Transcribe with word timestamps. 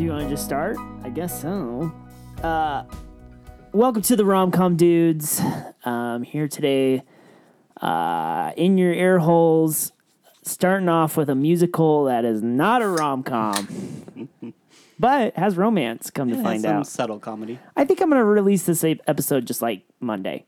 Do 0.00 0.06
you 0.06 0.12
want 0.12 0.24
to 0.24 0.30
just 0.30 0.46
start? 0.46 0.78
I 1.02 1.10
guess 1.10 1.42
so. 1.42 1.92
Uh, 2.42 2.84
welcome 3.72 4.00
to 4.00 4.16
the 4.16 4.22
Romcom 4.22 4.78
Dudes. 4.78 5.42
Um, 5.84 6.22
here 6.22 6.48
today, 6.48 7.02
uh, 7.82 8.52
in 8.56 8.78
your 8.78 8.94
ear 8.94 9.18
holes, 9.18 9.92
starting 10.42 10.88
off 10.88 11.18
with 11.18 11.28
a 11.28 11.34
musical 11.34 12.04
that 12.04 12.24
is 12.24 12.42
not 12.42 12.80
a 12.80 12.88
rom 12.88 13.22
com, 13.22 14.54
but 14.98 15.36
has 15.36 15.58
romance. 15.58 16.08
Come 16.08 16.30
to 16.30 16.42
find 16.42 16.62
some 16.62 16.76
out, 16.76 16.86
subtle 16.86 17.18
comedy. 17.18 17.58
I 17.76 17.84
think 17.84 18.00
I'm 18.00 18.08
gonna 18.08 18.24
release 18.24 18.62
this 18.62 18.82
ep- 18.82 19.00
episode 19.06 19.44
just 19.44 19.60
like 19.60 19.82
Monday. 20.00 20.46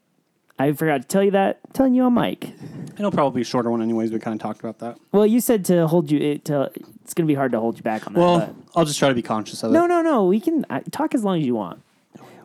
I 0.62 0.72
forgot 0.72 1.02
to 1.02 1.08
tell 1.08 1.24
you 1.24 1.32
that. 1.32 1.58
telling 1.72 1.94
you 1.94 2.04
on 2.04 2.14
mic. 2.14 2.52
It'll 2.96 3.10
probably 3.10 3.38
be 3.38 3.42
a 3.42 3.44
shorter 3.44 3.68
one, 3.70 3.82
anyways. 3.82 4.12
We 4.12 4.20
kind 4.20 4.34
of 4.34 4.40
talked 4.40 4.60
about 4.60 4.78
that. 4.78 4.96
Well, 5.10 5.26
you 5.26 5.40
said 5.40 5.64
to 5.66 5.88
hold 5.88 6.08
you. 6.08 6.20
It, 6.20 6.44
to, 6.44 6.70
it's 7.02 7.14
gonna 7.14 7.26
be 7.26 7.34
hard 7.34 7.50
to 7.52 7.58
hold 7.58 7.78
you 7.78 7.82
back 7.82 8.06
on 8.06 8.12
that. 8.12 8.20
Well, 8.20 8.38
but. 8.38 8.54
I'll 8.76 8.84
just 8.84 8.98
try 8.98 9.08
to 9.08 9.14
be 9.14 9.22
conscious 9.22 9.62
of 9.64 9.70
it. 9.70 9.74
no, 9.74 9.86
no. 9.86 10.02
No. 10.02 10.24
We 10.26 10.38
can 10.38 10.64
uh, 10.70 10.80
talk 10.92 11.14
as 11.14 11.24
long 11.24 11.40
as 11.40 11.46
you 11.46 11.56
want. 11.56 11.82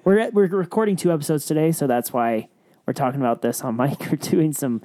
We're 0.04 0.20
at, 0.20 0.34
we're 0.34 0.48
recording 0.48 0.96
two 0.96 1.12
episodes 1.12 1.46
today, 1.46 1.72
so 1.72 1.86
that's 1.86 2.12
why 2.12 2.48
we're 2.88 2.94
talking 2.94 3.20
about 3.20 3.44
this 3.44 3.62
on 3.62 3.76
mic. 3.76 4.00
We're 4.10 4.16
doing 4.16 4.54
some 4.54 4.82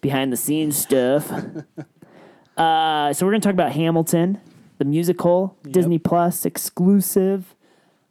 behind 0.00 0.32
the 0.32 0.36
scenes 0.36 0.76
stuff. 0.76 1.30
uh, 2.58 3.12
so 3.12 3.24
we're 3.24 3.32
gonna 3.32 3.40
talk 3.40 3.54
about 3.54 3.72
Hamilton, 3.72 4.40
the 4.78 4.84
musical, 4.84 5.56
Disney 5.62 5.98
Plus 5.98 6.44
exclusive, 6.44 7.54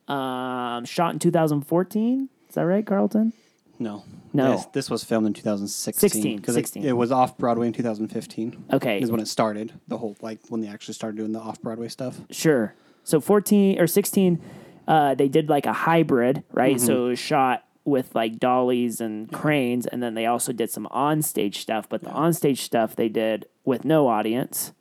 um, 0.08 0.86
shot 0.86 1.14
in 1.14 1.20
2014. 1.20 2.30
Is 2.48 2.56
that 2.56 2.66
right, 2.66 2.86
Carlton? 2.86 3.34
No. 3.80 4.04
No. 4.34 4.52
This, 4.54 4.66
this 4.74 4.90
was 4.90 5.04
filmed 5.04 5.28
in 5.28 5.34
2016. 5.34 6.10
16, 6.10 6.40
'cause 6.40 6.56
16. 6.56 6.84
It, 6.84 6.90
it 6.90 6.94
was 6.94 7.12
off 7.12 7.38
Broadway 7.38 7.68
in 7.68 7.74
2015. 7.74 8.66
Okay. 8.74 9.00
Is 9.00 9.12
when 9.12 9.20
it 9.20 9.28
started. 9.28 9.74
The 9.88 9.98
whole, 9.98 10.16
like, 10.22 10.40
when 10.50 10.62
they 10.62 10.68
actually 10.68 10.94
started 10.94 11.18
doing 11.18 11.32
the 11.32 11.40
off 11.40 11.62
Broadway 11.62 11.88
stuff. 11.90 12.20
Sure. 12.32 12.74
So 13.04 13.20
14 13.20 13.80
or 13.80 13.88
16, 13.88 14.42
uh, 14.88 15.16
they 15.16 15.28
did 15.28 15.50
like 15.50 15.66
a 15.66 15.74
hybrid, 15.74 16.44
right? 16.52 16.80
So 16.80 17.06
it 17.06 17.10
was 17.10 17.20
shot 17.20 17.66
with 17.86 18.16
like 18.16 18.40
dollies 18.40 19.02
and 19.02 19.30
cranes, 19.32 19.86
and 19.86 20.02
then 20.02 20.14
they 20.14 20.26
also 20.26 20.54
did 20.54 20.70
some 20.72 20.88
onstage 20.92 21.56
stuff. 21.56 21.90
But 21.90 22.04
the 22.04 22.10
onstage 22.12 22.60
stuff 22.60 22.96
they 22.96 23.10
did 23.10 23.46
with 23.66 23.84
no 23.84 24.08
audience. 24.08 24.72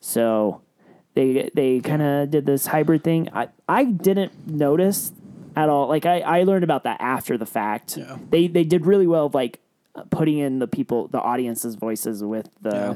So 0.00 0.62
they 1.14 1.50
they 1.54 1.80
kind 1.80 2.02
of 2.02 2.30
did 2.30 2.46
this 2.46 2.66
hybrid 2.66 3.02
thing. 3.02 3.28
I 3.32 3.48
I 3.68 3.84
didn't 3.84 4.46
notice 4.46 5.12
at 5.62 5.68
all. 5.68 5.86
Like 5.88 6.06
I 6.06 6.20
I 6.20 6.42
learned 6.44 6.64
about 6.64 6.82
that 6.84 7.00
after 7.00 7.36
the 7.38 7.46
fact. 7.46 7.96
Yeah. 7.96 8.16
They 8.30 8.46
they 8.48 8.64
did 8.64 8.86
really 8.86 9.06
well 9.06 9.26
of 9.26 9.34
like 9.34 9.60
putting 10.10 10.38
in 10.38 10.58
the 10.60 10.68
people 10.68 11.08
the 11.08 11.20
audience's 11.20 11.74
voices 11.74 12.22
with 12.22 12.48
the 12.62 12.70
Yeah. 12.70 12.94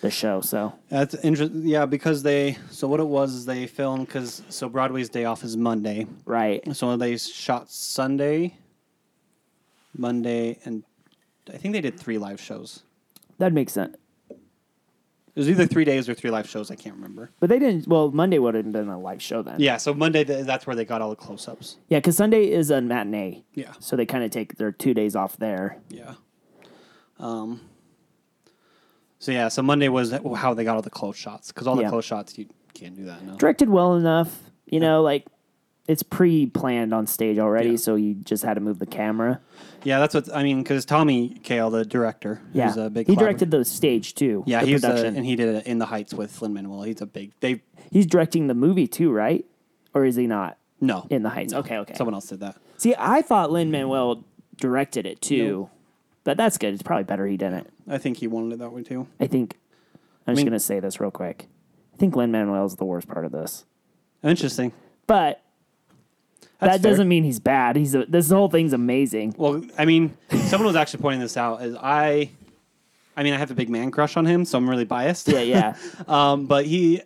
the 0.00 0.10
show. 0.10 0.40
So 0.40 0.72
That's 0.88 1.14
interesting. 1.28 1.66
Yeah, 1.66 1.84
because 1.86 2.22
they, 2.22 2.56
so 2.70 2.86
what 2.88 3.00
it 3.00 3.06
was 3.18 3.34
is 3.34 3.44
they 3.46 3.66
filmed, 3.66 4.06
because, 4.06 4.42
so 4.48 4.68
Broadway's 4.68 5.08
day 5.10 5.24
off 5.24 5.42
is 5.44 5.56
Monday. 5.56 6.06
right. 6.24 6.60
So 6.76 6.96
they 6.96 7.16
shot 7.16 7.70
Sunday, 7.70 8.56
Monday, 9.96 10.58
and 10.64 10.84
I 11.52 11.56
think 11.56 11.72
they 11.74 11.80
did 11.80 11.98
three 11.98 12.18
live 12.18 12.40
shows. 12.40 12.82
That 13.38 13.52
makes 13.52 13.72
sense. 13.72 13.96
It 15.38 15.42
was 15.42 15.50
either 15.50 15.66
three 15.66 15.84
days 15.84 16.08
or 16.08 16.14
three 16.14 16.30
live 16.32 16.48
shows. 16.48 16.68
I 16.68 16.74
can't 16.74 16.96
remember. 16.96 17.30
But 17.38 17.48
they 17.48 17.60
didn't. 17.60 17.86
Well, 17.86 18.10
Monday 18.10 18.40
would 18.40 18.56
have 18.56 18.72
been 18.72 18.88
a 18.88 18.98
live 18.98 19.22
show 19.22 19.40
then. 19.40 19.60
Yeah, 19.60 19.76
so 19.76 19.94
Monday, 19.94 20.24
th- 20.24 20.44
that's 20.44 20.66
where 20.66 20.74
they 20.74 20.84
got 20.84 21.00
all 21.00 21.10
the 21.10 21.14
close 21.14 21.46
ups. 21.46 21.76
Yeah, 21.88 21.98
because 21.98 22.16
Sunday 22.16 22.50
is 22.50 22.70
a 22.72 22.80
matinee. 22.80 23.44
Yeah. 23.54 23.72
So 23.78 23.94
they 23.94 24.04
kind 24.04 24.24
of 24.24 24.32
take 24.32 24.56
their 24.56 24.72
two 24.72 24.94
days 24.94 25.14
off 25.14 25.36
there. 25.36 25.76
Yeah. 25.90 26.14
Um. 27.20 27.60
So 29.20 29.30
yeah, 29.30 29.46
so 29.46 29.62
Monday 29.62 29.88
was 29.88 30.10
how 30.34 30.54
they 30.54 30.64
got 30.64 30.74
all 30.74 30.82
the 30.82 30.90
close 30.90 31.16
shots 31.16 31.52
because 31.52 31.68
all 31.68 31.76
the 31.76 31.82
Yeah. 31.82 31.90
close 31.90 32.04
shots 32.04 32.36
you 32.36 32.46
can't 32.74 32.96
do 32.96 33.04
that. 33.04 33.22
No. 33.22 33.36
Directed 33.36 33.68
well 33.68 33.94
enough, 33.94 34.50
you 34.66 34.80
know, 34.80 35.02
like 35.02 35.24
it's 35.88 36.02
pre-planned 36.04 36.92
on 36.94 37.06
stage 37.06 37.38
already, 37.38 37.70
Yeah. 37.70 37.76
so 37.76 37.94
you 37.96 38.14
just 38.14 38.44
had 38.44 38.54
to 38.54 38.60
move 38.60 38.78
the 38.78 38.86
camera. 38.86 39.40
Yeah, 39.84 39.98
that's 39.98 40.14
what 40.14 40.32
I 40.34 40.42
mean. 40.42 40.62
Because 40.62 40.84
Tommy 40.84 41.30
Kail, 41.42 41.70
the 41.70 41.84
director, 41.84 42.40
Yeah, 42.52 42.74
a 42.76 42.90
big. 42.90 43.06
he 43.06 43.16
directed 43.16 43.50
the 43.50 43.64
stage 43.64 44.14
too. 44.14 44.44
Yeah, 44.46 44.60
the 44.60 44.66
he's 44.66 44.84
a, 44.84 45.06
and 45.06 45.24
he 45.24 45.34
did 45.34 45.48
it 45.56 45.66
in 45.66 45.78
the 45.78 45.86
Heights 45.86 46.12
with 46.14 46.40
Lin 46.42 46.52
Manuel. 46.54 46.82
He's 46.82 47.00
a 47.00 47.06
big. 47.06 47.32
They 47.40 47.62
he's 47.90 48.06
directing 48.06 48.46
the 48.48 48.54
movie 48.54 48.86
too, 48.86 49.10
right? 49.10 49.44
Or 49.94 50.04
is 50.04 50.16
he 50.16 50.26
not 50.26 50.58
no 50.80 51.06
in 51.10 51.22
the 51.22 51.30
Heights? 51.30 51.54
Okay, 51.54 51.78
okay. 51.78 51.94
Someone 51.94 52.14
else 52.14 52.26
did 52.26 52.40
that. 52.40 52.56
See, 52.76 52.94
I 52.98 53.22
thought 53.22 53.50
Lin 53.50 53.70
Manuel 53.70 54.24
directed 54.56 55.06
it 55.06 55.20
too, 55.22 55.70
but 56.24 56.36
that's 56.36 56.58
good. 56.58 56.74
It's 56.74 56.82
probably 56.82 57.04
better 57.04 57.26
he 57.26 57.36
didn't. 57.38 57.68
I 57.88 57.96
think 57.98 58.18
he 58.18 58.26
wanted 58.26 58.54
it 58.54 58.58
that 58.58 58.72
way 58.72 58.82
too. 58.82 59.06
I 59.18 59.26
think. 59.26 59.56
I'm 60.26 60.34
just 60.34 60.38
mean- 60.44 60.46
gonna 60.48 60.60
say 60.60 60.80
this 60.80 61.00
real 61.00 61.10
quick. 61.10 61.48
I 61.94 61.96
think 61.96 62.14
Lin 62.14 62.30
Manuel 62.30 62.66
is 62.66 62.76
the 62.76 62.84
worst 62.84 63.08
part 63.08 63.24
of 63.24 63.32
this, 63.32 63.64
Interesting. 64.22 64.72
but 65.06 65.40
that 66.60 66.80
fair. 66.82 66.90
doesn't 66.90 67.08
mean 67.08 67.24
he's 67.24 67.40
bad. 67.40 67.76
He's 67.76 67.94
a, 67.94 68.04
this 68.06 68.30
whole 68.30 68.48
thing's 68.48 68.72
amazing. 68.72 69.34
Well, 69.36 69.62
I 69.76 69.84
mean, 69.84 70.16
someone 70.30 70.66
was 70.66 70.76
actually 70.76 71.02
pointing 71.02 71.20
this 71.20 71.36
out. 71.36 71.62
Is 71.62 71.76
I, 71.76 72.30
I 73.16 73.22
mean, 73.22 73.32
I 73.32 73.38
have 73.38 73.50
a 73.50 73.54
big 73.54 73.70
man 73.70 73.90
crush 73.90 74.16
on 74.16 74.26
him, 74.26 74.44
so 74.44 74.58
I'm 74.58 74.68
really 74.68 74.84
biased. 74.84 75.28
Yeah, 75.28 75.40
yeah. 75.40 75.76
um, 76.08 76.46
but 76.46 76.66
he, 76.66 77.02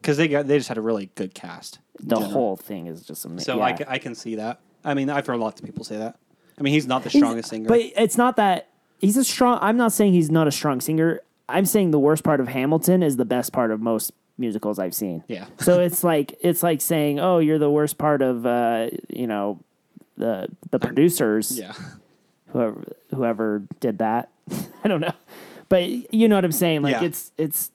because 0.00 0.18
they 0.18 0.28
got 0.28 0.46
they 0.46 0.58
just 0.58 0.68
had 0.68 0.78
a 0.78 0.82
really 0.82 1.10
good 1.14 1.34
cast. 1.34 1.78
the 2.00 2.16
general. 2.16 2.30
whole 2.30 2.56
thing 2.56 2.86
is 2.86 3.02
just 3.02 3.24
amazing. 3.24 3.44
So 3.44 3.56
yeah. 3.58 3.64
I, 3.64 3.94
I 3.94 3.98
can 3.98 4.14
see 4.14 4.36
that. 4.36 4.60
I 4.84 4.94
mean, 4.94 5.10
I've 5.10 5.26
heard 5.26 5.38
lots 5.38 5.60
of 5.60 5.66
people 5.66 5.84
say 5.84 5.96
that. 5.96 6.18
I 6.58 6.62
mean, 6.62 6.72
he's 6.72 6.86
not 6.86 7.02
the 7.02 7.10
strongest 7.10 7.50
singer. 7.50 7.68
But 7.68 7.80
it's 7.80 8.16
not 8.16 8.36
that 8.36 8.68
he's 8.98 9.16
a 9.16 9.24
strong. 9.24 9.58
I'm 9.60 9.76
not 9.76 9.92
saying 9.92 10.12
he's 10.12 10.30
not 10.30 10.46
a 10.46 10.52
strong 10.52 10.80
singer. 10.80 11.20
I'm 11.48 11.66
saying 11.66 11.90
the 11.90 11.98
worst 11.98 12.24
part 12.24 12.40
of 12.40 12.48
Hamilton 12.48 13.02
is 13.02 13.16
the 13.16 13.24
best 13.24 13.52
part 13.52 13.70
of 13.70 13.80
most 13.80 14.12
musicals 14.38 14.78
I've 14.78 14.94
seen. 14.94 15.24
Yeah. 15.28 15.46
So 15.60 15.80
it's 15.80 16.02
like 16.04 16.36
it's 16.40 16.62
like 16.62 16.80
saying, 16.80 17.18
oh, 17.20 17.38
you're 17.38 17.58
the 17.58 17.70
worst 17.70 17.98
part 17.98 18.22
of 18.22 18.46
uh, 18.46 18.90
you 19.08 19.26
know 19.26 19.60
the 20.16 20.48
the 20.70 20.78
producers. 20.78 21.58
yeah. 21.58 21.72
Whoever 22.48 22.84
whoever 23.14 23.62
did 23.80 23.98
that, 23.98 24.30
I 24.84 24.88
don't 24.88 25.00
know, 25.00 25.12
but 25.68 25.82
you 26.14 26.28
know 26.28 26.36
what 26.36 26.44
I'm 26.44 26.52
saying. 26.52 26.82
Like 26.82 26.92
Yeah. 26.92 27.04
it's 27.04 27.32
it's 27.36 27.70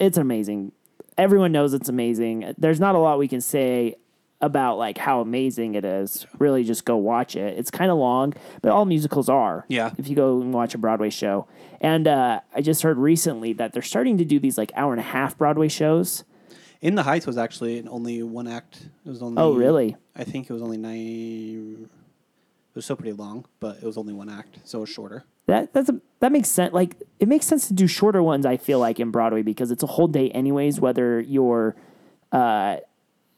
it's 0.00 0.16
amazing. 0.16 0.72
Everyone 1.18 1.50
knows 1.52 1.74
it's 1.74 1.88
amazing. 1.88 2.54
There's 2.58 2.78
not 2.80 2.94
a 2.94 2.98
lot 2.98 3.18
we 3.18 3.26
can 3.28 3.40
say 3.40 3.96
about 4.40 4.78
like 4.78 4.98
how 4.98 5.20
amazing 5.20 5.74
it 5.74 5.84
is. 5.84 6.26
Really, 6.38 6.64
just 6.64 6.84
go 6.84 6.96
watch 6.96 7.36
it. 7.36 7.58
It's 7.58 7.70
kind 7.70 7.90
of 7.90 7.98
long, 7.98 8.34
but 8.62 8.72
all 8.72 8.84
musicals 8.84 9.28
are. 9.28 9.64
Yeah. 9.68 9.92
If 9.98 10.08
you 10.08 10.16
go 10.16 10.40
and 10.40 10.52
watch 10.52 10.74
a 10.74 10.78
Broadway 10.78 11.10
show, 11.10 11.46
and 11.80 12.06
uh, 12.06 12.40
I 12.54 12.60
just 12.60 12.82
heard 12.82 12.98
recently 12.98 13.52
that 13.54 13.72
they're 13.72 13.82
starting 13.82 14.18
to 14.18 14.24
do 14.24 14.38
these 14.38 14.58
like 14.58 14.72
hour 14.74 14.92
and 14.92 15.00
a 15.00 15.04
half 15.04 15.36
Broadway 15.38 15.68
shows. 15.68 16.24
In 16.80 16.94
the 16.94 17.02
Heights 17.02 17.26
was 17.26 17.38
actually 17.38 17.86
only 17.88 18.22
one 18.22 18.46
act. 18.46 18.88
It 19.04 19.08
was 19.08 19.22
only. 19.22 19.40
Oh, 19.40 19.54
really? 19.54 19.96
I 20.14 20.24
think 20.24 20.50
it 20.50 20.52
was 20.52 20.62
only 20.62 20.76
nine. 20.76 21.88
It 22.70 22.76
was 22.76 22.84
still 22.84 22.96
pretty 22.96 23.14
long, 23.14 23.46
but 23.58 23.78
it 23.78 23.84
was 23.84 23.96
only 23.96 24.12
one 24.12 24.28
act, 24.28 24.58
so 24.64 24.78
it 24.78 24.80
was 24.82 24.90
shorter. 24.90 25.24
That 25.46 25.72
that's 25.72 25.88
a, 25.88 26.00
that 26.20 26.32
makes 26.32 26.48
sense. 26.48 26.74
Like 26.74 26.96
it 27.18 27.28
makes 27.28 27.46
sense 27.46 27.68
to 27.68 27.74
do 27.74 27.86
shorter 27.86 28.22
ones. 28.22 28.44
I 28.44 28.58
feel 28.58 28.78
like 28.78 29.00
in 29.00 29.10
Broadway 29.10 29.42
because 29.42 29.70
it's 29.70 29.82
a 29.82 29.86
whole 29.86 30.08
day 30.08 30.30
anyways. 30.30 30.78
Whether 30.78 31.20
you're, 31.20 31.74
uh, 32.32 32.76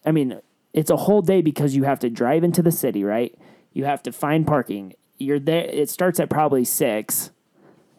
I 0.04 0.10
mean, 0.10 0.40
it's 0.78 0.90
a 0.90 0.96
whole 0.96 1.22
day 1.22 1.40
because 1.42 1.74
you 1.76 1.84
have 1.84 1.98
to 2.00 2.08
drive 2.10 2.44
into 2.44 2.62
the 2.62 2.72
city, 2.72 3.02
right? 3.04 3.34
You 3.72 3.84
have 3.84 4.02
to 4.04 4.12
find 4.12 4.46
parking. 4.46 4.94
You're 5.18 5.40
there. 5.40 5.64
It 5.64 5.90
starts 5.90 6.20
at 6.20 6.30
probably 6.30 6.64
six. 6.64 7.30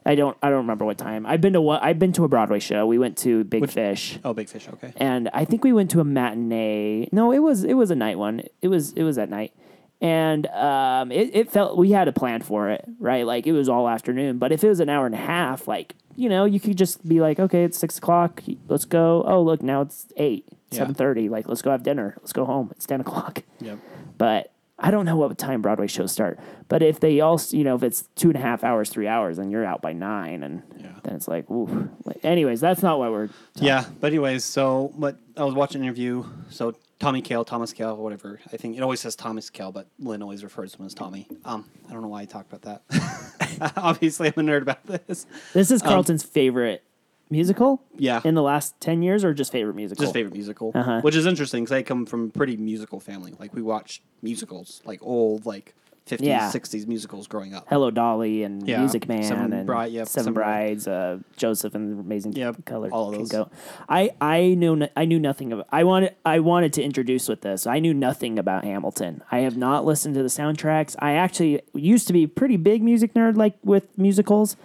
I 0.05 0.15
don't. 0.15 0.37
I 0.41 0.47
don't 0.49 0.59
remember 0.65 0.85
what 0.85 0.97
time. 0.97 1.25
I've 1.25 1.41
been 1.41 1.53
to 1.53 1.61
what. 1.61 1.83
I've 1.83 1.99
been 1.99 2.13
to 2.13 2.23
a 2.23 2.27
Broadway 2.29 2.59
show. 2.59 2.87
We 2.87 2.97
went 2.97 3.17
to 3.19 3.43
Big 3.43 3.69
Fish, 3.69 4.17
Oh, 4.23 4.33
Big 4.33 4.47
Fish. 4.49 4.67
Okay. 4.73 4.93
and 4.95 5.29
I 5.33 5.43
think 5.45 5.63
we 5.63 5.73
went 5.73 5.91
to 5.91 5.99
a 5.99 6.05
matinee. 6.05 7.09
No, 7.11 7.31
it 7.33 7.39
was 7.39 7.63
it 7.65 7.73
was 7.75 7.91
a 7.91 7.95
night 7.95 8.17
one. 8.17 8.43
It 8.61 8.69
was 8.69 8.93
it 8.93 9.03
was 9.03 9.17
at 9.17 9.29
night, 9.29 9.53
and 10.01 10.47
um, 10.47 11.11
it 11.11 11.29
it 11.33 11.51
felt 11.51 11.77
we 11.77 11.91
had 11.91 12.07
a 12.07 12.11
plan 12.13 12.41
for 12.41 12.69
it, 12.69 12.85
right? 12.99 13.25
Like 13.25 13.45
it 13.47 13.51
was 13.53 13.67
all 13.69 13.87
afternoon. 13.89 14.37
But 14.37 14.51
if 14.51 14.63
it 14.63 14.69
was 14.69 14.79
an 14.79 14.89
hour 14.89 15.05
and 15.05 15.15
a 15.15 15.19
half, 15.19 15.67
like 15.67 15.95
you 16.15 16.27
know, 16.29 16.45
you 16.45 16.59
could 16.59 16.77
just 16.77 17.07
be 17.07 17.21
like, 17.21 17.39
okay, 17.39 17.63
it's 17.63 17.77
six 17.77 17.97
o'clock. 17.97 18.41
Let's 18.67 18.85
go. 18.85 19.23
Oh, 19.25 19.41
look, 19.41 19.61
now 19.61 19.81
it's 19.81 20.07
eight, 20.17 20.45
Yeah. 20.71 20.79
seven 20.79 20.93
thirty. 20.93 21.29
Like 21.29 21.47
let's 21.47 21.61
go 21.61 21.71
have 21.71 21.83
dinner. 21.83 22.15
Let's 22.19 22.33
go 22.33 22.45
home. 22.45 22.69
It's 22.75 22.85
ten 22.85 23.01
o'clock. 23.01 23.43
Yep. 23.59 23.79
But 24.17 24.51
I 24.81 24.91
don't 24.91 25.05
know 25.05 25.15
what 25.17 25.37
time 25.37 25.61
Broadway 25.61 25.87
shows 25.87 26.11
start. 26.11 26.39
But 26.69 26.81
if 26.81 26.99
they 26.99 27.19
all, 27.19 27.39
you 27.49 27.63
know, 27.63 27.75
if 27.75 27.83
it's 27.83 28.03
two 28.15 28.29
and 28.29 28.37
a 28.37 28.41
half 28.41 28.63
hours, 28.63 28.89
three 28.89 29.07
hours, 29.07 29.37
then 29.37 29.51
you're 29.51 29.65
out 29.65 29.81
by 29.81 29.91
nine, 29.93 30.41
and 30.43 30.63
Yeah. 30.77 30.87
then 31.03 31.15
it's 31.15 31.27
like, 31.27 31.49
ooh. 31.51 31.89
Anyways, 32.23 32.61
that's 32.61 32.81
not 32.81 32.97
what 32.99 33.11
we're. 33.11 33.29
Yeah, 33.55 33.85
but 33.99 34.07
anyways, 34.07 34.43
so 34.43 34.93
but 34.97 35.17
I 35.35 35.43
was 35.43 35.53
watching 35.53 35.81
an 35.81 35.85
interview. 35.87 36.23
So 36.49 36.75
Tommy 36.99 37.21
Kail, 37.21 37.43
Thomas 37.45 37.73
Kail, 37.73 37.95
whatever. 37.97 38.39
I 38.53 38.57
think 38.57 38.77
it 38.77 38.81
always 38.81 38.99
says 38.99 39.15
Thomas 39.15 39.49
Kail, 39.49 39.71
but 39.71 39.87
Lin 39.99 40.21
always 40.21 40.43
refers 40.43 40.73
to 40.73 40.79
him 40.79 40.85
as 40.85 40.93
Tommy. 40.93 41.27
Um, 41.45 41.65
I 41.89 41.93
don't 41.93 42.01
know 42.01 42.07
why 42.09 42.21
I 42.21 42.25
talked 42.25 42.51
about 42.53 42.81
that. 42.89 43.73
Obviously, 43.77 44.27
I'm 44.27 44.47
a 44.47 44.51
nerd 44.51 44.61
about 44.63 44.85
this. 44.85 45.25
This 45.53 45.71
is 45.71 45.81
Carlton's 45.81 46.23
favorite 46.23 46.83
musical 47.29 47.81
Yeah, 47.97 48.21
in 48.23 48.35
the 48.35 48.41
last 48.41 48.79
10 48.81 49.01
years 49.01 49.23
or 49.23 49.33
just 49.33 49.51
favorite 49.51 49.75
musical? 49.75 50.01
just 50.03 50.13
favorite 50.13 50.33
musical, 50.33 50.71
Uh-huh. 50.73 51.01
which 51.01 51.15
is 51.15 51.25
interesting 51.25 51.63
because 51.63 51.73
I 51.75 51.83
come 51.83 52.05
from 52.05 52.25
a 52.25 52.29
pretty 52.29 52.57
musical 52.57 52.99
family. 52.99 53.33
Like 53.39 53.53
we 53.53 53.61
watch 53.61 54.01
musicals, 54.21 54.81
like 54.85 54.99
old 55.01 55.45
like 55.45 55.75
50s, 56.07 56.25
Yeah. 56.25 56.49
60s 56.49 56.87
musicals 56.87 57.27
growing 57.27 57.53
up. 57.53 57.65
Hello 57.69 57.91
Dolly 57.91 58.41
and 58.41 58.67
Yeah, 58.67 58.79
Music 58.79 59.07
Man 59.07 59.21
Seven 59.21 59.53
and 59.53 59.67
Bride- 59.67 59.91
yep, 59.91 60.07
Seven 60.07 60.23
Seven 60.23 60.33
Brides, 60.33 60.87
uh, 60.87 61.19
Joseph 61.37 61.75
and 61.75 61.97
the 61.97 62.01
Amazing 62.01 62.33
Yep, 62.33 62.65
Color. 62.65 62.89
all 62.91 63.09
of 63.11 63.15
those. 63.19 63.29
Go. 63.29 63.47
I 63.87 64.09
I 64.19 64.55
knew 64.55 64.75
no- 64.75 64.89
I 64.97 65.05
knew 65.05 65.19
nothing 65.19 65.51
of 65.53 65.61
I 65.71 65.83
wanted 65.83 66.15
I 66.25 66.39
wanted 66.39 66.73
to 66.73 66.81
introduce 66.83 67.29
with 67.29 67.41
this. 67.41 67.67
I 67.67 67.77
knew 67.79 67.93
nothing 67.93 68.39
about 68.39 68.63
Hamilton. 68.63 69.21
I 69.31 69.41
have 69.41 69.55
not 69.55 69.85
listened 69.85 70.15
to 70.15 70.23
the 70.23 70.29
soundtracks. 70.29 70.95
I 70.97 71.11
actually 71.11 71.61
used 71.75 72.07
to 72.07 72.13
be 72.13 72.23
a 72.23 72.27
pretty 72.27 72.57
big 72.57 72.81
music 72.81 73.13
nerd, 73.13 73.35
like 73.37 73.53
with 73.63 73.95
musicals. 73.95 74.57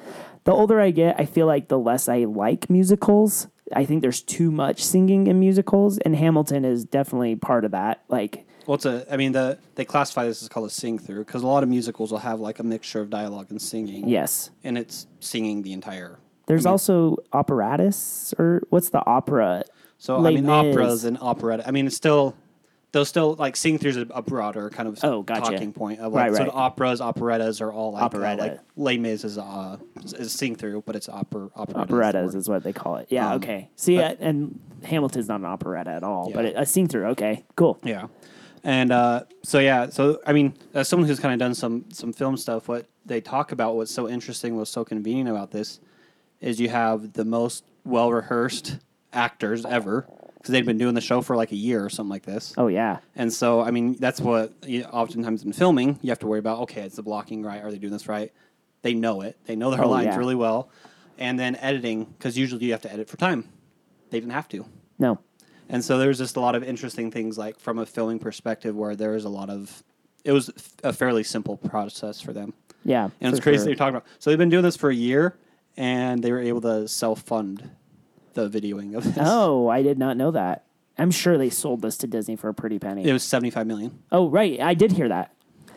The 0.45 0.53
older 0.53 0.81
I 0.81 0.91
get, 0.91 1.19
I 1.19 1.25
feel 1.25 1.47
like 1.47 1.69
the 1.69 1.79
less 1.79 2.09
I 2.09 2.25
like 2.25 2.69
musicals. 2.69 3.49
I 3.73 3.85
think 3.87 4.03
there's 4.03 4.23
too 4.23 4.51
much 4.51 4.85
singing 4.85 5.27
in 5.27 5.41
musicals, 5.41 5.97
and 5.99 6.15
Hamilton 6.15 6.65
is 6.67 6.85
definitely 6.85 7.35
part 7.37 7.65
of 7.65 7.71
that. 7.71 8.03
Like, 8.09 8.47
Well, 8.67 8.75
it's 8.75 8.85
a, 8.85 9.07
I 9.11 9.17
mean, 9.17 9.33
the 9.33 9.59
they 9.75 9.87
classify 9.87 10.27
this 10.27 10.43
as 10.43 10.49
called 10.51 10.67
a 10.67 10.71
sing 10.71 10.99
through 10.99 11.25
because 11.25 11.43
a 11.43 11.47
lot 11.47 11.63
of 11.63 11.69
musicals 11.71 12.13
will 12.13 12.19
have 12.19 12.41
like 12.41 12.59
a 12.59 12.63
mixture 12.63 13.01
of 13.01 13.09
dialogue 13.09 13.47
and 13.51 13.61
singing. 13.61 14.07
yes, 14.09 14.51
And 14.63 14.77
it's 14.77 15.07
singing 15.21 15.63
the 15.63 15.73
entire. 15.73 16.19
there's 16.47 16.67
I 16.67 16.69
mean- 16.69 16.73
also 16.73 17.17
operettas, 17.33 18.35
or 18.39 18.63
what's 18.69 18.91
the 18.91 19.05
opera? 19.07 19.65
So, 19.97 20.19
I 20.27 20.31
mean, 20.31 20.45
Mis. 20.45 20.51
operas 20.51 21.05
and 21.05 21.17
operetta. 21.23 21.67
I 21.67 21.71
mean, 21.71 21.87
it's 21.87 21.97
still, 21.97 22.35
they'll 22.95 23.05
still, 23.05 23.35
like, 23.35 23.57
sing 23.57 23.79
throughs 23.79 23.97
a, 23.97 24.13
a 24.15 24.23
broader 24.23 24.71
kind 24.71 24.89
of 24.89 24.99
Oh, 25.05 25.23
gotcha. 25.23 25.51
talking 25.53 25.73
point. 25.73 26.01
Of 26.01 26.13
like, 26.13 26.33
So 26.33 26.39
right. 26.39 26.47
the 26.47 26.53
operas, 26.53 27.01
operettas 27.01 27.61
are 27.61 27.71
all 27.73 27.93
like, 27.93 28.03
uh, 28.03 28.07
Operetta. 28.07 28.43
like 28.43 28.61
Les 28.77 28.97
Mis 28.99 29.25
is, 29.25 29.37
uh, 29.37 29.77
is 30.19 30.33
sing 30.33 30.57
through, 30.57 30.83
but 30.87 30.97
it's 30.97 31.09
opera, 31.09 31.51
operetta. 31.57 31.81
Operettas 31.93 32.33
word. 32.33 32.39
is 32.39 32.49
what 32.49 32.63
they 32.63 32.73
call 32.73 32.97
it. 32.97 33.09
Yeah, 33.11 33.29
Um, 33.31 33.37
okay. 33.37 33.69
See, 33.77 33.97
but- 33.99 34.13
uh, 34.21 34.25
and 34.25 34.59
Hamilton's 34.85 35.29
not 35.29 35.41
an 35.41 35.47
operetta 35.47 35.91
at 35.91 36.03
all, 36.03 36.31
but 36.33 36.45
it, 36.47 36.55
a 36.57 36.65
sing 36.65 36.89
through. 36.89 37.07
Okay, 37.09 37.45
cool. 37.57 37.79
Yeah, 37.83 38.07
and 38.63 38.93
uh, 38.93 39.25
so 39.43 39.59
yeah, 39.59 39.89
so 39.89 40.21
I 40.27 40.33
mean, 40.33 40.55
as 40.75 40.89
someone 40.89 41.09
who's 41.09 41.19
kind 41.21 41.33
of 41.35 41.39
done 41.41 41.55
some 41.55 41.87
some 41.91 42.13
film 42.13 42.37
stuff, 42.37 42.69
what 42.69 42.87
they 43.07 43.21
talk 43.21 43.51
about, 43.53 43.77
what's 43.77 43.91
so 43.93 44.09
interesting, 44.09 44.57
what's 44.57 44.71
so 44.71 44.85
convenient 44.85 45.29
about 45.31 45.51
this, 45.51 45.81
is 46.41 46.61
you 46.61 46.69
have 46.69 47.15
the 47.15 47.25
most 47.25 47.65
well 47.85 48.13
rehearsed 48.13 48.79
actors 49.13 49.65
ever 49.65 50.07
because 50.45 50.53
they'd 50.53 50.67
been 50.67 50.77
doing 50.77 50.95
the 50.95 51.01
show 51.01 51.23
for 51.23 51.37
like 51.37 51.53
a 51.53 51.57
year 51.57 51.83
or 51.83 51.89
something 51.89 52.11
like 52.11 52.25
this. 52.27 52.53
Oh 52.59 52.67
yeah, 52.67 52.99
And 53.17 53.33
so, 53.33 53.63
I 53.63 53.71
mean, 53.71 53.95
that's 53.95 54.21
what 54.21 54.53
you 54.67 54.85
oftentimes 54.85 55.43
in 55.43 55.55
filming 55.55 55.99
you 56.03 56.11
have 56.11 56.19
to 56.19 56.27
worry 56.27 56.39
about. 56.39 56.59
Okay, 56.61 56.83
is 56.83 56.97
the 56.97 57.03
blocking 57.03 57.43
right? 57.43 57.65
Are 57.65 57.71
they 57.71 57.79
doing 57.79 57.95
this 57.95 58.09
right? 58.09 58.31
They 58.83 58.93
know 58.93 59.23
it. 59.23 59.39
They 59.47 59.57
know 59.57 59.71
their 59.71 59.83
Oh, 59.83 59.89
lines 59.89 60.09
yeah. 60.09 60.19
really 60.19 60.35
well. 60.35 60.69
And 61.19 61.39
then 61.41 61.57
editing, 61.57 62.05
because 62.05 62.37
usually 62.37 62.67
you 62.67 62.73
have 62.73 62.83
to 62.83 62.93
edit 62.93 63.09
for 63.09 63.17
time. 63.17 63.49
They 64.11 64.21
didn't 64.21 64.33
have 64.33 64.49
to. 64.51 64.67
no, 64.99 65.19
And 65.71 65.83
so 65.83 65.97
there's 65.97 66.19
just 66.19 66.37
a 66.37 66.41
lot 66.41 66.55
of 66.55 66.63
interesting 66.63 67.11
things, 67.11 67.39
like 67.39 67.59
from 67.59 67.79
a 67.79 67.87
filming 67.87 68.19
perspective, 68.19 68.77
where 68.77 68.95
there 68.95 69.15
is 69.15 69.25
a 69.25 69.31
lot 69.31 69.49
of. 69.49 69.83
It 70.25 70.33
was 70.33 70.51
a 70.83 70.93
fairly 70.93 71.23
simple 71.25 71.57
process 71.57 72.21
for 72.21 72.35
them, 72.35 72.53
yeah. 72.85 73.09
and 73.23 73.33
it's 73.33 73.43
crazy 73.43 73.57
sure. 73.57 73.65
that 73.65 73.71
you're 73.71 73.77
talking 73.77 73.97
about. 73.97 74.07
So 74.19 74.29
they've 74.29 74.39
been 74.39 74.51
doing 74.51 74.63
this 74.63 74.77
for 74.77 74.91
a 74.91 74.95
year, 74.95 75.37
and 75.79 76.23
they 76.23 76.33
were 76.33 76.41
able 76.41 76.61
to 76.63 76.87
self 76.87 77.23
fund 77.23 77.71
the 78.35 78.49
videoing 78.49 78.95
of 78.97 79.05
this. 79.05 79.19
Oh, 79.21 79.69
I 79.69 79.83
did 79.83 79.99
not 79.99 80.17
know 80.17 80.31
that. 80.33 80.65
I'm 80.99 81.11
sure 81.11 81.37
they 81.39 81.51
sold 81.51 81.83
this 81.83 81.97
to 81.99 82.07
Disney 82.07 82.37
for 82.37 82.49
a 82.49 82.55
pretty 82.55 82.79
penny. 82.79 83.05
it 83.09 83.13
was 83.13 83.23
seventy 83.25 83.51
five 83.51 83.67
million. 83.67 83.99
oh, 84.13 84.29
right, 84.29 84.61
I 84.61 84.75
did 84.75 84.93
hear 84.93 85.09
that. 85.09 85.33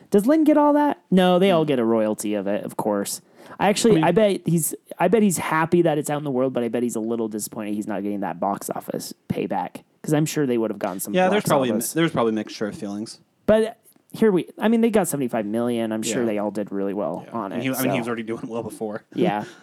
Does 0.10 0.26
Lin 0.26 0.44
get 0.46 0.58
all 0.58 0.74
that? 0.74 1.02
No, 1.12 1.38
they 1.40 1.52
all 1.52 1.66
get 1.66 1.80
a 1.80 1.84
royalty 1.84 2.34
of 2.36 2.48
it, 2.48 2.64
of 2.64 2.78
course. 2.78 3.22
I 3.60 3.68
actually, 3.70 4.02
I, 4.04 4.12
bet 4.12 4.42
he's, 4.46 4.74
I 5.00 5.08
bet 5.08 5.22
he's 5.24 5.38
happy 5.38 5.82
that 5.82 5.98
it's 5.98 6.10
out 6.10 6.18
in 6.18 6.24
the 6.24 6.32
world, 6.32 6.54
but 6.54 6.64
I 6.64 6.68
bet 6.70 6.84
he's 6.84 6.96
a 6.96 7.00
little 7.02 7.28
disappointed 7.28 7.74
he's 7.74 7.88
not 7.88 8.04
getting 8.04 8.20
that 8.22 8.40
box 8.40 8.70
office 8.70 9.14
payback 9.30 9.84
because 10.02 10.14
I'm 10.14 10.26
sure 10.26 10.46
they 10.46 10.58
would 10.58 10.70
have 10.72 10.80
gotten 10.80 11.00
some. 11.00 11.14
Yeah, 11.14 11.30
there's 11.30 11.44
probably 11.46 11.72
office. 11.72 11.94
there's 11.94 12.12
probably 12.12 12.32
a 12.32 12.36
mixture 12.36 12.68
of 12.68 12.76
feelings. 12.78 13.20
But 13.46 13.80
here 14.12 14.32
we, 14.32 14.48
I 14.58 14.68
mean, 14.68 14.82
they 14.82 14.90
got 14.90 15.08
75 15.08 15.46
million. 15.46 15.92
I'm 15.92 16.04
sure 16.04 16.26
they 16.26 16.38
all 16.38 16.52
did 16.52 16.72
really 16.72 16.94
well 16.94 17.26
on 17.34 17.52
And 17.52 17.62
it. 17.62 17.66
he, 17.66 17.74
I 17.74 17.82
mean, 17.84 17.92
he 17.94 18.00
was 18.00 18.08
already 18.08 18.24
doing 18.24 18.48
well 18.48 18.64
before. 18.64 19.04
yeah. 19.14 19.44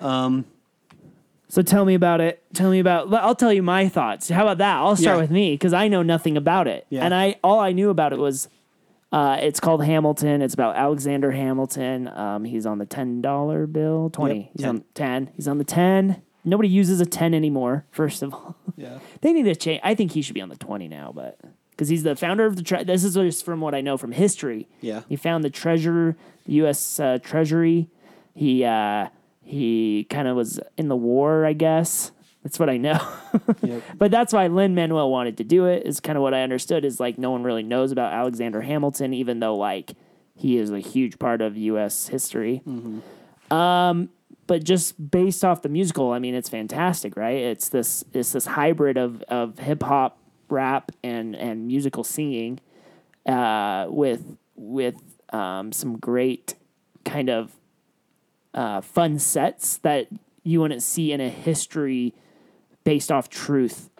Um, 0.00 0.44
So 1.48 1.62
tell 1.62 1.84
me 1.84 1.94
about 1.94 2.20
it. 2.20 2.42
Tell 2.54 2.70
me 2.70 2.78
about. 2.78 3.12
I'll 3.14 3.34
tell 3.34 3.52
you 3.52 3.62
my 3.62 3.88
thoughts. 3.88 4.28
How 4.28 4.42
about 4.42 4.58
that? 4.58 4.76
I'll 4.76 4.96
start 4.96 5.16
Yeah. 5.16 5.20
with 5.22 5.30
me 5.30 5.52
because 5.54 5.72
I 5.72 5.88
know 5.88 6.02
nothing 6.02 6.36
about 6.36 6.68
it. 6.68 6.86
Yeah. 6.90 7.04
And 7.04 7.14
I 7.14 7.36
all 7.42 7.58
I 7.60 7.72
knew 7.72 7.88
about 7.90 8.12
it 8.12 8.18
was, 8.18 8.48
uh, 9.12 9.38
it's 9.40 9.58
called 9.58 9.82
Hamilton. 9.84 10.42
It's 10.42 10.52
about 10.52 10.76
Alexander 10.76 11.30
Hamilton. 11.32 12.08
Um, 12.08 12.44
he's 12.44 12.66
on 12.66 12.78
the 12.78 12.84
ten 12.86 13.22
dollar 13.22 13.66
bill. 13.66 14.10
Twenty. 14.10 14.40
Yep, 14.40 14.50
he's 14.54 14.60
10. 14.62 14.68
on 14.68 14.84
ten. 14.94 15.30
He's 15.36 15.48
on 15.48 15.56
the 15.58 15.64
ten. 15.64 16.22
Nobody 16.44 16.68
uses 16.68 17.00
a 17.00 17.06
ten 17.06 17.32
anymore. 17.32 17.86
First 17.90 18.22
of 18.22 18.34
all, 18.34 18.56
yeah. 18.76 18.98
they 19.22 19.32
need 19.32 19.44
to 19.44 19.56
change. 19.56 19.80
I 19.82 19.94
think 19.94 20.12
he 20.12 20.20
should 20.22 20.34
be 20.34 20.42
on 20.42 20.50
the 20.50 20.56
twenty 20.56 20.86
now, 20.88 21.12
but 21.14 21.38
because 21.70 21.88
he's 21.88 22.02
the 22.02 22.14
founder 22.14 22.44
of 22.44 22.56
the. 22.56 22.62
Tre- 22.62 22.84
this 22.84 23.04
is 23.04 23.14
just 23.14 23.42
from 23.44 23.62
what 23.62 23.74
I 23.74 23.80
know 23.80 23.96
from 23.96 24.12
history. 24.12 24.68
Yeah. 24.82 25.00
He 25.08 25.16
found 25.16 25.44
the 25.44 25.50
treasurer, 25.50 26.14
the 26.44 26.52
U.S. 26.54 27.00
Uh, 27.00 27.16
Treasury. 27.22 27.88
He 28.34 28.64
uh, 28.64 29.08
he 29.48 30.06
kind 30.10 30.28
of 30.28 30.36
was 30.36 30.60
in 30.76 30.88
the 30.88 30.96
war, 30.96 31.46
I 31.46 31.54
guess. 31.54 32.12
That's 32.42 32.58
what 32.58 32.68
I 32.68 32.76
know. 32.76 33.00
Yep. 33.62 33.82
but 33.96 34.10
that's 34.10 34.32
why 34.32 34.46
Lin 34.46 34.74
Manuel 34.74 35.10
wanted 35.10 35.36
to 35.38 35.44
do 35.44 35.66
it. 35.66 35.86
Is 35.86 36.00
kind 36.00 36.16
of 36.16 36.22
what 36.22 36.34
I 36.34 36.42
understood. 36.42 36.84
Is 36.84 37.00
like 37.00 37.18
no 37.18 37.30
one 37.30 37.42
really 37.42 37.62
knows 37.62 37.92
about 37.92 38.12
Alexander 38.12 38.60
Hamilton, 38.60 39.12
even 39.14 39.40
though 39.40 39.56
like 39.56 39.92
he 40.34 40.58
is 40.58 40.70
a 40.70 40.78
huge 40.80 41.18
part 41.18 41.40
of 41.40 41.56
U.S. 41.56 42.08
history. 42.08 42.62
Um, 43.50 44.10
but 44.46 44.64
just 44.64 45.10
based 45.10 45.44
off 45.44 45.62
the 45.62 45.68
musical, 45.68 46.12
I 46.12 46.18
mean, 46.18 46.34
it's 46.34 46.48
fantastic, 46.48 47.16
right? 47.16 47.36
It's 47.36 47.68
this 47.68 48.04
it's 48.12 48.32
this 48.32 48.46
hybrid 48.46 48.96
of 48.96 49.22
of 49.22 49.58
hip 49.58 49.82
hop, 49.82 50.18
rap, 50.48 50.92
and 51.02 51.34
and 51.36 51.66
musical 51.66 52.04
singing, 52.04 52.60
uh, 53.26 53.86
with 53.88 54.36
with 54.56 54.96
um, 55.32 55.72
some 55.72 55.98
great 55.98 56.54
kind 57.04 57.28
of 57.30 57.57
uh, 58.54 58.80
fun 58.80 59.18
sets 59.18 59.78
that 59.78 60.08
you 60.42 60.60
wouldn't 60.60 60.82
see 60.82 61.12
in 61.12 61.20
a 61.20 61.28
history 61.28 62.14
based 62.84 63.12
off 63.12 63.28
truth 63.28 63.90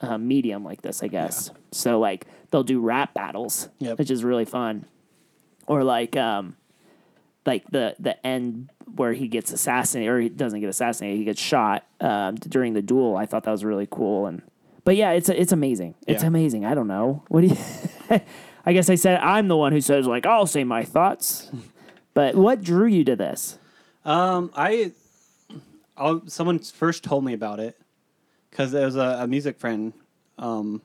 uh, 0.00 0.16
medium 0.18 0.64
like 0.64 0.82
this, 0.82 1.02
I 1.02 1.08
guess. 1.08 1.50
So 1.72 1.98
like 1.98 2.26
they'll 2.50 2.62
do 2.62 2.80
rap 2.80 3.14
battles, 3.14 3.68
Yep. 3.80 3.98
which 3.98 4.10
is 4.10 4.22
really 4.24 4.44
fun, 4.44 4.84
or 5.66 5.82
like 5.84 6.16
um, 6.16 6.56
like 7.46 7.64
the 7.70 7.96
the 7.98 8.24
end 8.26 8.70
where 8.94 9.12
he 9.12 9.28
gets 9.28 9.52
assassinated 9.52 10.10
or 10.12 10.20
he 10.20 10.28
doesn't 10.28 10.60
get 10.60 10.68
assassinated, 10.68 11.18
he 11.18 11.24
gets 11.24 11.40
shot 11.40 11.84
um, 12.00 12.36
during 12.36 12.74
the 12.74 12.82
duel. 12.82 13.16
I 13.16 13.26
thought 13.26 13.44
that 13.44 13.50
was 13.50 13.64
really 13.64 13.88
cool 13.90 14.26
and. 14.26 14.42
But 14.84 14.96
yeah, 14.96 15.10
it's 15.10 15.28
it's 15.28 15.52
amazing. 15.52 15.96
It's 16.06 16.22
Yeah. 16.22 16.28
amazing. 16.28 16.64
I 16.64 16.74
don't 16.74 16.86
know. 16.86 17.22
What 17.28 17.42
do 17.42 17.48
you? 17.48 17.56
I 18.64 18.72
guess 18.72 18.88
I 18.88 18.94
said 18.94 19.20
I'm 19.20 19.48
the 19.48 19.56
one 19.56 19.72
who 19.72 19.82
says 19.82 20.06
like 20.06 20.24
I'll 20.24 20.46
say 20.46 20.64
my 20.64 20.84
thoughts. 20.84 21.50
But 22.14 22.34
what 22.34 22.62
drew 22.62 22.86
you 22.86 23.04
to 23.04 23.14
this? 23.14 23.58
Um, 24.04 24.50
I, 24.56 24.92
I'll, 25.96 26.22
someone 26.28 26.58
first 26.60 27.02
told 27.04 27.24
me 27.24 27.32
about 27.32 27.60
it 27.60 27.78
because 28.50 28.72
there 28.72 28.84
was 28.86 28.96
a, 28.96 29.18
a 29.22 29.26
music 29.26 29.58
friend. 29.58 29.92
Um, 30.38 30.80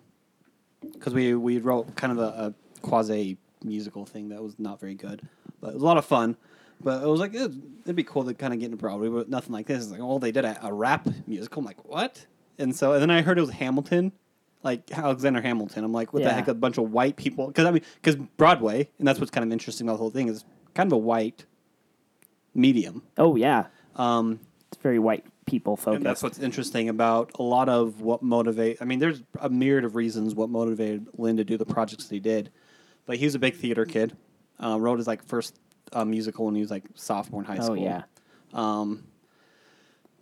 because 0.92 1.14
we 1.14 1.34
we 1.36 1.60
wrote 1.60 1.96
kind 1.96 2.12
of 2.12 2.18
a, 2.20 2.22
a 2.48 2.54
quasi 2.82 3.38
musical 3.64 4.06
thing 4.06 4.30
that 4.30 4.44
was 4.44 4.60
not 4.60 4.80
very 4.82 4.96
good, 4.96 5.22
but 5.62 5.70
it 5.70 5.74
was 5.76 5.84
a 5.84 5.86
lot 5.86 5.98
of 5.98 6.06
fun. 6.06 6.36
But 6.84 7.02
it 7.04 7.08
was 7.08 7.20
like 7.22 7.34
it'd, 7.34 7.62
it'd 7.86 7.96
be 7.96 8.04
cool 8.04 8.26
to 8.26 8.34
kind 8.34 8.54
of 8.54 8.60
get 8.60 8.66
into 8.66 8.78
Broadway, 8.78 9.08
but 9.08 9.30
nothing 9.30 9.54
like 9.54 9.68
this. 9.68 9.84
It's 9.84 9.92
like, 9.92 10.02
oh, 10.02 10.20
they 10.20 10.32
did 10.34 10.44
a, 10.44 10.58
a 10.66 10.74
rap 10.74 11.08
musical. 11.28 11.60
I'm 11.60 11.66
like, 11.66 11.86
what? 11.88 12.26
And 12.58 12.76
so 12.76 12.92
and 12.94 13.02
then 13.02 13.12
I 13.12 13.22
heard 13.22 13.38
it 13.38 13.42
was 13.42 13.52
Hamilton, 13.52 14.12
like 14.64 14.92
Alexander 14.92 15.40
Hamilton. 15.42 15.86
I'm 15.86 15.94
like, 15.94 16.12
what 16.12 16.24
Yeah. 16.24 16.30
the 16.30 16.34
heck? 16.34 16.48
A 16.50 16.54
bunch 16.54 16.78
of 16.78 16.92
white 16.92 17.16
people? 17.16 17.48
Because 17.48 17.66
I 17.66 17.72
mean, 17.72 17.84
because 18.02 18.18
Broadway, 18.36 18.90
and 19.00 19.08
that's 19.08 19.20
what's 19.20 19.32
kind 19.32 19.46
of 19.46 19.54
interesting 19.54 19.88
about 19.88 19.94
the 19.94 20.00
whole 20.00 20.10
thing 20.12 20.28
is 20.28 20.44
kind 20.74 20.88
of 20.88 20.94
a 20.94 20.98
white 20.98 21.46
medium. 22.54 23.04
Oh 23.18 23.36
yeah, 23.36 23.66
Um, 23.96 24.40
it's 24.72 24.82
very 24.82 25.00
white 25.00 25.26
people 25.46 25.78
and 25.86 26.06
that's 26.06 26.24
what's 26.24 26.40
interesting 26.40 26.88
about 26.88 27.32
a 27.38 27.44
lot 27.44 27.68
of 27.68 28.00
what 28.02 28.24
motivate. 28.24 28.78
I 28.82 28.86
mean, 28.86 29.00
there's 29.00 29.22
a 29.42 29.50
myriad 29.50 29.84
of 29.84 29.96
reasons 29.96 30.34
what 30.36 30.50
motivated 30.50 31.08
Lin 31.18 31.36
to 31.38 31.44
do 31.44 31.58
the 31.58 31.66
projects 31.66 32.06
that 32.08 32.16
he 32.16 32.20
did, 32.22 32.50
but 33.06 33.18
he 33.18 33.26
was 33.26 33.36
a 33.36 33.40
big 33.40 33.56
theater 33.56 33.86
kid. 33.86 34.16
Uh, 34.64 34.78
wrote 34.80 34.98
his 34.98 35.08
like 35.08 35.24
first 35.24 35.60
uh, 35.92 36.06
musical 36.06 36.46
when 36.46 36.56
he 36.56 36.62
was 36.62 36.72
like 36.72 36.84
sophomore 36.96 37.42
in 37.42 37.46
high 37.46 37.56
school. 37.56 37.72
Oh 37.72 37.76
school. 37.76 37.84
yeah, 37.84 38.04
Um, 38.54 39.04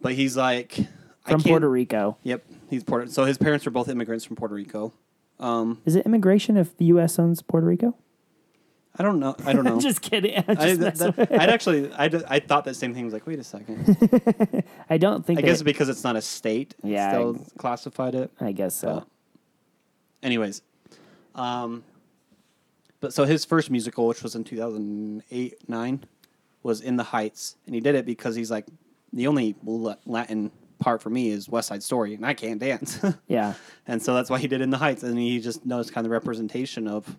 but 0.01 0.13
he's 0.13 0.35
like 0.35 0.79
from 1.27 1.41
Puerto 1.43 1.69
Rico. 1.69 2.17
Yep, 2.23 2.43
he's 2.69 2.83
Puerto. 2.83 3.07
So 3.11 3.25
his 3.25 3.38
parents 3.38 3.65
were 3.65 3.71
both 3.71 3.89
immigrants 3.89 4.25
from 4.25 4.35
Puerto 4.38 4.55
Rico. 4.55 4.93
Um, 5.39 5.81
Is 5.85 5.95
it 5.95 6.05
immigration 6.05 6.57
if 6.57 6.75
the 6.77 6.85
U.S. 6.85 7.17
owns 7.19 7.41
Puerto 7.41 7.65
Rico? 7.67 7.95
I 8.98 9.03
don't 9.03 9.19
know. 9.19 9.36
I 9.45 9.53
don't 9.53 9.63
know. 9.65 9.79
just 9.79 10.01
kidding. 10.01 10.36
I'm 10.48 10.57
I, 10.57 10.75
just 10.75 11.00
that, 11.00 11.15
that- 11.15 11.31
I'd 11.41 11.50
actually, 11.50 11.91
I, 11.93 12.05
I 12.27 12.39
thought 12.39 12.65
that 12.65 12.75
same 12.75 12.93
thing. 12.93 13.03
I 13.03 13.05
was 13.05 13.13
like, 13.13 13.25
wait 13.25 13.39
a 13.39 13.43
second. 13.43 14.63
I 14.89 14.98
don't 14.98 15.25
think. 15.25 15.39
I 15.39 15.41
guess 15.43 15.62
because 15.62 15.88
it's 15.89 16.03
not 16.03 16.15
a 16.15 16.21
state, 16.21 16.75
Yeah, 16.83 17.12
still 17.12 17.38
I- 17.39 17.57
classified 17.60 18.15
it. 18.15 18.31
I 18.39 18.51
guess 18.51 18.75
so. 18.75 19.05
Anyways, 20.24 20.62
um, 21.36 21.83
but 23.00 23.13
so 23.13 23.24
his 23.25 23.45
first 23.45 23.71
musical, 23.71 24.07
which 24.07 24.21
was 24.21 24.36
in 24.36 24.43
two 24.43 24.57
thousand 24.57 25.24
eight 25.31 25.67
nine, 25.67 26.03
was 26.63 26.81
in 26.81 26.95
the 26.98 27.03
Heights, 27.03 27.55
and 27.65 27.74
he 27.74 27.81
did 27.81 27.95
it 27.95 28.05
because 28.05 28.36
he's 28.36 28.51
like 28.51 28.67
the 29.13 29.25
only 29.27 29.55
La- 29.65 29.95
Latin 30.05 30.51
part 30.79 31.01
for 31.01 31.10
me 31.10 31.29
is 31.29 31.50
West 31.50 31.69
Side 31.69 31.81
Story, 31.81 32.13
and 32.13 32.25
I 32.25 32.33
can't 32.36 32.60
dance, 32.60 33.00
yeah, 33.27 33.53
and 33.88 34.01
so 34.01 34.13
that's 34.13 34.29
why 34.29 34.38
he 34.38 34.48
did 34.48 34.62
in 34.62 34.69
the 34.69 34.77
Heights, 34.77 35.01
and 35.01 35.17
he 35.17 35.39
just 35.39 35.65
knows 35.65 35.89
kind 35.89 36.05
of 36.05 36.10
the 36.10 36.13
representation 36.13 36.88
of 36.88 37.17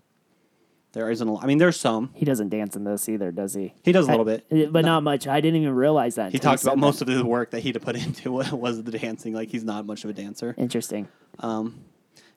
There 0.92 1.10
isn't. 1.10 1.26
A, 1.26 1.36
I 1.38 1.46
mean, 1.46 1.58
there's 1.58 1.80
some. 1.80 2.10
He 2.14 2.24
doesn't 2.24 2.50
dance 2.50 2.76
in 2.76 2.84
this 2.84 3.08
either, 3.08 3.32
does 3.32 3.54
he? 3.54 3.74
He 3.82 3.92
does 3.92 4.06
a 4.06 4.10
little 4.10 4.26
bit. 4.26 4.46
Uh, 4.52 4.70
but 4.70 4.84
not 4.84 5.02
much. 5.02 5.26
I 5.26 5.40
didn't 5.40 5.62
even 5.62 5.74
realize 5.74 6.16
that. 6.16 6.32
He 6.32 6.38
said 6.38 6.62
about 6.62 6.78
most 6.78 7.00
of 7.00 7.06
the 7.06 7.24
work 7.24 7.50
that 7.52 7.60
he 7.60 7.68
had 7.70 7.74
to 7.74 7.80
put 7.80 7.96
into 8.06 8.40
it 8.40 8.52
was 8.52 8.82
the 8.82 8.90
dancing. 8.98 9.32
Like 9.32 9.48
he's 9.48 9.64
not 9.64 9.86
much 9.86 10.04
of 10.04 10.10
a 10.10 10.12
dancer. 10.12 10.54
Interesting. 10.58 11.08
Um, 11.38 11.84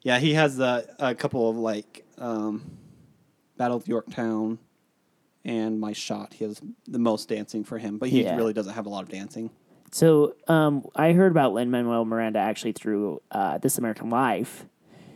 Yeah, 0.04 0.20
he 0.20 0.34
has 0.36 0.56
the, 0.58 0.88
a 1.00 1.14
couple 1.16 1.50
of 1.50 1.58
like 1.58 2.06
um, 2.18 2.78
Battle 3.58 3.78
of 3.78 3.88
Yorktown 3.88 4.60
and 5.44 5.80
My 5.80 5.92
Shot. 5.94 6.34
He 6.34 6.46
has 6.46 6.62
the 6.88 7.00
most 7.00 7.28
dancing 7.28 7.64
for 7.66 7.78
him, 7.78 7.98
but 7.98 8.10
he 8.10 8.24
Yeah. 8.24 8.36
really 8.38 8.54
doesn't 8.54 8.74
have 8.74 8.86
a 8.86 8.90
lot 8.90 9.04
of 9.04 9.10
dancing. 9.10 9.50
So 9.92 10.36
um, 10.48 10.86
I 10.96 11.12
heard 11.14 11.32
about 11.32 11.54
Lin 11.54 11.72
Manuel 11.72 12.06
Miranda 12.06 12.40
actually 12.40 12.72
through 12.74 13.22
uh, 13.32 13.58
This 13.60 13.78
American 13.78 14.10
Life. 14.10 14.66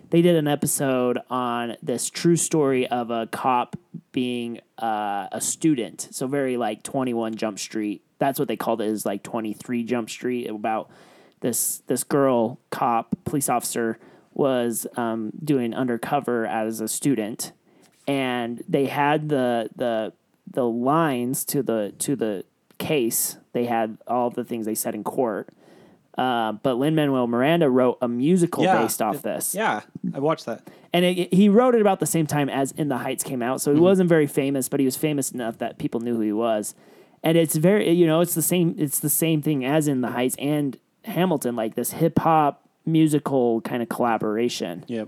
They 0.09 0.21
did 0.21 0.35
an 0.35 0.47
episode 0.47 1.19
on 1.29 1.77
this 1.83 2.09
true 2.09 2.35
story 2.35 2.87
of 2.87 3.11
a 3.11 3.27
cop 3.27 3.75
being 4.11 4.59
uh, 4.77 5.27
a 5.31 5.39
student. 5.39 6.09
So 6.11 6.25
very 6.27 6.57
like 6.57 6.81
Twenty 6.83 7.13
One 7.13 7.35
Jump 7.35 7.59
Street. 7.59 8.01
That's 8.17 8.39
what 8.39 8.47
they 8.47 8.57
called 8.57 8.81
it. 8.81 8.87
Is 8.87 9.05
like 9.05 9.21
Twenty 9.23 9.53
Three 9.53 9.83
Jump 9.83 10.09
Street 10.09 10.47
about 10.49 10.89
this 11.41 11.83
this 11.87 12.03
girl 12.03 12.59
cop 12.71 13.15
police 13.23 13.49
officer 13.49 13.99
was 14.33 14.87
um, 14.95 15.31
doing 15.43 15.73
undercover 15.73 16.45
as 16.45 16.81
a 16.81 16.87
student, 16.87 17.51
and 18.07 18.63
they 18.67 18.87
had 18.87 19.29
the 19.29 19.69
the 19.75 20.13
the 20.51 20.65
lines 20.65 21.45
to 21.45 21.61
the 21.61 21.93
to 21.99 22.15
the 22.15 22.45
case. 22.79 23.37
They 23.53 23.65
had 23.65 23.97
all 24.07 24.31
the 24.31 24.43
things 24.43 24.65
they 24.65 24.75
said 24.75 24.95
in 24.95 25.03
court. 25.03 25.49
Uh, 26.19 26.51
but 26.51 26.73
Lin 26.75 26.95
Manuel 26.95 27.27
Miranda 27.27 27.69
wrote 27.69 27.97
a 28.01 28.07
musical 28.09 28.63
Yeah. 28.63 28.81
based 28.81 29.01
off 29.01 29.21
this, 29.21 29.55
Yeah, 29.55 29.81
I 30.13 30.19
watched 30.19 30.45
that. 30.47 30.67
and 30.91 31.05
it, 31.05 31.33
he 31.33 31.47
wrote 31.47 31.75
it 31.75 31.81
about 31.81 31.99
the 32.01 32.05
same 32.05 32.27
time 32.27 32.49
as 32.49 32.71
In 32.73 32.89
the 32.89 32.97
Heights 32.97 33.23
came 33.23 33.41
out. 33.41 33.61
So 33.61 33.73
he 33.73 33.79
wasn't 33.79 34.09
very 34.09 34.27
famous, 34.27 34.67
but 34.67 34.79
he 34.81 34.85
was 34.85 34.97
famous 34.97 35.31
enough 35.31 35.59
that 35.59 35.77
people 35.77 36.01
knew 36.01 36.15
who 36.15 36.21
he 36.21 36.33
was. 36.33 36.75
And 37.23 37.37
it's 37.37 37.55
very, 37.55 37.89
you 37.91 38.05
know, 38.05 38.19
it's 38.21 38.33
the 38.33 38.41
same. 38.41 38.75
It's 38.77 38.99
the 38.99 39.09
same 39.09 39.41
thing 39.41 39.63
as 39.63 39.87
In 39.87 40.01
the 40.01 40.09
Heights 40.09 40.35
and 40.39 40.77
Hamilton, 41.05 41.55
like 41.55 41.75
this 41.75 41.91
hip 41.91 42.19
hop 42.19 42.67
musical 42.85 43.61
kind 43.61 43.81
of 43.81 43.87
collaboration. 43.89 44.83
Yep. 44.87 45.07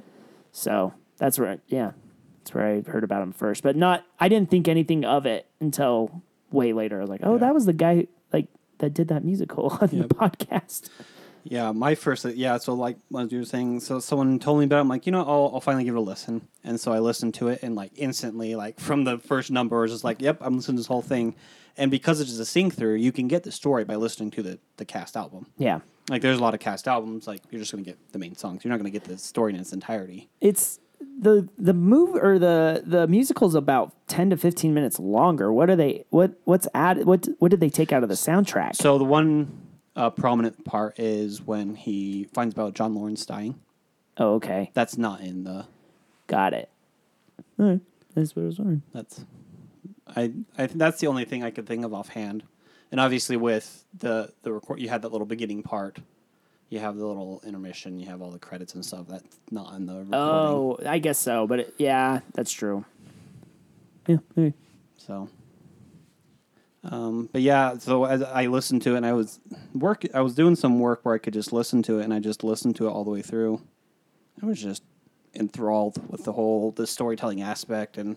So 0.54 0.94
that's 1.18 1.38
where, 1.40 1.60
yeah, 1.68 1.92
that's 2.40 2.54
where 2.54 2.66
I 2.68 2.82
heard 2.90 3.04
about 3.04 3.22
him 3.22 3.32
first. 3.34 3.64
But 3.64 3.76
not, 3.76 4.06
I 4.20 4.30
didn't 4.30 4.50
think 4.50 4.68
anything 4.68 5.04
of 5.04 5.26
it 5.26 5.46
until 5.60 6.22
way 6.52 6.72
later. 6.74 6.98
I 6.98 7.02
was 7.02 7.10
like, 7.10 7.22
oh, 7.24 7.38
that 7.38 7.54
was 7.54 7.66
the 7.66 7.74
guy 7.74 8.08
like 8.34 8.48
that 8.82 8.94
did 8.94 9.08
that 9.08 9.24
musical 9.24 9.70
on 9.82 9.88
the 9.88 10.08
podcast. 10.08 10.90
Yeah, 11.44 11.72
my 11.72 11.96
first, 11.96 12.26
uh, 12.26 12.30
yeah. 12.30 12.58
So 12.58 12.74
like 12.74 12.98
what 13.10 13.32
you 13.32 13.40
were 13.40 13.46
saying, 13.46 13.80
so 13.80 14.00
someone 14.00 14.38
told 14.38 14.60
me 14.60 14.66
about. 14.66 14.78
it. 14.78 14.82
I'm 14.82 14.88
like, 14.90 15.06
you 15.06 15.12
know, 15.12 15.22
I'll, 15.22 15.52
I'll 15.56 15.62
finally 15.62 15.84
give 15.84 15.96
it 15.96 15.98
a 15.98 16.02
listen. 16.02 16.48
And 16.64 16.80
so 16.80 16.94
I 16.94 17.00
listened 17.00 17.34
to 17.36 17.48
it, 17.48 17.64
and 17.64 17.76
like 17.76 17.92
instantly, 17.96 18.56
like 18.56 18.80
from 18.80 19.06
the 19.06 19.18
first 19.18 19.50
number, 19.50 19.80
I 19.80 19.82
was 19.82 19.92
just 19.92 20.04
like, 20.04 20.22
yep, 20.22 20.38
I'm 20.42 20.58
listening 20.58 20.78
to 20.78 20.82
this 20.82 20.88
whole 20.88 21.02
thing. 21.02 21.36
And 21.78 21.90
because 21.90 22.20
it's 22.20 22.38
a 22.38 22.46
sing 22.46 22.70
through, 22.70 22.96
you 22.96 23.12
can 23.12 23.28
get 23.28 23.44
the 23.44 23.52
story 23.52 23.86
by 23.86 23.96
listening 23.96 24.30
to 24.32 24.44
the 24.44 24.60
the 24.78 24.86
cast 24.86 25.18
album. 25.18 25.48
Yeah. 25.58 25.80
Like 26.10 26.22
there's 26.22 26.38
a 26.38 26.42
lot 26.42 26.54
of 26.54 26.60
cast 26.60 26.88
albums, 26.88 27.28
like 27.28 27.42
you're 27.50 27.60
just 27.60 27.72
gonna 27.72 27.84
get 27.84 27.98
the 28.12 28.20
main 28.20 28.36
songs. 28.36 28.64
You're 28.64 28.70
not 28.70 28.78
gonna 28.78 28.90
get 28.90 29.06
the 29.06 29.18
story 29.18 29.54
in 29.54 29.60
its 29.60 29.74
entirety. 29.74 30.30
It's 30.42 30.80
the 31.20 31.48
the 31.58 31.74
move 31.74 32.16
or 32.16 32.40
the 32.40 32.84
the 32.86 33.08
musical's 33.08 33.56
about 33.56 33.94
10 34.08 34.32
to 34.32 34.38
15 34.38 34.74
minutes 34.74 35.00
longer. 35.00 35.52
What 35.54 35.70
are 35.70 35.76
they 35.76 36.06
what 36.10 36.34
what's 36.46 36.68
added 36.74 37.06
what 37.06 37.28
what 37.40 37.52
did 37.52 37.60
they 37.60 37.70
take 37.70 37.92
out 37.92 38.04
of 38.04 38.10
the 38.10 38.16
soundtrack? 38.16 38.76
So 38.76 38.98
the 38.98 39.04
one 39.04 39.52
uh, 39.96 40.10
prominent 40.10 40.64
part 40.66 40.98
is 41.00 41.42
when 41.42 41.76
he 41.76 42.28
finds 42.34 42.58
out 42.58 42.74
John 42.74 42.96
Laurens 42.96 43.26
dying. 43.26 43.60
oh, 44.18 44.36
okay. 44.36 44.72
That's 44.74 44.98
not 44.98 45.22
in 45.22 45.44
the. 45.44 45.66
Got 46.28 46.54
it. 46.54 46.70
All 47.60 47.66
right. 47.68 47.82
That's 48.16 48.36
what 48.36 48.44
I 48.44 48.46
was 48.46 48.60
wondering. 48.60 48.84
That's. 48.94 49.26
I 50.08 50.34
I 50.58 50.68
think 50.68 50.78
that's 50.78 51.00
the 51.00 51.08
only 51.08 51.26
thing 51.26 51.44
I 51.44 51.52
could 51.52 51.68
think 51.68 51.86
of 51.86 51.94
offhand, 51.94 52.44
and 52.92 53.00
obviously 53.00 53.38
with 53.38 53.86
the 53.98 54.34
the 54.44 54.52
record, 54.54 54.80
you 54.80 54.90
had 54.90 55.02
that 55.04 55.12
little 55.12 55.28
beginning 55.28 55.64
part. 55.64 56.00
You 56.72 56.80
have 56.80 56.96
the 56.96 57.06
little 57.06 57.42
intermission. 57.46 58.00
You 58.00 58.06
have 58.08 58.22
all 58.22 58.32
the 58.32 58.40
credits 58.40 58.76
and 58.76 58.84
stuff. 58.84 59.06
That's 59.10 59.38
not 59.52 59.76
in 59.76 59.86
the 59.86 60.06
recording. 60.06 60.14
Oh, 60.14 60.80
I 60.86 61.00
guess 61.00 61.20
so, 61.20 61.46
but 61.46 61.60
it, 61.60 61.74
yeah, 61.78 62.22
that's 62.34 62.50
true. 62.50 62.86
Yeah, 64.08 64.20
maybe. 64.38 64.54
So, 64.96 65.28
um, 66.86 67.28
but 67.34 67.42
yeah, 67.42 67.78
so 67.78 68.06
as 68.06 68.24
I 68.24 68.46
listened 68.46 68.84
to 68.84 68.94
it, 68.94 68.98
and 68.98 69.06
I 69.06 69.12
was 69.12 69.42
work, 69.74 70.06
I 70.14 70.22
was 70.22 70.34
doing 70.34 70.56
some 70.56 70.80
work 70.80 71.02
where 71.04 71.14
I 71.14 71.18
could 71.18 71.34
just 71.34 71.52
listen 71.52 71.84
to 71.84 72.00
it, 72.00 72.06
and 72.06 72.14
I 72.14 72.20
just 72.20 72.42
listened 72.42 72.78
to 72.78 72.88
it 72.88 72.90
all 72.90 73.04
the 73.04 73.12
way 73.12 73.22
through. 73.22 73.62
I 74.42 74.46
was 74.46 74.62
just 74.62 74.82
enthralled 75.36 76.10
with 76.10 76.24
the 76.24 76.32
whole 76.32 76.72
the 76.72 76.88
storytelling 76.88 77.42
aspect, 77.42 77.98
and 77.98 78.16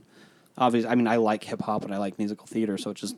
obviously, 0.56 0.88
I 0.88 0.94
mean, 0.94 1.08
I 1.08 1.16
like 1.16 1.42
hip 1.42 1.61
hop 1.61 1.84
and 1.84 1.92
I 1.92 1.99
like 1.99 2.18
musical 2.18 2.46
theater, 2.46 2.78
so 2.78 2.90
it 2.90 2.99
just 2.99 3.16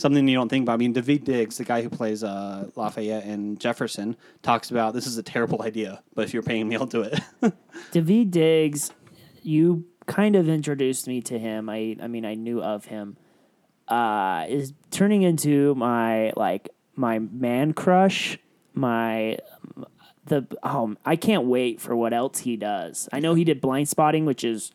something 0.00 0.26
you 0.26 0.34
don't 0.34 0.48
think 0.48 0.64
about. 0.64 0.74
I 0.74 0.76
mean, 0.78 0.92
David 0.92 1.24
Diggs, 1.24 1.58
the 1.58 1.64
guy 1.64 1.82
who 1.82 1.90
plays 1.90 2.24
uh, 2.24 2.70
Lafayette 2.76 3.24
and 3.24 3.60
Jefferson, 3.60 4.16
talks 4.42 4.70
about 4.70 4.94
this 4.94 5.06
is 5.06 5.18
a 5.18 5.22
terrible 5.22 5.62
idea, 5.70 6.02
but 6.14 6.24
if 6.24 6.34
you're 6.34 6.42
paying 6.42 6.68
me, 6.68 6.76
I'll 6.76 6.86
do 6.86 7.02
it. 7.02 7.20
David 7.92 8.30
Diggs, 8.30 8.92
you 9.42 9.84
kind 10.06 10.34
of 10.34 10.48
introduced 10.48 11.06
me 11.06 11.20
to 11.22 11.38
him. 11.38 11.68
I 11.68 11.96
I 12.02 12.08
mean 12.08 12.24
I 12.24 12.34
knew 12.34 12.62
of 12.62 12.86
him. 12.86 13.16
Uh 13.86 14.46
is 14.48 14.72
turning 14.90 15.22
into 15.22 15.74
my 15.74 16.32
like 16.36 16.70
my 16.96 17.18
man 17.18 17.72
crush, 17.72 18.38
my 18.74 19.38
the 20.24 20.46
um 20.62 20.98
I 21.04 21.16
can't 21.16 21.44
wait 21.44 21.80
for 21.80 21.94
what 21.94 22.12
else 22.12 22.40
he 22.40 22.56
does. 22.56 23.08
I 23.12 23.20
know 23.20 23.34
he 23.34 23.44
did 23.44 23.60
Blind 23.60 23.88
Spotting, 23.88 24.24
which 24.24 24.42
is 24.42 24.72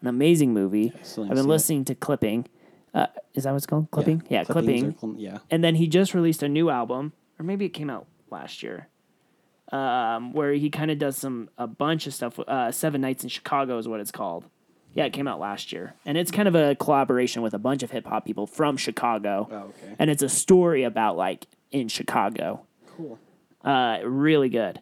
an 0.00 0.08
amazing 0.08 0.52
movie. 0.52 0.92
still 1.02 1.24
I've 1.24 1.34
been 1.34 1.48
listening 1.48 1.84
to 1.86 1.94
Clipping. 1.94 2.46
Uh, 2.94 3.06
is 3.34 3.42
that 3.44 3.50
what 3.50 3.56
it's 3.56 3.66
called? 3.66 3.90
Clipping? 3.90 4.22
Yeah, 4.28 4.44
Clippings 4.44 4.94
Clipping. 4.98 4.98
cl- 4.98 5.14
yeah. 5.18 5.38
And 5.50 5.64
then 5.64 5.74
he 5.74 5.88
just 5.88 6.14
released 6.14 6.42
a 6.44 6.48
new 6.48 6.70
album, 6.70 7.12
or 7.38 7.44
maybe 7.44 7.64
it 7.64 7.70
came 7.70 7.90
out 7.90 8.06
last 8.30 8.62
year, 8.62 8.88
um, 9.72 10.32
where 10.32 10.52
he 10.52 10.70
kind 10.70 10.90
of 10.90 10.98
does 10.98 11.16
some 11.16 11.50
a 11.58 11.66
bunch 11.66 12.06
of 12.06 12.14
stuff. 12.14 12.38
Uh, 12.38 12.70
Seven 12.70 13.00
Nights 13.00 13.24
in 13.24 13.28
Chicago 13.30 13.78
is 13.78 13.88
what 13.88 14.00
it's 14.00 14.12
called. 14.12 14.44
Yeah, 14.92 15.06
it 15.06 15.12
came 15.12 15.26
out 15.26 15.40
last 15.40 15.72
year, 15.72 15.94
and 16.06 16.16
it's 16.16 16.30
kind 16.30 16.46
of 16.46 16.54
a 16.54 16.76
collaboration 16.76 17.42
with 17.42 17.52
a 17.52 17.58
bunch 17.58 17.82
of 17.82 17.90
hip 17.90 18.06
hop 18.06 18.24
people 18.24 18.46
from 18.46 18.76
Chicago. 18.76 19.48
Oh, 19.50 19.56
okay. 19.56 19.96
And 19.98 20.08
it's 20.08 20.22
a 20.22 20.28
story 20.28 20.84
about 20.84 21.16
like 21.16 21.46
in 21.72 21.88
Chicago. 21.88 22.64
Cool. 22.96 23.18
Uh, 23.64 23.98
really 24.04 24.48
good. 24.48 24.80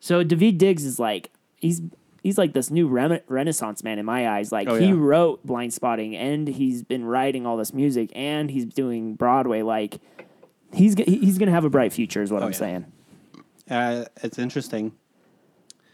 So 0.00 0.22
David 0.22 0.58
Diggs 0.58 0.84
is 0.84 0.98
like 0.98 1.30
he's 1.56 1.80
he's 2.24 2.36
like 2.38 2.52
this 2.54 2.70
new 2.72 2.88
renaissance 2.88 3.84
man 3.84 4.00
in 4.00 4.04
my 4.06 4.28
eyes. 4.28 4.50
Like 4.50 4.66
Oh, 4.66 4.74
he 4.74 4.86
yeah. 4.86 4.94
wrote 4.96 5.46
Blind 5.46 5.72
Spotting, 5.72 6.16
and 6.16 6.48
he's 6.48 6.82
been 6.82 7.04
writing 7.04 7.46
all 7.46 7.56
this 7.56 7.72
music, 7.72 8.10
and 8.16 8.50
he's 8.50 8.64
doing 8.64 9.14
Broadway. 9.14 9.62
Like 9.62 10.00
he's 10.72 10.96
g- 10.96 11.04
he's 11.04 11.38
gonna 11.38 11.52
have 11.52 11.64
a 11.64 11.70
bright 11.70 11.92
future, 11.92 12.22
is 12.22 12.32
what 12.32 12.42
I'm 12.42 12.50
yeah. 12.50 12.58
saying. 12.58 12.92
Uh, 13.70 14.04
it's 14.24 14.38
interesting. 14.38 14.92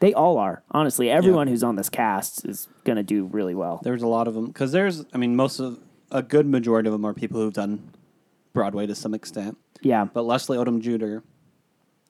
They 0.00 0.14
all 0.14 0.38
are 0.38 0.62
honestly. 0.70 1.10
Everyone 1.10 1.46
who's 1.46 1.62
on 1.62 1.76
this 1.76 1.90
cast 1.90 2.46
is 2.46 2.68
gonna 2.84 3.02
do 3.02 3.26
really 3.26 3.54
well. 3.54 3.80
There's 3.84 4.02
a 4.02 4.06
lot 4.08 4.26
of 4.28 4.32
them 4.34 4.46
because 4.46 4.72
there's, 4.72 5.04
I 5.12 5.18
mean, 5.18 5.36
most 5.36 5.58
of 5.60 5.78
a 6.10 6.22
good 6.22 6.46
majority 6.46 6.88
of 6.88 6.92
them 6.92 7.04
are 7.04 7.12
people 7.12 7.38
who've 7.40 7.52
done 7.52 7.90
Broadway 8.54 8.86
to 8.86 8.94
some 8.94 9.12
extent. 9.12 9.58
Yeah. 9.82 10.06
But 10.06 10.22
Leslie 10.22 10.56
Odom 10.56 10.80
Jr., 10.80 11.18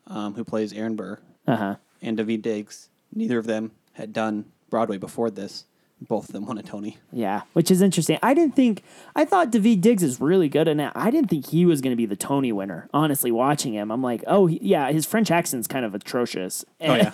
um, 0.06 0.34
who 0.34 0.44
plays 0.44 0.72
Aaron 0.72 0.94
Burr, 0.96 1.18
Uh 1.46 1.56
huh. 1.56 1.76
and 2.00 2.16
David 2.16 2.42
Diggs, 2.42 2.88
neither 3.12 3.38
of 3.38 3.46
them 3.46 3.72
had 3.94 4.12
done 4.12 4.46
Broadway 4.68 4.98
before 4.98 5.30
this. 5.30 5.64
Both 6.02 6.28
of 6.30 6.32
them 6.32 6.46
won 6.46 6.56
a 6.56 6.62
Tony. 6.62 6.96
Yeah, 7.12 7.42
which 7.52 7.70
is 7.70 7.82
interesting. 7.82 8.18
I 8.22 8.32
didn't 8.32 8.56
think 8.56 8.82
I 9.14 9.26
thought 9.26 9.50
David 9.50 9.82
Diggs 9.82 10.02
is 10.02 10.18
really 10.18 10.48
good 10.48 10.66
in 10.66 10.80
it. 10.80 10.90
I 10.94 11.10
didn't 11.10 11.28
think 11.28 11.48
he 11.48 11.66
was 11.66 11.82
going 11.82 11.90
to 11.92 11.96
be 11.96 12.06
the 12.06 12.16
Tony 12.16 12.52
winner. 12.52 12.88
Honestly, 12.94 13.30
watching 13.30 13.74
him, 13.74 13.90
I'm 13.90 14.02
like, 14.02 14.24
oh 14.26 14.46
he- 14.46 14.60
yeah, 14.62 14.90
his 14.92 15.04
French 15.04 15.30
accent's 15.30 15.66
kind 15.68 15.84
of 15.84 15.94
atrocious. 15.94 16.64
Oh, 16.80 16.94
yeah. 16.94 17.12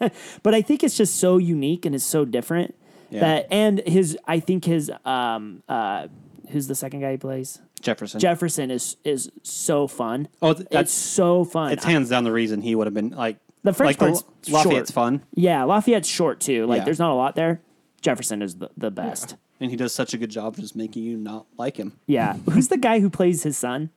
but 0.42 0.54
I 0.54 0.62
think 0.62 0.82
it's 0.82 0.96
just 0.96 1.16
so 1.16 1.36
unique 1.36 1.84
and 1.84 1.94
it's 1.94 2.04
so 2.04 2.24
different 2.24 2.74
Yeah. 3.10 3.20
that 3.20 3.48
and 3.50 3.80
his 3.86 4.16
I 4.26 4.40
think 4.40 4.64
his 4.64 4.90
um 5.04 5.62
uh 5.68 6.08
who's 6.48 6.66
the 6.68 6.74
second 6.74 7.00
guy 7.00 7.10
he 7.12 7.16
plays 7.18 7.60
Jefferson. 7.82 8.18
Jefferson 8.18 8.70
is 8.70 8.96
is 9.04 9.30
so 9.42 9.86
fun. 9.86 10.28
Oh, 10.40 10.54
th- 10.54 10.60
it's 10.62 10.70
that's- 10.70 10.90
so 10.90 11.44
fun. 11.44 11.70
it's 11.72 11.84
hands 11.84 12.08
down 12.08 12.24
the 12.24 12.32
reason 12.32 12.62
he 12.62 12.74
would 12.74 12.86
have 12.86 12.94
been 12.94 13.10
like 13.10 13.36
The 13.64 13.72
French 13.72 13.90
like 13.90 13.98
part's 13.98 14.24
Lafayette's 14.48 14.90
short. 14.90 14.94
fun, 14.94 15.22
yeah, 15.34 15.62
Lafayette's 15.64 16.08
short 16.08 16.40
too. 16.40 16.66
Like 16.66 16.78
Yeah. 16.80 16.84
there's 16.84 16.98
not 16.98 17.12
a 17.12 17.14
lot 17.14 17.36
there. 17.36 17.60
Jefferson 18.00 18.42
is 18.42 18.56
the, 18.56 18.70
the 18.76 18.90
best. 18.90 19.36
and 19.60 19.70
he 19.70 19.76
does 19.76 19.94
such 19.94 20.12
a 20.14 20.18
good 20.18 20.30
job 20.30 20.56
just 20.56 20.74
making 20.74 21.04
you 21.04 21.16
not 21.16 21.46
like 21.56 21.76
him. 21.76 21.92
Yeah. 22.06 22.34
Who's 22.50 22.66
the 22.68 22.76
guy 22.76 22.98
who 23.00 23.08
plays 23.08 23.44
his 23.44 23.56
son? 23.56 23.90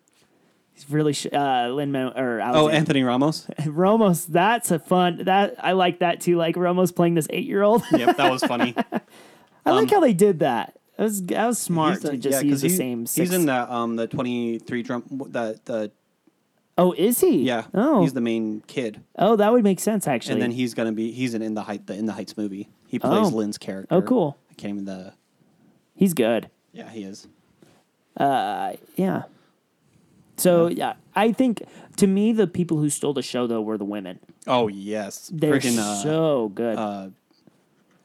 He's 0.74 0.88
really 0.90 1.14
sh- 1.14 1.28
uh 1.34 1.70
Lin 1.70 1.96
or 1.96 2.12
Oh, 2.42 2.44
Alexander. 2.44 2.72
Anthony 2.76 3.04
Ramos. 3.04 3.48
Ramos. 3.66 4.26
That's 4.26 4.70
a 4.72 4.78
fun 4.78 5.24
that 5.24 5.56
I 5.64 5.72
like 5.72 6.00
that 6.00 6.20
too. 6.22 6.36
Like 6.38 6.56
Ramos 6.58 6.92
playing 6.92 7.16
this 7.16 7.28
eight 7.32 7.48
year 7.48 7.64
old. 7.64 7.82
yep, 7.92 8.18
that 8.18 8.30
was 8.32 8.44
funny. 8.44 8.76
I 9.66 9.72
like 9.72 9.90
how 9.90 10.00
they 10.02 10.14
did 10.14 10.40
that. 10.40 10.78
That 10.98 11.04
was 11.04 11.24
that 11.26 11.48
was 11.48 11.58
smart 11.60 12.06
Um, 12.06 12.12
to 12.12 12.18
just 12.18 12.44
use 12.46 12.62
the 12.62 12.68
he- 12.68 12.76
same. 12.76 13.00
He's 13.06 13.34
in 13.34 13.46
that 13.48 13.70
um 13.70 13.96
the 13.96 14.06
twenty 14.08 14.60
three 14.60 14.84
drum 14.84 15.04
the 15.30 15.60
the 15.66 15.92
Oh, 16.78 16.94
is 16.98 17.22
he? 17.22 17.44
yeah 17.44 17.66
Oh, 17.74 18.02
he's 18.02 18.14
the 18.14 18.22
main 18.22 18.62
kid. 18.68 19.02
oh, 19.18 19.36
that 19.38 19.52
would 19.52 19.64
make 19.64 19.80
sense 19.80 20.08
actually. 20.08 20.34
And 20.34 20.42
then 20.42 20.52
he's 20.52 20.74
gonna 20.74 20.92
be 20.92 21.12
he's 21.12 21.34
in 21.34 21.42
in 21.42 21.54
the 21.54 21.64
height 21.64 21.88
the 21.88 21.94
in 21.96 22.06
the 22.06 22.14
heights 22.14 22.36
movie. 22.38 22.70
He 22.88 23.00
plays 23.00 23.28
Oh. 23.32 23.36
Lin's 23.36 23.58
character. 23.58 23.94
Oh, 23.96 24.02
cool. 24.02 24.38
I 24.52 24.54
can't 24.56 24.74
even 24.74 24.86
the 24.86 25.14
He's 25.96 26.14
good. 26.14 26.50
Yeah, 26.74 26.90
he 26.90 27.04
is. 27.04 27.28
Uh, 28.18 28.74
Yeah. 28.96 29.24
So 30.38 30.68
yeah, 30.68 30.94
I 31.16 31.32
think 31.32 31.64
to 31.96 32.08
me 32.08 32.34
the 32.34 32.46
people 32.48 32.78
who 32.78 32.90
stole 32.90 33.14
the 33.14 33.22
show 33.22 33.48
though 33.48 33.62
were 33.62 33.78
the 33.78 33.86
women. 33.86 34.20
Oh 34.48 34.68
yes, 34.68 35.30
They're 35.34 35.54
freaking 35.54 35.78
uh, 35.80 35.96
so 36.04 36.50
good. 36.54 36.78
uh, 36.78 37.08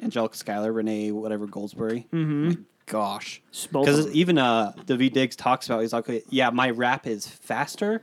Angelica 0.00 0.36
Schuyler, 0.36 0.72
Renee, 0.72 1.10
whatever 1.10 1.46
Goldsberry. 1.48 2.06
Mm-hmm. 2.12 2.48
My 2.50 2.56
gosh, 2.86 3.42
Just 3.50 3.72
both 3.72 3.88
of 3.88 3.96
because 3.96 4.14
even 4.14 4.38
uh, 4.38 4.72
David 4.86 5.12
Diggs 5.12 5.34
talks 5.36 5.66
about 5.66 5.80
he's 5.80 5.92
like, 5.92 6.06
yeah, 6.30 6.50
my 6.50 6.70
rap 6.70 7.06
is 7.08 7.26
faster, 7.26 8.02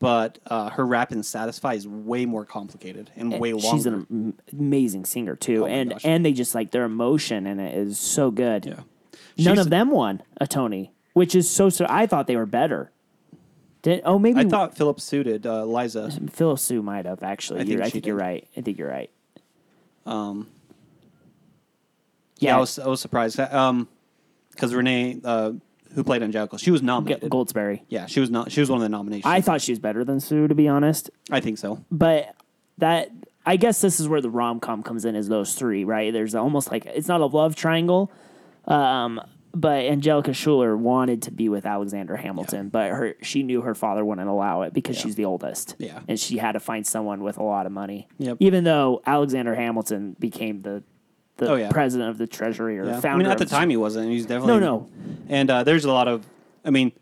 but 0.00 0.38
uh, 0.46 0.70
her 0.70 0.86
rap 0.86 1.10
in 1.12 1.22
Satisfy 1.22 1.74
is 1.74 1.86
way 1.88 2.24
more 2.26 2.44
complicated 2.44 3.10
and, 3.16 3.38
way 3.40 3.52
longer. 3.52 3.76
She's 3.76 3.86
an 3.86 4.06
am- 4.10 4.34
amazing 4.52 5.04
singer 5.04 5.34
too, 5.36 5.64
Oh 5.64 5.66
and 5.66 5.90
gosh. 5.90 6.04
and 6.04 6.24
they 6.24 6.32
just 6.32 6.54
like 6.54 6.70
their 6.70 6.84
emotion 6.84 7.46
in 7.46 7.58
it 7.58 7.76
is 7.76 7.98
so 7.98 8.30
good. 8.30 8.64
yeah, 8.66 8.72
None 8.74 9.54
She's- 9.56 9.58
of 9.58 9.70
them 9.70 9.90
won 9.90 10.22
a 10.40 10.46
Tony, 10.46 10.92
which 11.14 11.34
is 11.34 11.48
so. 11.50 11.68
so 11.68 11.86
I 11.88 12.06
thought 12.06 12.26
they 12.26 12.36
were 12.36 12.46
better. 12.46 12.90
Did 13.82 14.02
oh 14.04 14.18
maybe 14.18 14.40
I 14.40 14.44
thought 14.44 14.76
Philip 14.76 15.00
suited 15.00 15.46
uh, 15.46 15.64
Liza. 15.64 16.10
Phillipa 16.30 16.58
Soo 16.60 16.82
might 16.82 17.06
have 17.06 17.22
actually. 17.22 17.60
I 17.60 17.62
You're- 17.64 17.76
think 17.76 17.86
I 17.86 17.90
think 17.90 18.06
you're 18.06 18.16
right. 18.16 18.48
I 18.56 18.60
think 18.60 18.78
you're 18.78 18.88
right. 18.90 19.10
Um, 20.06 20.48
Yeah, 22.38 22.50
yeah, 22.50 22.56
I 22.56 22.60
was 22.60 22.78
I 22.78 22.86
was 22.86 23.00
surprised. 23.00 23.38
Um, 23.40 23.88
because 24.50 24.74
Renee, 24.74 25.20
uh, 25.24 25.52
who 25.94 26.04
played 26.04 26.22
Angelica, 26.22 26.58
she 26.58 26.70
was 26.70 26.82
nominated. 26.82 27.30
Goldsberry. 27.30 27.82
Yeah, 27.88 28.06
she 28.06 28.20
was 28.20 28.30
not. 28.30 28.50
She 28.52 28.60
was 28.60 28.70
one 28.70 28.78
of 28.78 28.82
the 28.82 28.88
nominations. 28.88 29.26
I 29.26 29.40
thought 29.40 29.60
she 29.60 29.72
was 29.72 29.78
better 29.78 30.04
than 30.04 30.20
Soo, 30.20 30.46
to 30.48 30.54
be 30.54 30.68
honest. 30.68 31.10
I 31.30 31.40
think 31.40 31.58
so. 31.58 31.84
but 31.90 32.34
that 32.78 33.10
I 33.44 33.56
guess 33.56 33.80
this 33.80 33.98
is 33.98 34.08
where 34.08 34.20
the 34.20 34.30
rom 34.30 34.60
com 34.60 34.82
comes 34.82 35.04
in 35.04 35.16
is 35.16 35.28
those 35.28 35.54
three, 35.54 35.84
right? 35.84 36.12
There's 36.12 36.34
almost 36.34 36.70
like 36.70 36.86
it's 36.86 37.08
not 37.08 37.20
a 37.20 37.26
love 37.26 37.56
triangle. 37.56 38.12
Um, 38.66 39.20
but 39.54 39.86
Angelica 39.86 40.34
Schuyler 40.34 40.76
wanted 40.76 41.22
to 41.22 41.30
be 41.30 41.48
with 41.48 41.64
Alexander 41.64 42.16
Hamilton, 42.16 42.68
but 42.68 42.90
her 42.90 43.14
she 43.22 43.42
knew 43.42 43.62
her 43.62 43.74
father 43.74 44.04
wouldn't 44.04 44.28
allow 44.28 44.62
it 44.62 44.74
because 44.74 44.96
Yeah. 44.96 45.02
she's 45.04 45.14
the 45.14 45.24
oldest. 45.24 45.74
Yeah. 45.78 46.00
And 46.06 46.20
she 46.20 46.36
had 46.36 46.52
to 46.52 46.60
find 46.60 46.86
someone 46.86 47.22
with 47.22 47.38
a 47.38 47.42
lot 47.42 47.64
of 47.64 47.72
money. 47.72 48.06
Yep. 48.18 48.36
Even 48.40 48.64
though 48.64 49.00
Alexander 49.06 49.54
Hamilton 49.54 50.16
became 50.20 50.60
the 50.62 50.82
the 51.38 51.50
Oh, 51.50 51.54
yeah. 51.56 51.70
president 51.70 52.10
of 52.10 52.18
the 52.18 52.26
treasury 52.26 52.78
or 52.78 52.84
Yeah. 52.84 53.00
founder. 53.00 53.08
I 53.08 53.16
mean, 53.16 53.26
at 53.26 53.38
the 53.38 53.46
time 53.46 53.70
he 53.70 53.76
wasn't. 53.76 54.10
He's 54.10 54.26
definitely 54.26 54.60
No, 54.60 54.86
no. 54.86 54.88
And 55.28 55.50
uh, 55.50 55.64
there's 55.64 55.84
a 55.84 55.92
lot 55.92 56.06
of. 56.08 56.26
I 56.64 56.70
mean, 56.70 56.92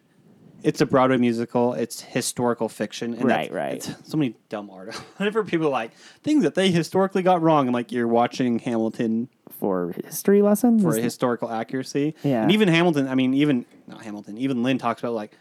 it's 0.62 0.80
a 0.80 0.86
Broadway 0.86 1.16
musical. 1.16 1.74
It's 1.74 2.00
historical 2.00 2.68
fiction. 2.68 3.14
And 3.14 3.24
Right, 3.24 3.50
that's- 3.50 3.50
right. 3.50 3.74
It's 3.98 4.10
so 4.10 4.16
many 4.16 4.34
dumb 4.48 4.70
art. 4.70 4.94
Whenever 5.16 5.42
people 5.44 5.66
are 5.66 5.70
like 5.70 5.92
things 6.22 6.42
that 6.44 6.54
they 6.54 6.70
historically 6.70 7.22
got 7.22 7.42
wrong, 7.42 7.66
I'm 7.66 7.74
like, 7.74 7.92
you're 7.92 8.08
watching 8.08 8.58
Hamilton 8.60 9.28
for 9.58 9.94
history 10.04 10.42
lessons. 10.42 10.82
for 10.82 10.90
Is- 10.96 11.02
historical 11.04 11.50
accuracy. 11.50 12.14
Yeah. 12.22 12.42
And 12.42 12.52
even 12.52 12.68
Hamilton, 12.68 13.08
I 13.08 13.14
mean, 13.14 13.34
even 13.34 13.64
not 13.86 14.02
Hamilton, 14.02 14.38
even 14.38 14.62
Lin 14.62 14.78
talks 14.78 15.00
about 15.02 15.14
like 15.14 15.32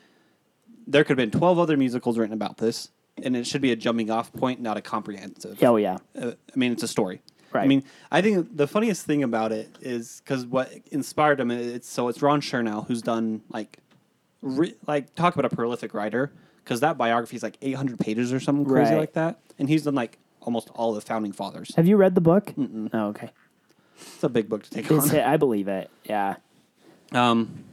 there 0.88 1.04
could 1.04 1.18
have 1.20 1.32
been 1.32 1.38
12 1.38 1.58
other 1.60 1.76
musicals 1.78 2.18
written 2.18 2.34
about 2.34 2.58
this, 2.58 2.90
and 3.24 3.36
it 3.36 3.48
should 3.48 3.62
be 3.62 3.72
a 3.72 3.76
jumping 3.76 4.12
off 4.12 4.32
point, 4.34 4.62
not 4.62 4.78
a 4.78 4.82
comprehensive. 4.82 5.62
oh 5.64 5.78
yeah, 5.78 5.98
Uh, 6.20 6.32
I 6.54 6.58
mean, 6.58 6.72
it's 6.72 6.84
a 6.84 6.88
story. 6.88 7.22
I 7.64 7.68
mean, 7.68 7.84
I 8.12 8.22
think 8.22 8.56
the 8.58 8.68
funniest 8.68 9.06
thing 9.06 9.24
about 9.24 9.52
it 9.52 9.70
is 9.82 10.22
because 10.24 10.46
what 10.46 10.72
inspired 10.92 11.40
him. 11.40 11.52
It's 11.52 11.90
so 11.90 12.08
it's 12.10 12.22
Ron 12.22 12.42
Chernow 12.42 12.86
who's 12.88 13.02
done 13.02 13.42
like, 13.50 13.80
re, 14.42 14.74
like 14.88 15.14
talk 15.16 15.36
about 15.36 15.52
a 15.52 15.56
prolific 15.56 15.94
writer 15.94 16.32
because 16.64 16.80
that 16.82 16.98
biography 16.98 17.36
is 17.36 17.44
like 17.44 17.58
800 17.62 18.00
pages 18.00 18.34
or 18.34 18.40
something 18.40 18.66
crazy 18.66 18.92
Right. 18.92 19.00
like 19.00 19.14
that, 19.14 19.40
and 19.60 19.70
he's 19.70 19.84
done 19.84 19.96
like 19.96 20.18
almost 20.42 20.70
all 20.76 20.94
the 20.94 21.02
founding 21.02 21.32
fathers. 21.32 21.74
have 21.76 21.88
you 21.88 21.98
read 21.98 22.14
the 22.16 22.22
book? 22.22 22.54
Oh, 22.94 23.08
okay. 23.08 23.30
It's 23.98 24.24
a 24.24 24.30
big 24.30 24.50
book 24.50 24.64
to 24.64 24.70
take 24.70 24.92
It's, 24.92 25.12
on. 25.14 25.20
I 25.20 25.38
believe 25.38 25.68
it. 25.68 25.90
Yeah. 26.04 26.36
Um, 27.12 27.64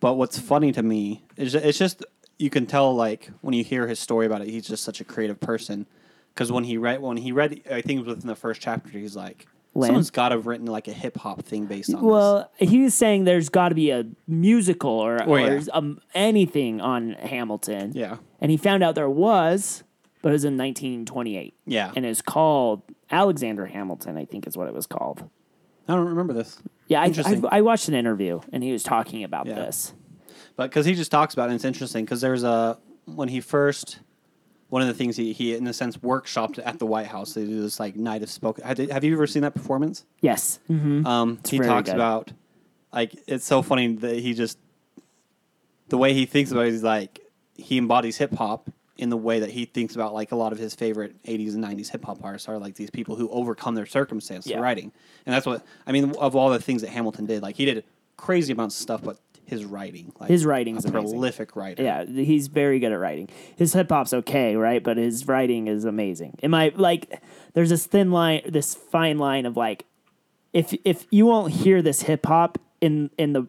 but 0.00 0.14
what's 0.14 0.38
funny 0.38 0.72
to 0.72 0.82
me 0.82 1.22
is 1.36 1.52
ju- 1.52 1.58
it's 1.62 1.78
just 1.78 2.04
you 2.38 2.50
can 2.50 2.66
tell 2.66 2.94
like 2.94 3.30
when 3.40 3.54
you 3.54 3.64
hear 3.64 3.86
his 3.86 3.98
story 3.98 4.26
about 4.26 4.42
it, 4.42 4.48
he's 4.48 4.66
just 4.66 4.82
such 4.84 5.00
a 5.00 5.04
creative 5.04 5.40
person. 5.40 5.86
Because 6.38 6.52
when 6.52 6.62
he 6.62 6.76
read 6.76 7.00
when 7.02 7.16
he 7.16 7.32
read, 7.32 7.62
I 7.68 7.80
think 7.80 7.98
it 7.98 8.06
was 8.06 8.14
within 8.14 8.28
the 8.28 8.36
first 8.36 8.60
chapter, 8.60 8.90
he's 8.96 9.16
like, 9.16 9.48
Lin? 9.74 9.88
someone's 9.88 10.10
got 10.12 10.28
to 10.28 10.36
have 10.36 10.46
written 10.46 10.66
like 10.68 10.86
a 10.86 10.92
hip 10.92 11.16
hop 11.16 11.42
thing 11.42 11.66
based 11.66 11.92
on. 11.92 12.00
Well, 12.00 12.48
he 12.58 12.84
was 12.84 12.94
saying 12.94 13.24
there's 13.24 13.48
got 13.48 13.70
to 13.70 13.74
be 13.74 13.90
a 13.90 14.06
musical 14.28 14.88
or, 14.92 15.20
Oh, 15.20 15.32
or 15.32 15.40
yeah. 15.40 15.60
um, 15.72 16.00
anything 16.14 16.80
on 16.80 17.14
Hamilton. 17.14 17.90
Yeah. 17.92 18.18
And 18.40 18.52
he 18.52 18.56
found 18.56 18.84
out 18.84 18.94
there 18.94 19.10
was, 19.10 19.82
but 20.22 20.28
it 20.28 20.32
was 20.32 20.44
in 20.44 20.56
1928. 20.56 21.54
Yeah. 21.66 21.90
And 21.96 22.06
it's 22.06 22.22
called 22.22 22.82
Alexander 23.10 23.66
Hamilton, 23.66 24.16
I 24.16 24.24
think 24.24 24.46
is 24.46 24.56
what 24.56 24.68
it 24.68 24.74
was 24.74 24.86
called. 24.86 25.28
I 25.88 25.96
don't 25.96 26.06
remember 26.06 26.34
this. 26.34 26.62
Yeah, 26.86 27.00
I, 27.02 27.12
I. 27.24 27.42
I 27.58 27.60
watched 27.62 27.88
an 27.88 27.94
interview 27.94 28.42
and 28.52 28.62
he 28.62 28.70
was 28.70 28.84
talking 28.84 29.24
about 29.24 29.46
Yeah. 29.46 29.56
this. 29.56 29.92
But 30.54 30.70
because 30.70 30.86
he 30.86 30.94
just 30.94 31.10
talks 31.10 31.34
about 31.34 31.44
it, 31.44 31.46
and 31.46 31.54
it's 31.56 31.64
interesting 31.64 32.04
because 32.04 32.20
there's 32.20 32.44
a 32.44 32.78
when 33.06 33.28
he 33.28 33.40
first 33.40 33.98
one 34.68 34.82
of 34.82 34.88
the 34.88 34.94
things 34.94 35.16
he, 35.16 35.32
he 35.32 35.54
in 35.54 35.66
a 35.66 35.72
sense 35.72 35.96
workshopped 35.98 36.60
at 36.64 36.78
the 36.78 36.86
White 36.86 37.06
House. 37.06 37.34
They 37.34 37.44
do 37.44 37.62
this 37.62 37.80
like 37.80 37.96
night 37.96 38.22
of 38.22 38.30
spoken. 38.30 38.64
Have 38.64 38.78
have 38.78 39.04
you 39.04 39.14
ever 39.14 39.26
seen 39.26 39.42
that 39.42 39.54
performance? 39.54 40.04
Yes. 40.20 40.58
hmm 40.66 41.06
Um, 41.06 41.38
he 41.48 41.56
very 41.58 41.68
talks 41.68 41.88
good. 41.88 41.94
about 41.96 42.32
like 42.92 43.14
it's 43.26 43.44
so 43.46 43.62
funny 43.62 43.94
that 43.96 44.16
he 44.18 44.34
just 44.34 44.58
the 45.88 45.98
way 45.98 46.12
he 46.14 46.26
thinks 46.26 46.50
about 46.52 46.66
it 46.66 46.74
is 46.74 46.82
like 46.82 47.20
he 47.54 47.78
embodies 47.78 48.16
hip 48.18 48.34
hop 48.34 48.70
in 48.96 49.10
the 49.10 49.16
way 49.16 49.40
that 49.40 49.50
he 49.50 49.64
thinks 49.64 49.94
about 49.94 50.12
like 50.12 50.32
a 50.32 50.36
lot 50.36 50.52
of 50.52 50.58
his 50.58 50.74
favorite 50.74 51.14
80s 51.24 51.54
and 51.54 51.62
90s 51.64 51.88
hip 51.90 52.04
hop 52.04 52.18
artists 52.24 52.48
are 52.48 52.58
like 52.58 52.74
these 52.74 52.90
people 52.90 53.14
who 53.16 53.28
overcome 53.30 53.74
their 53.74 53.86
circumstance 53.86 54.46
Yeah. 54.46 54.56
through 54.56 54.64
writing. 54.64 54.92
And 55.24 55.34
that's 55.34 55.46
what 55.46 55.64
I 55.86 55.92
mean 55.92 56.14
of 56.16 56.34
all 56.36 56.50
the 56.50 56.60
things 56.60 56.82
that 56.82 56.90
Hamilton 56.90 57.26
did. 57.26 57.42
Like 57.42 57.56
he 57.56 57.64
did 57.64 57.84
crazy 58.16 58.52
amounts 58.52 58.74
of 58.76 58.82
stuff, 58.82 59.00
but 59.02 59.18
his 59.48 59.64
writing, 59.64 60.12
like 60.20 60.28
His 60.28 60.44
writing's 60.44 60.84
a 60.84 60.88
amazing. 60.88 61.10
prolific 61.10 61.56
writer. 61.56 61.82
Yeah, 61.82 62.04
he's 62.04 62.48
very 62.48 62.78
good 62.78 62.92
at 62.92 62.98
writing. 62.98 63.28
His 63.56 63.72
hip 63.72 63.88
hop's 63.88 64.12
okay, 64.12 64.56
right? 64.56 64.82
But 64.82 64.98
his 64.98 65.26
writing 65.26 65.66
is 65.68 65.84
amazing. 65.84 66.38
Am 66.42 66.52
I 66.54 66.70
like? 66.76 67.20
There's 67.54 67.70
this 67.70 67.86
thin 67.86 68.10
line, 68.12 68.42
this 68.46 68.74
fine 68.74 69.18
line 69.18 69.46
of 69.46 69.56
like, 69.56 69.86
if 70.52 70.74
if 70.84 71.06
you 71.10 71.24
won't 71.26 71.52
hear 71.54 71.80
this 71.80 72.02
hip 72.02 72.26
hop 72.26 72.58
in 72.80 73.10
in 73.16 73.32
the 73.32 73.46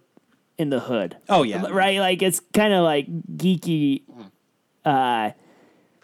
in 0.58 0.70
the 0.70 0.80
hood. 0.80 1.18
Oh, 1.28 1.44
yeah. 1.44 1.66
right. 1.70 2.00
Like 2.00 2.22
it's 2.22 2.42
kind 2.54 2.74
of 2.74 2.84
like 2.84 3.08
geeky, 3.38 4.04
uh, 4.86 5.32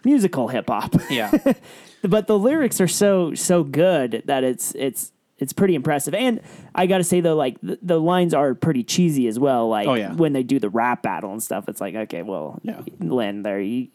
musical 0.04 0.48
hip 0.48 0.68
hop. 0.68 0.94
Yeah. 1.10 1.30
but 2.02 2.26
the 2.26 2.38
lyrics 2.38 2.80
are 2.80 2.88
so 2.88 3.34
so 3.34 3.64
good 3.64 4.22
that 4.26 4.44
it's 4.44 4.74
it's 4.74 5.12
it's 5.38 5.52
pretty 5.52 5.74
impressive. 5.74 6.14
And 6.14 6.40
I 6.74 6.86
got 6.86 6.98
to 6.98 7.04
say 7.04 7.20
though, 7.20 7.36
like 7.36 7.60
the, 7.62 7.78
the 7.82 8.00
lines 8.00 8.32
are 8.34 8.54
pretty 8.54 8.82
cheesy 8.84 9.26
as 9.28 9.38
well. 9.38 9.68
Like 9.68 9.86
Oh, 9.86 9.94
yeah. 9.94 10.12
when 10.12 10.32
they 10.32 10.42
do 10.42 10.58
the 10.58 10.70
rap 10.70 11.02
battle 11.02 11.32
and 11.32 11.42
stuff, 11.42 11.68
it's 11.68 11.80
like 11.80 11.94
okay, 11.94 12.22
well, 12.22 12.58
Yeah. 12.62 12.80
Lin, 13.00 13.42
there 13.42 13.60
you 13.60 13.88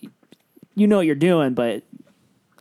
you 0.75 0.87
know 0.87 0.97
what 0.97 1.05
you're 1.05 1.15
doing, 1.15 1.53
but 1.53 1.83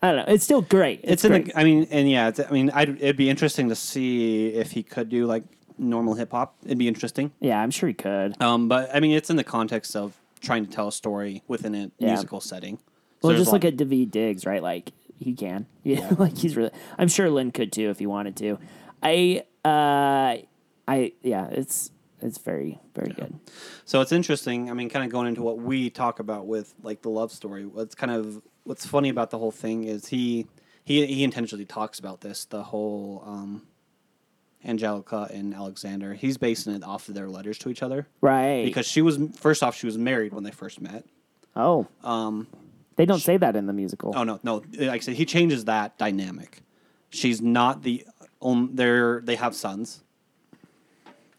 I 0.03 0.13
don't 0.13 0.27
know. 0.27 0.33
It's 0.33 0.45
still 0.45 0.63
great. 0.63 1.01
it's 1.05 1.25
in 1.25 1.33
the. 1.33 1.53
I 1.55 1.63
mean, 1.63 1.87
and 1.91 2.11
yeah, 2.11 2.29
it's, 2.29 2.41
I 2.41 2.51
mean, 2.51 2.71
I'd, 2.71 2.89
it'd 3.03 3.17
be 3.19 3.29
interesting 3.29 3.69
to 3.69 3.75
see 3.75 4.49
if 4.49 4.71
he 4.73 4.83
could 4.83 5.11
do 5.11 5.27
like 5.27 5.45
normal 5.79 6.15
hip 6.15 6.31
hop. 6.33 6.55
It'd 6.65 6.79
be 6.79 6.89
interesting. 6.89 7.33
yeah, 7.41 7.61
I'm 7.63 7.71
sure 7.71 7.87
he 7.89 7.95
could. 7.95 8.41
Um, 8.43 8.67
but 8.69 8.89
I 8.95 9.01
mean, 9.01 9.13
it's 9.13 9.29
in 9.31 9.37
the 9.37 9.45
context 9.45 9.95
of 9.95 10.15
trying 10.41 10.65
to 10.65 10.71
tell 10.73 10.89
a 10.89 10.93
story 10.93 11.43
within 11.49 11.75
a 11.75 11.91
Yeah. 11.99 12.09
musical 12.09 12.41
setting. 12.41 12.79
So 13.21 13.29
well, 13.29 13.37
just 13.37 13.51
a 13.51 13.53
look 13.53 13.65
at 13.67 13.77
David 13.77 14.11
Diggs, 14.11 14.47
right? 14.47 14.63
Like 14.63 14.93
he 15.21 15.35
can, 15.35 15.67
yeah, 15.85 16.11
like 16.19 16.37
he's 16.39 16.57
really. 16.57 16.71
I'm 16.99 17.07
sure 17.09 17.31
Lin 17.31 17.53
could 17.53 17.71
too 17.73 17.91
if 17.91 18.01
he 18.01 18.07
wanted 18.07 18.35
to. 18.39 18.59
I, 19.03 19.45
uh, 19.65 20.43
I, 20.89 21.13
yeah, 21.23 21.47
it's 21.51 21.93
it's 22.21 22.39
very 22.39 22.81
very 22.95 23.13
good. 23.13 23.39
So 23.85 24.01
it's 24.01 24.11
interesting. 24.13 24.69
I 24.71 24.73
mean, 24.75 24.89
kind 24.91 25.05
of 25.05 25.13
going 25.13 25.29
into 25.29 25.43
what 25.43 25.59
we 25.59 25.89
talk 25.91 26.19
about 26.19 26.47
with 26.47 26.75
like 26.83 27.03
the 27.03 27.11
love 27.11 27.31
story. 27.31 27.65
What's 27.67 27.95
kind 27.95 28.11
of 28.11 28.43
what's 28.65 28.85
funny 28.85 29.09
about 29.11 29.31
the 29.31 29.39
whole 29.39 29.53
thing 29.53 29.85
is 29.85 30.09
he 30.09 30.47
he 30.85 31.07
he 31.07 31.23
intentionally 31.23 31.65
talks 31.67 31.99
about 32.01 32.21
this. 32.23 32.45
The 32.47 32.63
whole 32.65 33.23
um, 33.27 33.63
Angelica 34.65 35.29
and 35.33 35.55
Alexander. 35.55 36.13
He's 36.15 36.37
basing 36.37 36.75
it 36.75 36.85
off 36.85 37.09
of 37.09 37.15
their 37.15 37.29
letters 37.29 37.57
to 37.59 37.71
each 37.71 37.83
other 37.83 38.07
Right. 38.21 38.65
because 38.65 38.87
she 38.87 39.01
was 39.01 39.19
first 39.37 39.63
off 39.63 39.75
she 39.77 39.87
was 39.87 39.97
married 39.97 40.33
when 40.35 40.45
they 40.45 40.51
first 40.51 40.81
met. 40.81 41.05
oh, 41.57 41.87
Um, 42.05 42.47
they 43.01 43.07
don't 43.07 43.21
say 43.21 43.39
that 43.39 43.57
in 43.57 43.65
the 43.65 43.73
musical. 43.73 44.13
Oh 44.15 44.25
no, 44.25 44.39
no. 44.43 44.63
Like 44.77 44.91
I 44.91 44.99
said, 44.99 45.15
he 45.15 45.25
changes 45.25 45.65
that 45.65 45.97
dynamic. 45.97 46.61
She's 47.09 47.41
not 47.41 47.83
the 47.83 48.07
um. 48.43 48.73
They're 48.75 49.23
they 49.23 49.37
have 49.37 49.55
sons. 49.55 50.05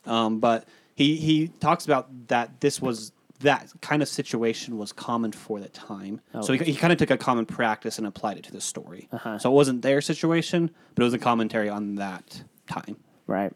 Um, 0.08 0.39
but 0.39 0.67
he 0.95 1.17
he 1.17 1.50
talks 1.60 1.86
about 1.86 2.30
that 2.30 2.62
this 2.62 2.82
was 2.82 3.12
that 3.41 3.71
kind 3.80 4.02
of 4.02 4.10
situation 4.10 4.80
was 4.80 4.91
common 4.91 5.32
for 5.32 5.60
the 5.60 5.69
time. 5.69 6.21
Oh. 6.34 6.41
So 6.41 6.54
he, 6.54 6.71
he 6.71 6.76
kind 6.76 6.91
of 6.91 6.97
took 6.97 7.12
a 7.12 7.17
common 7.17 7.45
practice 7.45 8.00
and 8.00 8.08
applied 8.08 8.38
it 8.38 8.43
to 8.45 8.52
the 8.52 8.62
story. 8.62 9.08
Uh-huh. 9.12 9.38
So 9.38 9.52
it 9.52 9.54
wasn't 9.54 9.84
their 9.84 10.02
situation, 10.02 10.71
but 10.95 11.04
it 11.04 11.06
was 11.06 11.13
a 11.13 11.19
commentary 11.19 11.69
on 11.69 11.93
that 11.95 12.43
time. 12.65 12.97
Right. 13.28 13.54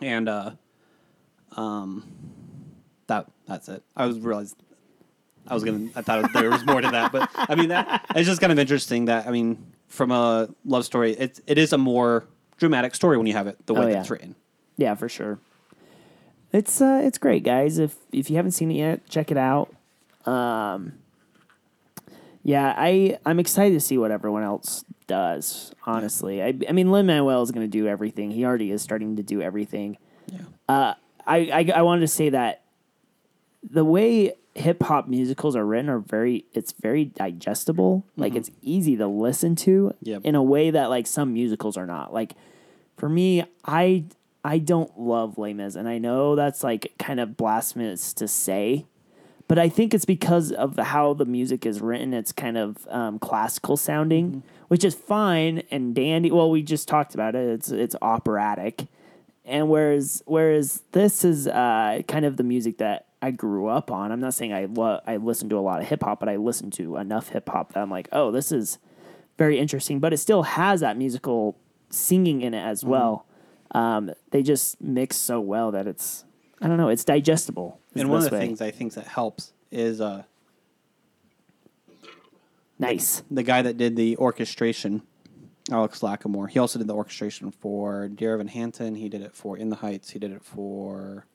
And 0.00 0.28
uh, 0.28 0.52
um, 1.56 2.08
that 3.08 3.26
that's 3.48 3.68
it. 3.68 3.82
I 3.96 4.06
was 4.06 4.20
realized 4.20 4.62
I 5.48 5.54
was 5.54 5.64
gonna. 5.64 5.88
I 5.96 6.02
thought 6.02 6.32
there 6.32 6.50
was 6.50 6.64
more 6.66 6.80
to 6.80 6.90
that, 6.90 7.12
but 7.12 7.30
I 7.34 7.54
mean 7.54 7.68
that 7.70 8.04
it's 8.14 8.28
just 8.28 8.40
kind 8.40 8.52
of 8.52 8.58
interesting 8.58 9.06
that 9.06 9.26
I 9.26 9.30
mean 9.30 9.72
from 9.88 10.10
a 10.10 10.48
love 10.64 10.84
story, 10.84 11.12
it 11.12 11.40
it 11.46 11.58
is 11.58 11.72
a 11.72 11.78
more 11.78 12.26
dramatic 12.58 12.94
story 12.94 13.16
when 13.16 13.26
you 13.26 13.32
have 13.32 13.46
it 13.46 13.64
the 13.66 13.74
way 13.74 13.80
Oh, 13.82 13.86
that 13.90 13.98
it's 14.00 14.10
written. 14.10 14.34
Yeah, 14.76 14.94
for 14.94 15.08
sure. 15.08 15.38
It's 16.52 16.80
uh, 16.80 17.00
it's 17.04 17.18
great, 17.18 17.42
guys. 17.44 17.78
If 17.78 17.96
if 18.12 18.30
you 18.30 18.36
haven't 18.36 18.52
seen 18.52 18.70
it 18.70 18.74
yet, 18.76 19.06
check 19.08 19.30
it 19.30 19.36
out. 19.36 19.74
Um, 20.26 20.94
yeah, 22.42 22.74
I 22.76 23.18
I'm 23.26 23.38
excited 23.38 23.74
to 23.74 23.80
see 23.80 23.98
what 23.98 24.10
everyone 24.10 24.42
else 24.42 24.84
does. 25.06 25.72
Honestly, 25.84 26.42
I 26.42 26.54
I 26.68 26.72
mean, 26.72 26.90
Lin 26.90 27.06
Manuel 27.06 27.42
is 27.42 27.50
going 27.50 27.66
to 27.66 27.70
do 27.70 27.86
everything. 27.86 28.30
He 28.30 28.44
already 28.44 28.70
is 28.70 28.82
starting 28.82 29.16
to 29.16 29.22
do 29.22 29.42
everything. 29.42 29.98
Yeah. 30.26 30.38
Uh, 30.68 30.94
I, 31.26 31.36
I 31.52 31.72
I 31.76 31.82
wanted 31.82 32.00
to 32.02 32.08
say 32.08 32.30
that 32.30 32.62
the 33.62 33.84
way 33.84 34.32
hip 34.58 34.82
hop 34.82 35.08
musicals 35.08 35.54
are 35.56 35.64
written 35.64 35.88
are 35.88 35.98
very 36.00 36.44
it's 36.52 36.72
very 36.72 37.04
digestible. 37.04 38.04
Like 38.16 38.34
it's 38.34 38.50
easy 38.62 38.96
to 38.96 39.06
listen 39.06 39.54
to 39.56 39.94
Yep. 40.02 40.22
in 40.24 40.34
a 40.34 40.42
way 40.42 40.70
that 40.70 40.90
like 40.90 41.06
some 41.06 41.32
musicals 41.32 41.76
are 41.76 41.86
not. 41.86 42.12
Like 42.12 42.34
for 42.96 43.08
me, 43.08 43.44
I 43.64 44.04
I 44.44 44.58
don't 44.58 44.98
love 44.98 45.38
Les 45.38 45.52
Mis, 45.52 45.74
and 45.74 45.88
I 45.88 45.98
know 45.98 46.34
that's 46.34 46.62
like 46.64 46.92
kind 46.98 47.20
of 47.20 47.36
blasphemous 47.36 48.12
to 48.14 48.26
say, 48.28 48.86
but 49.46 49.58
I 49.58 49.68
think 49.68 49.94
it's 49.94 50.04
because 50.04 50.52
of 50.52 50.76
the, 50.76 50.84
how 50.84 51.12
the 51.14 51.24
music 51.24 51.66
is 51.66 51.80
written. 51.80 52.14
It's 52.14 52.32
kind 52.32 52.56
of 52.56 52.86
um, 52.90 53.18
classical 53.18 53.76
sounding, 53.76 54.42
which 54.68 54.84
is 54.84 54.94
fine 54.94 55.62
and 55.70 55.94
dandy. 55.94 56.30
Well, 56.30 56.50
we 56.50 56.62
just 56.62 56.88
talked 56.88 57.14
about 57.14 57.34
it. 57.34 57.48
It's 57.48 57.70
it's 57.70 57.96
operatic, 58.00 58.86
and 59.44 59.68
whereas 59.68 60.22
whereas 60.26 60.82
this 60.92 61.24
is 61.24 61.46
uh, 61.48 62.02
kind 62.08 62.24
of 62.24 62.36
the 62.36 62.44
music 62.44 62.78
that 62.78 63.06
I 63.20 63.30
grew 63.30 63.66
up 63.66 63.90
on. 63.90 64.12
I'm 64.12 64.20
not 64.20 64.34
saying 64.34 64.52
I 64.52 64.66
lo- 64.66 65.00
I 65.06 65.16
listen 65.16 65.48
to 65.48 65.58
a 65.58 65.60
lot 65.60 65.80
of 65.80 65.88
hip 65.88 66.02
hop, 66.02 66.20
but 66.20 66.28
I 66.28 66.36
listen 66.36 66.70
to 66.72 66.96
enough 66.96 67.30
hip 67.30 67.48
hop 67.48 67.72
that 67.72 67.80
I'm 67.80 67.90
like, 67.90 68.08
oh, 68.12 68.30
this 68.30 68.52
is 68.52 68.78
very 69.36 69.58
interesting. 69.58 69.98
But 69.98 70.12
it 70.12 70.18
still 70.18 70.44
has 70.44 70.80
that 70.80 70.96
musical 70.96 71.56
singing 71.90 72.42
in 72.42 72.54
it 72.54 72.62
as 72.62 72.84
well. 72.84 73.26
Um, 73.72 74.12
they 74.30 74.42
just 74.42 74.80
mix 74.80 75.16
so 75.16 75.40
well 75.40 75.72
that 75.72 75.86
it's 75.86 76.24
I 76.60 76.68
don't 76.68 76.76
know, 76.76 76.88
it's 76.88 77.04
digestible. 77.04 77.80
And 77.94 78.08
one 78.08 78.22
of 78.22 78.30
the 78.30 78.36
way. 78.36 78.40
things 78.40 78.60
I 78.60 78.70
think 78.70 78.94
that 78.94 79.06
helps 79.06 79.52
is 79.70 80.00
uh, 80.00 80.24
nice. 82.78 83.22
the 83.30 83.42
guy 83.42 83.62
that 83.62 83.76
did 83.76 83.96
the 83.96 84.16
orchestration, 84.16 85.02
Alex 85.70 86.00
Lacamoire. 86.00 86.48
He 86.48 86.58
also 86.58 86.78
did 86.78 86.88
the 86.88 86.94
orchestration 86.94 87.50
for 87.50 88.08
Dear 88.08 88.34
Evan 88.34 88.48
Hansen. 88.48 88.94
He 88.94 89.08
did 89.08 89.22
it 89.22 89.34
for 89.34 89.56
In 89.56 89.70
the 89.70 89.76
Heights. 89.76 90.10
He 90.10 90.18
did 90.18 90.32
it 90.32 90.44
for. 90.44 91.26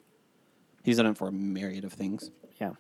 He's 0.84 0.98
done 0.98 1.06
it 1.08 1.18
for 1.18 1.28
a 1.28 1.32
myriad 1.32 1.86
of 1.86 1.94
things. 1.94 2.30
Yeah. 2.60 2.72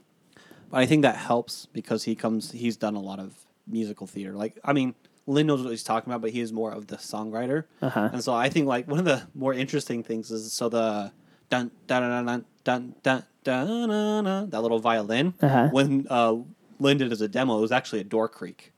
But 0.69 0.77
I 0.81 0.85
think 0.85 1.01
that 1.03 1.15
helps 1.15 1.65
because 1.67 2.03
he 2.03 2.15
comes. 2.15 2.51
He's 2.51 2.77
done 2.77 2.95
a 2.95 2.99
lot 3.01 3.19
of 3.19 3.33
musical 3.67 4.07
theater. 4.07 4.33
Like 4.33 4.59
I 4.63 4.73
mean, 4.73 4.93
Lin 5.25 5.47
knows 5.47 5.61
what 5.63 5.69
he's 5.71 5.83
talking 5.83 6.11
about, 6.11 6.21
but 6.21 6.31
he 6.31 6.41
is 6.41 6.51
more 6.51 6.71
of 6.71 6.87
the 6.87 6.97
songwriter. 6.97 7.65
Uh-huh. 7.81 8.09
And 8.11 8.23
so 8.23 8.33
I 8.33 8.49
think 8.49 8.67
like 8.67 8.87
one 8.87 8.99
of 8.99 9.05
the 9.05 9.23
more 9.33 9.53
interesting 9.53 10.03
things 10.03 10.31
is 10.31 10.51
so 10.53 10.69
the 10.69 11.11
dun 11.49 11.71
dun 11.87 12.01
dun 12.01 12.25
dun 12.25 12.45
dun 12.63 12.95
dun 13.03 13.23
dun 13.43 13.87
dun, 13.89 14.23
dun 14.25 14.49
that 14.49 14.61
little 14.61 14.79
violin 14.79 15.33
Uh-huh. 15.41 15.69
when 15.71 16.07
uh, 16.09 16.35
Lin 16.79 16.97
did 16.97 17.11
as 17.11 17.21
a 17.21 17.27
demo, 17.27 17.57
it 17.57 17.61
was 17.61 17.71
actually 17.71 18.01
a 18.01 18.03
door 18.05 18.27
creak. 18.27 18.71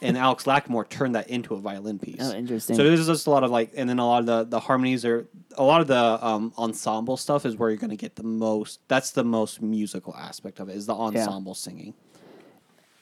and 0.00 0.16
Alex 0.16 0.44
Lacamoire 0.44 0.88
turned 0.88 1.14
that 1.14 1.28
into 1.28 1.54
a 1.54 1.58
violin 1.60 1.98
piece. 1.98 2.16
Oh, 2.20 2.32
interesting. 2.34 2.74
So 2.74 2.82
there's 2.84 3.06
just 3.06 3.26
a 3.26 3.30
lot 3.30 3.44
of 3.44 3.50
like, 3.50 3.72
and 3.76 3.88
then 3.88 3.98
a 3.98 4.06
lot 4.06 4.20
of 4.20 4.26
the 4.26 4.44
the 4.44 4.60
harmonies 4.60 5.04
are 5.04 5.26
a 5.56 5.62
lot 5.62 5.80
of 5.80 5.86
the 5.86 6.24
um, 6.26 6.52
ensemble 6.58 7.16
stuff 7.16 7.44
is 7.46 7.56
where 7.56 7.70
you're 7.70 7.78
going 7.78 7.90
to 7.90 7.96
get 7.96 8.16
the 8.16 8.22
most. 8.22 8.80
That's 8.88 9.10
the 9.12 9.24
most 9.24 9.60
musical 9.62 10.14
aspect 10.16 10.60
of 10.60 10.68
it 10.68 10.76
is 10.76 10.86
the 10.86 10.94
ensemble 10.94 11.54
singing. 11.54 11.94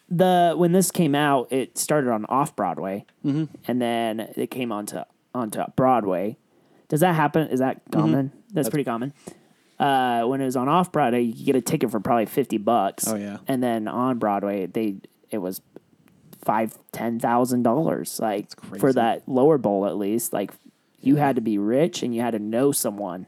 the 0.09 0.55
when 0.57 0.73
this 0.73 0.91
came 0.91 1.15
out, 1.15 1.53
it 1.53 1.79
started 1.79 2.11
on 2.11 2.25
off 2.27 2.55
Broadway, 2.57 3.05
Mm-hmm. 3.25 3.45
and 3.67 3.81
then 3.83 4.21
it 4.37 4.51
came 4.51 4.73
onto 4.73 5.01
onto 5.35 5.63
Broadway. 5.77 6.37
Does 6.89 7.01
that 7.01 7.15
happen? 7.15 7.49
Is 7.49 7.61
that 7.61 7.83
common? 7.93 8.33
That's, 8.53 8.69
pretty 8.69 8.83
common. 8.85 9.13
Uh, 9.79 10.25
when 10.25 10.41
it 10.41 10.45
was 10.45 10.57
on 10.57 10.69
off 10.69 10.91
Broadway, 10.91 11.23
you 11.23 11.33
could 11.35 11.45
get 11.47 11.57
a 11.57 11.61
ticket 11.61 11.91
for 11.91 12.01
probably 12.01 12.27
fifty 12.27 12.59
bucks. 12.59 13.07
Oh, 13.07 13.15
yeah. 13.15 13.39
and 13.47 13.63
then 13.63 13.87
on 13.87 14.19
Broadway, 14.19 14.67
they 14.67 14.97
it 15.31 15.39
was 15.39 15.61
five 16.45 16.77
ten 16.91 17.21
thousand 17.21 17.63
dollars, 17.63 18.19
like 18.21 18.49
for 18.81 18.93
that 18.93 19.29
lower 19.29 19.57
bowl 19.59 19.87
at 19.87 19.97
least. 19.97 20.33
Like 20.33 20.51
you 21.01 21.17
had 21.17 21.37
to 21.37 21.43
be 21.43 21.59
rich 21.59 22.03
and 22.03 22.15
you 22.15 22.21
had 22.21 22.33
to 22.33 22.39
know 22.39 22.73
someone 22.73 23.27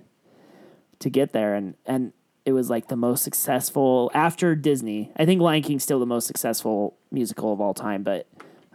to 0.99 1.11
get 1.11 1.33
there, 1.33 1.55
and 1.55 1.75
and 1.87 2.13
it 2.45 2.53
was 2.53 2.71
like 2.71 2.89
the 2.89 2.97
most 2.97 3.23
successful 3.23 4.11
after 4.15 4.55
Disney. 4.55 5.13
I 5.17 5.25
think 5.25 5.41
Lion 5.41 5.63
King's 5.63 5.83
still 5.83 6.01
the 6.01 6.07
most 6.07 6.27
successful 6.27 6.97
musical 7.11 7.53
of 7.53 7.61
all 7.61 7.75
time, 7.75 8.03
but 8.03 8.27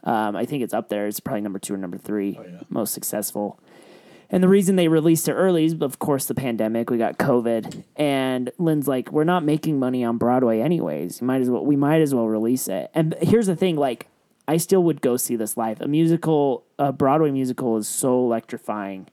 um, 0.03 0.35
I 0.35 0.45
think 0.45 0.63
it's 0.63 0.73
up 0.73 0.89
there. 0.89 1.07
It's 1.07 1.19
probably 1.19 1.41
number 1.41 1.59
two 1.59 1.73
or 1.73 1.77
number 1.77 1.97
three 1.97 2.39
yeah. 2.41 2.61
most 2.69 2.93
successful. 2.93 3.59
And 4.29 4.43
the 4.43 4.49
reason 4.49 4.75
they 4.75 4.89
released 4.89 5.29
it 5.29 5.33
early 5.33 5.65
is, 5.65 5.73
of 5.79 5.99
course, 5.99 6.25
the 6.25 6.35
pandemic. 6.35 6.89
We 6.89 6.97
got 6.97 7.17
COVID, 7.17 7.83
and 7.95 8.51
Lin's 8.57 8.87
like, 8.87 9.11
"We're 9.11 9.23
not 9.23 9.43
making 9.43 9.79
money 9.79 10.03
on 10.03 10.17
Broadway, 10.17 10.59
anyways. 10.59 11.21
You 11.21 11.27
might 11.27 11.41
as 11.41 11.49
well. 11.49 11.65
We 11.65 11.77
might 11.77 12.01
as 12.01 12.13
well 12.13 12.27
release 12.27 12.67
it." 12.67 12.91
And 12.93 13.15
here's 13.21 13.47
the 13.47 13.55
thing: 13.55 13.77
like, 13.77 14.07
I 14.47 14.57
still 14.57 14.81
would 14.83 15.01
go 15.01 15.17
see 15.17 15.35
this 15.35 15.57
live. 15.57 15.81
A 15.81 15.87
musical, 15.87 16.63
a 16.79 16.91
Broadway 16.93 17.31
musical, 17.31 17.77
is 17.77 17.87
so 17.87 18.19
electrifying 18.19 19.07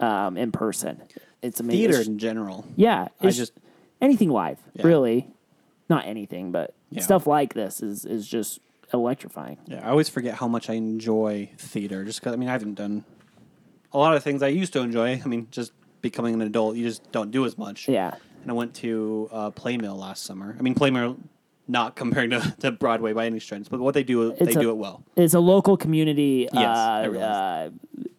um, 0.00 0.36
in 0.36 0.50
person. 0.52 1.00
It's 1.40 1.60
amazing. 1.60 1.90
Theater 1.92 2.10
in 2.10 2.18
general. 2.18 2.64
yeah, 2.76 3.08
I 3.20 3.30
just 3.30 3.52
anything 4.00 4.30
live, 4.30 4.58
Yeah. 4.74 4.86
really. 4.86 5.30
Not 5.88 6.06
anything, 6.06 6.52
but 6.52 6.74
Yeah. 6.90 7.02
stuff 7.02 7.26
like 7.26 7.54
this 7.54 7.82
is 7.82 8.04
is 8.04 8.26
just 8.26 8.60
electrifying. 8.92 9.58
yeah, 9.66 9.86
I 9.86 9.90
always 9.90 10.08
forget 10.08 10.34
how 10.34 10.48
much 10.48 10.68
I 10.70 10.74
enjoy 10.74 11.50
theater. 11.58 12.04
Just 12.04 12.20
because 12.20 12.32
I 12.32 12.36
mean 12.36 12.48
I 12.48 12.52
haven't 12.52 12.74
done 12.74 13.04
a 13.92 13.98
lot 13.98 14.16
of 14.16 14.22
things 14.22 14.42
I 14.42 14.48
used 14.48 14.72
to 14.74 14.80
enjoy. 14.80 15.20
I 15.24 15.28
mean, 15.28 15.48
just 15.50 15.72
becoming 16.00 16.34
an 16.34 16.42
adult, 16.42 16.76
you 16.76 16.84
just 16.84 17.10
don't 17.12 17.30
do 17.30 17.44
as 17.44 17.56
much. 17.58 17.88
Yeah, 17.88 18.14
And 18.42 18.50
I 18.50 18.54
went 18.54 18.74
to 18.76 19.28
uh, 19.30 19.50
Playmill 19.50 19.96
last 19.96 20.24
summer. 20.24 20.56
I 20.58 20.62
mean, 20.62 20.74
Playmill, 20.74 21.16
not 21.72 21.96
comparing 21.96 22.30
to, 22.30 22.54
to 22.60 22.70
Broadway 22.70 23.12
by 23.12 23.26
any 23.26 23.40
stretch, 23.40 23.66
but 23.70 23.80
what 23.80 23.94
they 23.94 24.04
do, 24.04 24.30
It's 24.30 24.38
they 24.38 24.52
a- 24.52 24.62
do 24.62 24.70
it 24.70 24.76
well. 24.76 25.02
it's 25.16 25.34
a 25.34 25.40
local 25.40 25.76
community 25.76 26.48
Yes, 26.52 26.64
uh, 26.78 27.18
uh, 27.18 27.70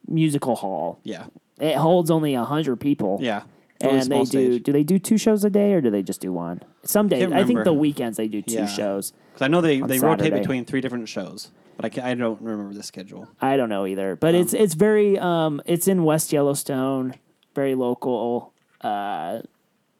musical 0.07 0.55
hall. 0.55 0.99
Yeah, 1.03 1.25
It 1.59 1.75
holds 1.77 2.11
only 2.11 2.33
hundred 2.33 2.77
people. 2.81 3.19
yeah. 3.21 3.43
Really 3.81 3.95
and 3.95 4.01
they 4.03 4.05
small 4.15 4.23
do. 4.25 4.51
stage. 4.53 4.63
Do 4.63 4.71
they 4.71 4.83
do 4.83 4.97
two 4.97 5.17
shows 5.17 5.43
a 5.43 5.49
day, 5.49 5.73
or 5.73 5.81
do 5.81 5.89
they 5.89 6.01
just 6.03 6.21
do 6.21 6.31
one? 6.31 6.61
Some 6.83 7.09
days, 7.09 7.29
I 7.33 7.43
think 7.43 7.65
the 7.65 7.73
weekends 7.73 8.15
they 8.17 8.29
do 8.29 8.41
two 8.41 8.53
Yeah. 8.53 8.65
shows. 8.65 9.11
Because 9.33 9.41
I 9.41 9.47
know 9.49 9.59
they, 9.59 9.81
they 9.81 9.99
rotate 9.99 10.31
between 10.33 10.63
three 10.63 10.79
different 10.79 11.09
shows, 11.09 11.51
but 11.75 11.83
I, 11.85 11.89
can, 11.89 12.03
I 12.05 12.13
don't 12.13 12.39
remember 12.41 12.73
the 12.73 12.83
schedule. 12.83 13.27
I 13.41 13.57
don't 13.57 13.67
know 13.67 13.85
either, 13.85 14.15
but 14.15 14.35
it's 14.35 14.53
it's 14.53 14.73
very 14.75 15.19
um 15.19 15.61
it's 15.65 15.87
in 15.89 16.05
West 16.05 16.31
Yellowstone, 16.31 17.15
very 17.55 17.75
local. 17.75 18.53
Uh, 18.79 19.41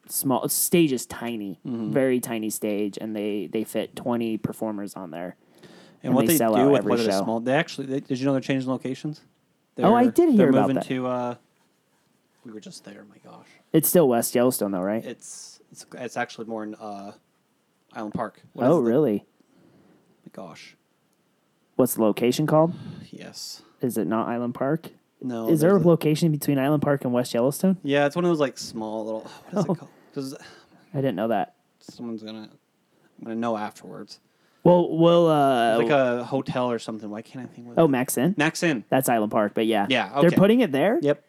small 0.08 0.48
stage 0.48 0.92
is 0.92 1.06
tiny, 1.06 1.58
Mm-hmm. 1.66 1.90
very 1.92 2.20
tiny 2.20 2.50
stage, 2.50 2.98
and 3.00 3.14
they 3.14 3.46
they 3.46 3.64
fit 3.64 3.94
twenty 3.96 4.36
performers 4.38 4.94
on 4.94 5.10
there. 5.10 5.36
And, 6.02 6.10
And 6.10 6.14
what 6.14 6.26
they 6.26 6.34
they, 6.34 6.36
sell 6.38 6.54
do 6.54 6.60
out 6.60 6.72
with 6.72 6.84
what 6.84 7.00
show. 7.00 7.22
small, 7.22 7.40
they 7.40 7.54
actually, 7.54 7.86
they, 7.86 8.00
did 8.00 8.18
you 8.18 8.26
know 8.26 8.32
they're 8.32 8.40
changing 8.42 8.68
locations? 8.70 9.22
Oh, 9.78 9.94
I 9.94 10.02
They're- 10.04 10.12
did 10.12 10.28
hear 10.30 10.36
they're 10.38 10.48
about 10.50 10.60
moving 10.62 10.74
that. 10.76 10.84
to, 10.86 11.06
uh, 11.06 11.34
we 12.44 12.52
were 12.52 12.60
just 12.60 12.84
there, 12.84 13.04
my 13.08 13.16
gosh. 13.24 13.46
It's 13.72 13.88
still 13.88 14.06
West 14.06 14.34
Yellowstone 14.34 14.70
though, 14.72 14.82
right? 14.82 15.02
It's, 15.02 15.60
it's, 15.72 15.86
it's 15.94 16.16
actually 16.18 16.46
more 16.46 16.62
in 16.62 16.74
uh, 16.74 17.12
Island 17.94 18.12
Park. 18.12 18.42
What 18.52 18.66
oh, 18.66 18.72
is 18.78 18.84
the- 18.84 18.90
really? 18.90 19.24
my 20.26 20.30
gosh. 20.44 20.76
What's 21.76 21.94
the 21.94 22.02
location 22.02 22.46
called? 22.46 22.74
Yes. 23.10 23.62
Is 23.80 23.96
it 23.96 24.06
not 24.06 24.28
Island 24.28 24.54
Park? 24.54 24.90
No. 25.22 25.48
Is 25.48 25.60
there 25.62 25.74
a 25.74 25.78
location 25.80 26.30
between 26.32 26.58
Island 26.58 26.82
Park 26.82 27.02
and 27.04 27.14
West 27.14 27.32
Yellowstone? 27.32 27.78
Yeah, 27.82 28.04
it's 28.04 28.14
one 28.14 28.26
of 28.26 28.30
those 28.30 28.40
like 28.40 28.58
small 28.58 29.04
little. 29.06 29.20
What 29.22 29.58
is 29.64 29.66
Oh. 29.68 29.72
it 29.72 29.78
called? 29.78 29.90
Because 30.14 30.34
I 30.92 30.96
didn't 30.98 31.16
know 31.16 31.28
that. 31.28 31.54
someone's 31.80 32.22
gonna, 32.22 32.48
I'm 33.18 33.24
gonna 33.24 33.34
know 33.34 33.56
afterwards. 33.56 34.20
Well, 34.62 34.96
we'll 34.96 35.26
uh, 35.28 35.78
like 35.78 35.90
a 35.90 36.24
hotel 36.24 36.70
or 36.70 36.78
something. 36.78 37.10
Why 37.10 37.20
can't 37.20 37.44
I 37.44 37.52
think? 37.52 37.66
What 37.66 37.78
oh 37.78 37.88
Max 37.88 38.16
Inn. 38.16 38.34
Max 38.38 38.62
Inn. 38.62 38.84
That's 38.88 39.08
Island 39.08 39.32
Park, 39.32 39.52
but 39.54 39.66
yeah, 39.66 39.86
Yeah, 39.90 40.20
they're 40.20 40.30
putting 40.30 40.60
it 40.60 40.70
there. 40.72 40.98
Yep. 41.02 41.22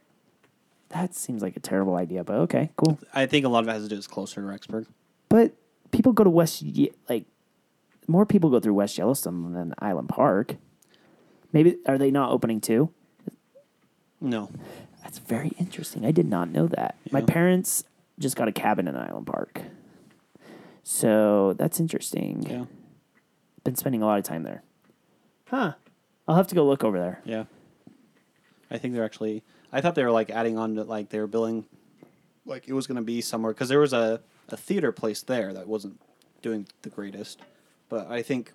That 0.89 1.15
seems 1.15 1.41
like 1.41 1.57
a 1.57 1.59
terrible 1.59 1.95
idea, 1.95 2.23
but 2.23 2.35
okay, 2.41 2.69
cool. 2.77 2.99
I 3.13 3.25
think 3.25 3.43
a 3.45 3.49
lot 3.49 3.63
of 3.63 3.67
it 3.69 3.71
has 3.73 3.83
to 3.83 3.89
do 3.89 3.95
with 3.95 4.05
it's 4.05 4.07
closer 4.07 4.35
to 4.41 4.47
Rexburg. 4.47 4.85
But 5.29 5.53
people 5.91 6.13
go 6.13 6.23
to 6.23 6.29
West, 6.29 6.61
Ye- 6.61 6.91
like 7.09 7.25
more 8.07 8.25
people 8.25 8.49
go 8.51 8.59
through 8.59 8.75
West 8.75 8.97
Yellowstone 8.97 9.51
than 9.53 9.73
Island 9.79 10.09
Park. 10.09 10.55
Maybe 11.51 11.77
are 11.87 11.97
they 11.97 12.11
not 12.11 12.31
opening 12.31 12.61
too? 12.61 12.91
No. 14.21 14.49
That's 15.03 15.17
very 15.19 15.49
interesting. 15.59 16.05
I 16.05 16.11
did 16.11 16.27
not 16.27 16.49
know 16.49 16.67
that. 16.67 16.95
My 17.11 17.19
Yeah. 17.19 17.25
parents 17.25 17.83
just 18.19 18.35
got 18.35 18.47
a 18.47 18.51
cabin 18.51 18.87
in 18.87 18.95
Island 18.95 19.27
Park, 19.27 19.61
so 20.83 21.53
that's 21.57 21.79
interesting. 21.79 22.45
Yeah. 22.47 22.65
Been 23.63 23.75
spending 23.75 24.01
a 24.01 24.05
lot 24.05 24.19
of 24.19 24.23
time 24.23 24.43
there. 24.43 24.63
Huh. 25.47 25.73
I'll 26.27 26.35
have 26.35 26.47
to 26.47 26.55
go 26.55 26.65
look 26.65 26.83
over 26.83 26.99
there. 26.99 27.21
Yeah. 27.25 27.45
I 28.69 28.77
think 28.77 28.93
they're 28.93 29.03
actually. 29.05 29.43
I 29.71 29.81
thought 29.81 29.95
they 29.95 30.03
were 30.03 30.11
like 30.11 30.29
adding 30.29 30.57
on 30.57 30.75
to 30.75 30.83
like 30.83 31.09
they 31.09 31.19
were 31.19 31.27
billing, 31.27 31.65
like 32.45 32.67
it 32.67 32.73
was 32.73 32.87
going 32.87 32.97
to 32.97 33.01
be 33.03 33.21
somewhere 33.21 33.53
because 33.53 33.69
there 33.69 33.79
was 33.79 33.93
a 33.93 34.21
a 34.49 34.57
theater 34.57 34.91
place 34.91 35.21
there 35.23 35.53
that 35.53 35.67
wasn't 35.67 35.99
doing 36.41 36.67
the 36.83 36.89
greatest, 36.89 37.41
but 37.89 38.09
I 38.09 38.21
think 38.21 38.51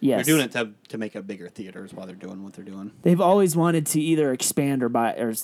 Yes, 0.00 0.26
they're 0.26 0.36
doing 0.36 0.44
it 0.46 0.52
to 0.52 0.70
to 0.88 0.98
make 0.98 1.14
a 1.14 1.22
bigger 1.22 1.48
theater 1.48 1.84
is 1.84 1.92
why 1.92 2.06
they're 2.06 2.14
doing 2.14 2.42
what 2.44 2.52
they're 2.54 2.64
doing. 2.64 2.92
They've 3.02 3.20
always 3.20 3.56
wanted 3.56 3.86
to 3.86 4.00
either 4.00 4.32
expand 4.32 4.82
or 4.82 4.88
buy 4.88 5.14
or 5.14 5.34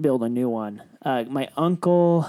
build 0.00 0.22
a 0.22 0.28
new 0.28 0.48
one. 0.48 0.82
Uh, 1.02 1.24
my 1.28 1.48
uncle 1.56 2.26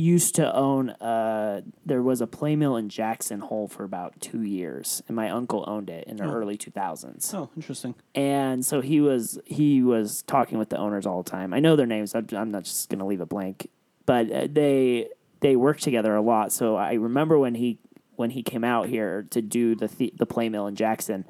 used 0.00 0.34
to 0.36 0.54
own 0.54 0.90
uh 0.90 1.60
there 1.84 2.02
was 2.02 2.20
a 2.20 2.26
play 2.26 2.56
mill 2.56 2.76
in 2.76 2.88
Jackson 2.88 3.40
Hole 3.40 3.68
for 3.68 3.84
about 3.84 4.20
two 4.20 4.42
years, 4.42 5.02
and 5.06 5.14
my 5.14 5.30
uncle 5.30 5.64
owned 5.66 5.90
it 5.90 6.06
in 6.08 6.16
the 6.16 6.24
early 6.24 6.56
two 6.56 6.70
thousands. 6.70 7.32
Oh, 7.34 7.50
interesting. 7.56 7.94
And 8.14 8.64
so 8.64 8.80
he 8.80 9.00
was 9.00 9.38
he 9.44 9.82
was 9.82 10.22
talking 10.22 10.58
with 10.58 10.70
the 10.70 10.78
owners 10.78 11.06
all 11.06 11.22
the 11.22 11.30
time. 11.30 11.52
I 11.52 11.60
know 11.60 11.76
their 11.76 11.86
names. 11.86 12.14
I'm, 12.14 12.26
I'm 12.32 12.50
not 12.50 12.64
just 12.64 12.88
gonna 12.88 13.06
leave 13.06 13.20
it 13.20 13.28
blank, 13.28 13.70
but 14.06 14.30
uh, 14.32 14.48
they 14.50 15.08
they 15.40 15.56
worked 15.56 15.82
together 15.82 16.14
a 16.14 16.22
lot. 16.22 16.52
So 16.52 16.76
I 16.76 16.94
remember 16.94 17.38
when 17.38 17.54
he 17.54 17.78
when 18.16 18.30
he 18.30 18.42
came 18.42 18.64
out 18.64 18.88
here 18.88 19.26
to 19.30 19.42
do 19.42 19.74
the 19.74 19.88
the, 19.88 20.12
the 20.16 20.26
play 20.26 20.48
mill 20.48 20.66
in 20.66 20.76
Jackson, 20.76 21.24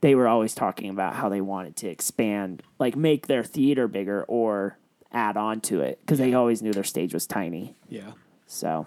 they 0.00 0.14
were 0.14 0.28
always 0.28 0.54
talking 0.54 0.90
about 0.90 1.14
how 1.16 1.28
they 1.28 1.40
wanted 1.40 1.76
to 1.76 1.88
expand, 1.88 2.62
like 2.78 2.96
make 2.96 3.26
their 3.26 3.44
theater 3.44 3.86
bigger 3.88 4.24
or 4.24 4.76
add 5.12 5.36
on 5.36 5.60
to 5.62 5.80
it 5.80 5.98
because 6.00 6.18
they 6.18 6.34
always 6.34 6.62
knew 6.62 6.72
their 6.72 6.84
stage 6.84 7.12
was 7.14 7.26
tiny. 7.26 7.74
Yeah. 7.88 8.12
So, 8.46 8.86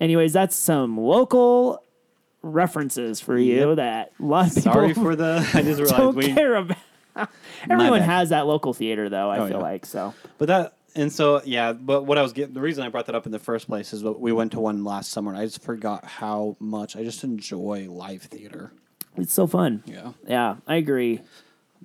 anyways, 0.00 0.32
that's 0.32 0.56
some 0.56 0.98
local 0.98 1.82
references 2.42 3.20
for 3.20 3.38
you 3.38 3.68
Yep. 3.70 3.76
that 3.76 4.12
a 4.20 4.22
lot 4.22 4.46
of 4.48 4.54
people 4.54 4.72
Sorry 4.72 4.94
for 4.94 5.16
the. 5.16 5.36
I 5.54 5.62
just 5.62 5.80
realized 5.80 5.96
don't 5.96 6.16
we. 6.16 6.32
care 6.34 6.56
about. 6.56 6.76
Everyone 7.70 8.00
has 8.00 8.30
that 8.30 8.46
local 8.46 8.74
theater, 8.74 9.08
though. 9.08 9.30
I 9.30 9.38
Oh, 9.38 9.46
feel 9.48 9.56
yeah. 9.58 9.62
like 9.62 9.86
so. 9.86 10.14
But 10.38 10.48
that 10.48 10.76
and 10.96 11.12
so 11.12 11.40
yeah, 11.44 11.72
but 11.72 12.02
what 12.02 12.18
I 12.18 12.22
was 12.22 12.32
getting 12.32 12.54
the 12.54 12.60
reason 12.60 12.84
I 12.84 12.88
brought 12.88 13.06
that 13.06 13.14
up 13.14 13.26
in 13.26 13.32
the 13.32 13.38
first 13.38 13.66
place 13.66 13.92
is 13.92 14.02
that 14.02 14.20
we 14.20 14.32
went 14.32 14.52
to 14.52 14.60
one 14.60 14.84
last 14.84 15.10
summer 15.10 15.30
and 15.32 15.40
I 15.40 15.44
just 15.44 15.62
forgot 15.62 16.04
how 16.04 16.56
much 16.60 16.96
I 16.96 17.02
just 17.04 17.24
enjoy 17.24 17.88
live 17.90 18.22
theater. 18.22 18.72
It's 19.16 19.32
so 19.32 19.46
fun. 19.46 19.82
Yeah. 19.86 20.12
Yeah, 20.26 20.56
I 20.66 20.76
agree. 20.76 21.20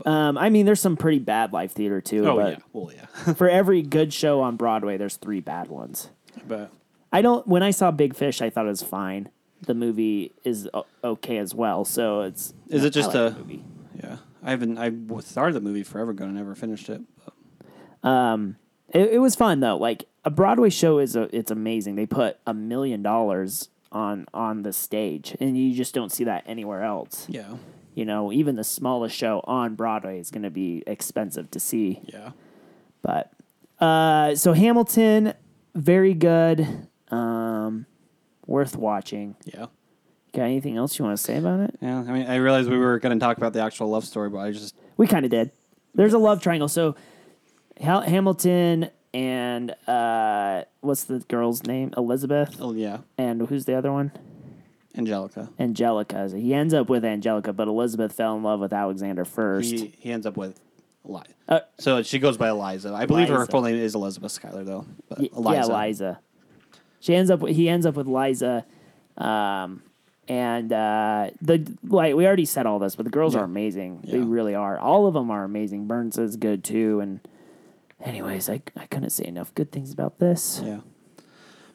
Um, 0.06 0.38
I 0.38 0.50
mean, 0.50 0.66
there's 0.66 0.80
some 0.80 0.96
pretty 0.98 1.20
bad 1.20 1.52
live 1.54 1.72
theater 1.72 2.02
too. 2.02 2.28
Oh 2.28 2.36
but 2.38 2.52
yeah. 2.54 2.58
Well 2.74 2.92
yeah. 2.94 3.06
for 3.34 3.50
every 3.50 3.82
good 3.82 4.14
show 4.14 4.42
on 4.42 4.56
Broadway, 4.56 4.98
there's 4.98 5.18
three 5.18 5.40
bad 5.42 5.68
ones. 5.68 6.10
but 6.48 6.72
I 7.12 7.22
don't. 7.22 7.46
When 7.48 7.64
I 7.64 7.72
saw 7.72 7.92
Big 7.92 8.16
Fish, 8.16 8.42
I 8.42 8.50
thought 8.50 8.66
it 8.66 8.70
was 8.70 8.84
fine. 8.84 9.30
The 9.62 9.74
movie 9.74 10.32
is 10.44 10.70
o- 10.74 10.86
okay 11.04 11.38
as 11.38 11.54
well. 11.56 11.84
So 11.86 12.22
it's. 12.22 12.54
Is 12.70 12.84
it 12.84 12.92
just 12.92 13.14
like 13.14 13.34
a- 13.34 13.36
movie? 13.38 13.64
yeah, 14.02 14.18
I 14.44 14.52
haven't 14.52 14.78
I 14.78 14.92
started 15.22 15.54
the 15.56 15.62
movie 15.62 15.84
forever 15.84 16.12
ago 16.12 16.26
and 16.26 16.36
never 16.36 16.56
finished 16.56 16.88
it. 16.90 17.02
But 17.26 18.08
Um, 18.10 18.56
it, 18.90 19.14
it 19.14 19.18
was 19.20 19.36
fun 19.36 19.60
though. 19.60 19.78
Like 19.78 20.06
a 20.24 20.30
Broadway 20.30 20.70
show 20.70 21.00
is 21.00 21.16
a, 21.16 21.34
it's 21.36 21.52
amazing. 21.52 21.96
They 21.96 22.06
put 22.06 22.38
a 22.48 22.54
million 22.54 23.02
dollars 23.02 23.70
on 23.92 24.28
on 24.34 24.62
the 24.64 24.72
stage, 24.72 25.36
and 25.40 25.58
you 25.58 25.74
just 25.76 25.94
don't 25.96 26.12
see 26.12 26.24
that 26.26 26.44
anywhere 26.46 26.84
else. 26.84 27.26
yeah. 27.28 27.56
You 28.00 28.06
know, 28.06 28.32
even 28.32 28.56
the 28.56 28.64
smallest 28.64 29.14
show 29.14 29.42
on 29.44 29.76
Broadway 29.76 30.20
is 30.20 30.32
going 30.32 30.44
to 30.44 30.50
be 30.50 30.84
expensive 30.88 31.52
to 31.52 31.60
see. 31.60 32.00
Yeah. 32.06 32.32
But 33.02 33.30
uh, 33.82 34.36
so 34.36 34.54
Hamilton, 34.54 35.34
very 35.76 36.14
good, 36.14 36.66
um, 37.12 37.86
worth 38.48 38.78
watching. 38.78 39.36
Yeah. 39.44 39.66
Got 40.34 40.44
anything 40.44 40.78
else 40.78 40.98
you 40.98 41.04
want 41.04 41.18
to 41.18 41.22
say 41.22 41.36
about 41.36 41.60
it? 41.60 41.76
Yeah. 41.82 42.00
I 42.00 42.12
mean 42.14 42.26
I 42.28 42.36
realized 42.38 42.70
we 42.70 42.78
were 42.78 43.00
gonna 43.00 43.20
talk 43.20 43.36
about 43.36 43.52
the 43.52 43.62
actual 43.62 43.90
love 43.90 44.06
story, 44.06 44.30
but 44.30 44.38
I 44.38 44.52
just 44.52 44.76
We 44.96 45.06
kind 45.06 45.26
of 45.26 45.32
did. 45.32 45.52
There's 45.94 46.14
a 46.14 46.20
love 46.20 46.42
triangle. 46.42 46.70
So 46.70 46.96
Hal- 47.82 48.04
Hamilton 48.04 48.92
and 49.14 49.76
uh, 49.88 50.64
what's 50.80 51.04
the 51.04 51.20
girl's 51.28 51.66
name? 51.66 51.94
Elizabeth. 51.98 52.56
oh 52.62 52.72
yeah. 52.74 53.00
And 53.18 53.46
who's 53.48 53.66
the 53.66 53.74
other 53.74 53.92
one? 53.92 54.14
Angelica. 54.98 55.50
Angelica. 55.60 56.30
He 56.34 56.54
ends 56.54 56.74
up 56.74 56.90
with 56.90 57.06
Angelica, 57.06 57.54
but 57.54 57.68
Elizabeth 57.68 58.12
fell 58.14 58.36
in 58.36 58.44
love 58.44 58.60
with 58.60 58.74
Alexander 58.74 59.24
first. 59.26 59.72
He 59.72 59.94
he 60.00 60.12
ends 60.12 60.26
up 60.26 60.36
with 60.38 60.60
Eli. 61.08 61.24
Uh, 61.48 61.60
So 61.78 62.02
she 62.04 62.20
goes 62.20 62.38
by 62.38 62.50
Eliza. 62.50 62.94
I 62.94 63.06
believe 63.06 63.30
her 63.30 63.46
full 63.46 63.62
name 63.62 63.76
is 63.76 63.96
Elizabeth 63.96 64.32
Schuyler 64.32 64.64
though. 64.64 64.86
But 65.08 65.20
Y- 65.20 65.30
Eliza. 65.36 65.72
Yeah, 65.72 65.82
Liza. 65.86 66.20
She 67.00 67.16
ends 67.16 67.30
up. 67.32 67.48
He 67.48 67.70
ends 67.70 67.86
up 67.86 67.96
with 67.96 68.08
Liza, 68.08 68.66
um, 69.18 69.84
and 70.28 70.72
uh, 70.74 71.30
the 71.42 71.66
like 71.84 72.14
we 72.16 72.26
already 72.28 72.46
said 72.46 72.66
all 72.66 72.78
this, 72.80 72.96
but 72.96 73.04
the 73.06 73.10
girls 73.12 73.36
Yeah. 73.36 73.42
are 73.42 73.46
amazing. 73.46 74.02
They 74.06 74.20
really 74.20 74.54
are. 74.56 74.78
All 74.78 75.08
of 75.08 75.14
them 75.14 75.32
are 75.32 75.44
amazing. 75.46 75.88
Burns 75.88 76.18
is 76.18 76.36
good 76.36 76.64
too. 76.64 77.00
And 77.00 77.20
anyways, 78.04 78.50
I 78.50 78.62
I 78.76 78.86
couldn't 78.88 79.12
say 79.12 79.26
enough 79.26 79.54
good 79.56 79.72
things 79.72 79.94
about 79.94 80.20
this. 80.20 80.62
Yeah. 80.66 80.80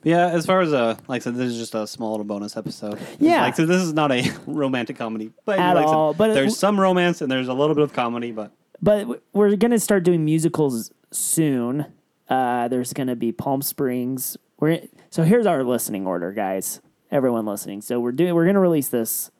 Yeah, 0.05 0.29
as 0.29 0.47
far 0.47 0.61
as 0.61 0.73
uh, 0.73 0.97
like 1.09 1.23
I 1.23 1.25
said, 1.25 1.35
this 1.37 1.51
is 1.53 1.59
just 1.59 1.75
a 1.75 1.87
small 1.87 2.11
little 2.13 2.25
bonus 2.25 2.57
episode. 2.57 2.99
Yeah. 3.19 3.43
like 3.43 3.57
so 3.57 3.67
this 3.67 3.83
is 3.83 3.93
not 3.93 4.13
a 4.13 4.31
romantic 4.47 4.97
comedy, 4.97 5.33
but 5.45 5.59
At 5.59 5.75
like 5.75 5.85
I 5.85 5.89
said, 5.89 5.95
all, 5.95 6.15
but 6.15 6.31
it- 6.31 6.35
there's 6.35 6.57
some 6.59 6.79
romance 6.79 7.21
and 7.21 7.31
there's 7.31 7.49
a 7.49 7.55
little 7.55 7.75
bit 7.75 7.85
of 7.85 7.93
comedy, 7.93 8.31
but 8.33 8.53
But 8.83 9.23
we're 9.33 9.57
gonna 9.57 9.79
start 9.81 10.05
doing 10.05 10.25
musicals 10.25 10.93
soon. 11.11 11.87
Uh, 12.29 12.69
there's 12.69 12.93
gonna 12.93 13.17
be 13.17 13.33
Palm 13.33 13.63
Springs. 13.63 14.37
We're 14.61 14.83
so 15.11 15.23
here's 15.25 15.47
our 15.47 15.65
listening 15.65 16.07
order, 16.07 16.33
guys. 16.33 16.81
Everyone 17.11 17.45
listening. 17.47 17.81
So 17.83 18.01
we're 18.01 18.13
doing. 18.13 18.35
We're 18.35 18.47
gonna 18.47 18.61
release 18.61 18.89
this, 18.89 19.31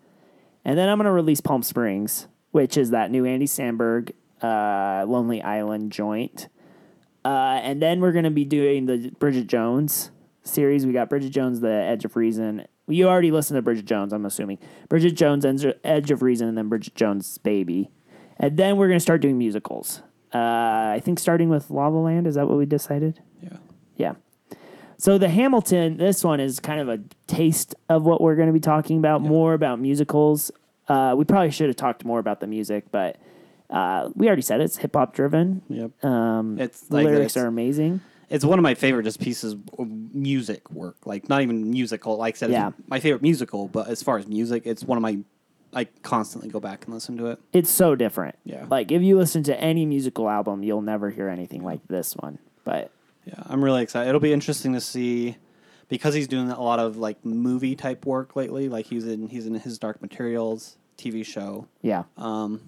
and 0.65 0.79
then 0.79 0.89
I'm 0.89 0.99
gonna 0.99 1.13
release 1.13 1.41
Palm 1.41 1.63
Springs, 1.63 2.27
which 2.53 2.77
is 2.77 2.91
that 2.91 3.11
new 3.11 3.25
Andy 3.25 3.47
Samberg, 3.47 4.13
uh, 4.43 5.05
Lonely 5.07 5.43
Island 5.43 5.93
joint. 5.93 6.49
Uh, 7.25 7.59
and 7.63 7.81
then 7.81 8.01
we're 8.01 8.13
gonna 8.13 8.31
be 8.31 8.45
doing 8.45 8.87
the 8.87 9.11
Bridget 9.19 9.47
Jones 9.47 10.11
series. 10.45 10.87
We 10.87 10.93
got 10.93 11.09
Bridget 11.09 11.31
Jones, 11.31 11.61
The 11.61 11.71
Edge 11.73 12.05
of 12.05 12.17
Reason. 12.17 12.67
You 12.87 13.09
already 13.09 13.31
listened 13.31 13.57
to 13.59 13.63
Bridget 13.63 13.87
Jones, 13.87 14.13
I'm 14.13 14.27
assuming. 14.27 14.59
Bridget 14.89 15.13
Jones, 15.13 15.45
Edge- 15.45 15.75
Edge 15.85 16.11
of 16.11 16.23
Reason, 16.23 16.47
and 16.49 16.57
then 16.57 16.69
Bridget 16.69 16.95
Jones' 16.95 17.39
Baby. 17.39 17.91
And 18.39 18.57
then 18.57 18.77
we're 18.77 18.89
gonna 18.89 19.01
start 19.01 19.21
doing 19.23 19.39
musicals. 19.39 20.03
Uh, 20.35 20.39
I 20.97 21.01
think 21.03 21.19
starting 21.19 21.49
with 21.49 21.71
La 21.71 21.87
La 21.89 22.01
Land. 22.01 22.27
Is 22.27 22.35
that 22.35 22.49
what 22.49 22.59
we 22.59 22.67
decided? 22.67 23.21
yeah, 23.41 23.57
Yeah. 23.97 24.15
So 24.99 25.19
the 25.19 25.29
Hamilton, 25.29 25.97
this 25.97 26.25
one 26.25 26.41
is 26.41 26.61
kind 26.61 26.81
of 26.81 26.89
a 26.89 26.99
taste 27.27 27.75
of 27.89 28.05
what 28.05 28.21
we're 28.21 28.37
going 28.37 28.47
to 28.49 28.53
be 28.53 28.61
talking 28.61 28.99
about. 28.99 29.23
More 29.23 29.53
about 29.55 29.79
musicals. 29.81 30.51
Uh, 30.89 31.15
we 31.17 31.25
probably 31.25 31.51
should 31.51 31.69
have 31.69 31.77
talked 31.77 32.05
more 32.05 32.19
about 32.21 32.41
the 32.41 32.47
music, 32.47 32.85
but 32.91 33.17
uh, 33.71 34.09
we 34.15 34.27
already 34.27 34.43
said 34.43 34.61
it. 34.61 34.65
it's 34.65 34.77
hip 34.79 34.95
hop 34.95 35.15
driven. 35.15 35.63
yep. 35.69 36.05
Um, 36.05 36.59
It's 36.59 36.81
the 36.83 36.95
like 36.97 37.05
lyrics 37.07 37.33
it's- 37.37 37.45
are 37.45 37.47
amazing. 37.47 38.01
It's 38.35 38.45
one 38.45 38.59
of 38.59 38.63
my 38.65 38.75
favorite 38.75 39.05
just 39.05 39.21
pieces 39.21 39.55
of 39.79 39.89
music 40.15 40.71
work. 40.71 40.97
Like 41.07 41.29
not 41.29 41.43
even 41.43 41.71
musical. 41.71 42.17
Like 42.17 42.35
I 42.35 42.39
said, 42.39 42.51
Yeah. 42.51 42.69
it's 42.69 42.89
my 42.89 42.99
favorite 43.01 43.23
musical. 43.23 43.69
But 43.69 43.89
as 43.89 44.03
far 44.03 44.19
as 44.19 44.27
music, 44.27 44.63
it's 44.67 44.83
one 44.83 44.99
of 44.99 45.03
my. 45.03 45.19
I 45.73 45.85
constantly 46.03 46.49
go 46.51 46.61
back 46.61 46.85
and 46.85 46.95
listen 46.95 47.17
to 47.19 47.27
it. 47.27 47.39
It's 47.53 47.71
so 47.71 47.95
different. 47.97 48.37
Yeah. 48.45 48.67
Like 48.71 48.93
if 48.93 49.03
you 49.03 49.17
listen 49.17 49.43
to 49.45 49.61
any 49.61 49.87
musical 49.87 50.29
album, 50.29 50.63
you'll 50.63 50.83
never 50.83 51.11
hear 51.11 51.29
anything 51.29 51.63
like 51.65 51.81
this 51.89 52.15
one. 52.17 52.39
But 52.65 52.91
Yeah, 53.25 53.43
I'm 53.47 53.63
really 53.65 53.83
excited. 53.83 54.09
It'll 54.09 54.21
be 54.21 54.33
interesting 54.33 54.73
to 54.75 54.81
see 54.81 55.37
because 55.89 56.15
he's 56.15 56.29
doing 56.29 56.51
a 56.51 56.61
lot 56.63 56.79
of 56.81 56.97
like 56.97 57.25
movie 57.25 57.75
type 57.77 58.05
work 58.07 58.35
lately. 58.37 58.69
Like 58.69 58.87
he's 58.87 59.07
in 59.07 59.29
he's 59.29 59.47
in 59.47 59.55
his 59.55 59.79
Dark 59.79 60.01
Materials 60.03 60.77
TV 60.99 61.25
show. 61.27 61.67
yeah, 61.83 62.05
Um, 62.17 62.61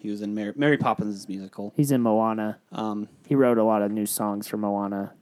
he 0.00 0.10
was 0.10 0.22
in 0.22 0.34
Mary, 0.34 0.52
Mary 0.56 0.76
Poppins 0.76 1.28
musical. 1.28 1.72
he's 1.76 1.90
in 1.90 2.02
Moana. 2.02 2.58
Um, 2.72 3.08
He 3.26 3.34
wrote 3.34 3.58
a 3.58 3.64
lot 3.64 3.82
of 3.82 3.90
new 3.90 4.06
songs 4.06 4.46
for 4.46 4.56
Moana. 4.56 5.12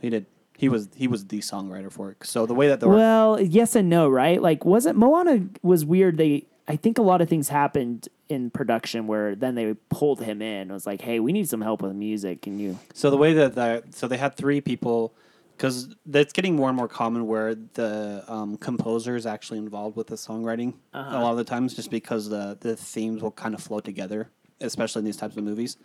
he 0.00 0.10
did. 0.10 0.26
He 0.56 0.68
was 0.68 0.88
he 0.94 1.08
was 1.08 1.26
the 1.26 1.38
songwriter 1.40 1.90
for 1.90 2.10
it. 2.12 2.18
So 2.24 2.46
the 2.46 2.54
way 2.54 2.68
that 2.68 2.78
the 2.80 2.88
Well, 2.88 3.40
yes 3.40 3.74
and 3.74 3.88
no, 3.88 4.08
right? 4.08 4.40
Like, 4.40 4.64
was 4.64 4.86
it 4.86 4.94
Moana 4.94 5.46
was 5.62 5.84
weird. 5.84 6.18
They, 6.18 6.46
I 6.68 6.76
think 6.76 6.98
a 6.98 7.02
lot 7.02 7.20
of 7.20 7.28
things 7.28 7.48
happened 7.48 8.08
in 8.28 8.48
production 8.50 9.06
where 9.08 9.34
then 9.34 9.56
they 9.56 9.74
pulled 9.90 10.22
him 10.22 10.40
in. 10.40 10.70
It 10.70 10.72
was 10.72 10.86
like, 10.86 11.00
hey, 11.00 11.18
we 11.18 11.32
need 11.32 11.48
some 11.48 11.60
help 11.62 11.82
with 11.82 11.94
music. 11.94 12.42
Can 12.42 12.58
you? 12.60 12.78
so 12.94 13.10
the 13.10 13.16
way 13.16 13.32
that 13.34 13.54
the, 13.56 13.82
so 13.90 14.06
they 14.06 14.18
had 14.18 14.36
three 14.36 14.60
people 14.60 15.14
because 15.62 15.94
that's 16.06 16.32
getting 16.32 16.56
more 16.56 16.68
and 16.68 16.76
more 16.76 16.88
common 16.88 17.28
where 17.28 17.54
the 17.54 18.24
um, 18.26 18.56
composer 18.56 19.14
is 19.14 19.26
actually 19.26 19.58
involved 19.58 19.96
with 19.96 20.08
the 20.08 20.16
songwriting 20.16 20.74
Uh-huh. 20.92 21.16
a 21.16 21.22
lot 21.22 21.30
of 21.30 21.36
the 21.36 21.44
times 21.44 21.74
just 21.74 21.88
because 21.90 22.28
the 22.28 22.58
the 22.60 22.74
themes 22.74 23.22
will 23.22 23.30
kind 23.30 23.54
of 23.54 23.62
flow 23.62 23.78
together 23.78 24.28
especially 24.60 25.00
in 25.00 25.04
these 25.04 25.16
types 25.16 25.36
of 25.36 25.44
movies 25.44 25.76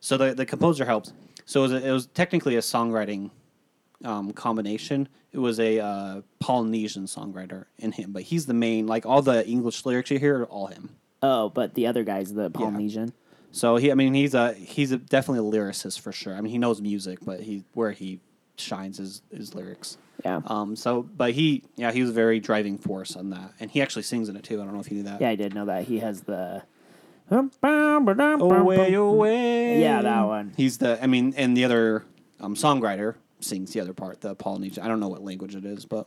so 0.00 0.18
the, 0.18 0.34
the 0.34 0.44
composer 0.44 0.84
helps 0.84 1.12
so 1.46 1.60
it 1.60 1.62
was, 1.62 1.72
a, 1.72 1.88
it 1.88 1.92
was 1.92 2.06
technically 2.08 2.56
a 2.56 2.60
songwriting 2.60 3.30
um, 4.04 4.32
combination 4.32 5.08
it 5.32 5.38
was 5.38 5.58
a 5.60 5.78
uh, 5.80 6.20
polynesian 6.40 7.04
songwriter 7.06 7.64
in 7.78 7.92
him 7.92 8.12
but 8.12 8.22
he's 8.24 8.44
the 8.44 8.54
main 8.54 8.86
like 8.86 9.06
all 9.06 9.22
the 9.22 9.46
english 9.48 9.86
lyrics 9.86 10.10
you 10.10 10.18
hear 10.18 10.40
are 10.40 10.46
all 10.46 10.66
him 10.66 10.90
Oh, 11.24 11.48
but 11.50 11.74
the 11.74 11.86
other 11.86 12.02
guy's 12.02 12.34
the 12.34 12.50
Polynesian. 12.50 13.12
so 13.52 13.76
he, 13.76 13.92
I 13.92 13.94
mean, 13.94 14.12
he's 14.12 14.34
a 14.34 14.54
he's 14.54 14.90
a, 14.90 14.96
definitely 14.96 15.46
a 15.46 15.52
lyricist 15.52 16.00
for 16.00 16.10
sure. 16.10 16.34
I 16.34 16.40
mean, 16.40 16.50
he 16.50 16.58
knows 16.58 16.80
music, 16.80 17.20
but 17.24 17.38
he 17.38 17.62
where 17.74 17.92
he 17.92 18.18
shines 18.62 18.98
is 18.98 19.22
his 19.34 19.54
lyrics. 19.54 19.98
Yeah. 20.24 20.40
Um. 20.46 20.76
So, 20.76 21.02
but 21.02 21.32
he, 21.32 21.64
yeah, 21.76 21.92
he 21.92 22.00
was 22.00 22.10
a 22.10 22.14
very 22.14 22.40
driving 22.40 22.78
force 22.78 23.16
on 23.16 23.30
that, 23.30 23.52
and 23.58 23.70
he 23.70 23.82
actually 23.82 24.02
sings 24.02 24.28
in 24.28 24.36
it 24.36 24.44
too. 24.44 24.60
I 24.60 24.64
don't 24.64 24.74
know 24.74 24.80
if 24.80 24.90
you 24.90 24.98
knew 24.98 25.04
that. 25.04 25.20
yeah, 25.20 25.30
I 25.30 25.34
did 25.34 25.54
know 25.54 25.66
that. 25.66 25.84
He 25.84 25.98
has 26.00 26.22
the. 26.22 26.62
Away, 28.40 28.94
away. 28.94 29.80
Yeah, 29.80 30.02
that 30.02 30.22
one. 30.22 30.52
He's 30.56 30.78
the. 30.78 31.02
I 31.02 31.06
mean, 31.06 31.34
and 31.36 31.56
the 31.56 31.64
other 31.64 32.04
um, 32.40 32.54
songwriter 32.54 33.16
sings 33.40 33.72
the 33.72 33.80
other 33.80 33.92
part, 33.92 34.20
the 34.20 34.34
Polynesian. 34.34 34.84
I 34.84 34.88
don't 34.88 35.00
know 35.00 35.08
what 35.08 35.22
language 35.22 35.54
it 35.54 35.64
is, 35.64 35.84
but 35.84 36.06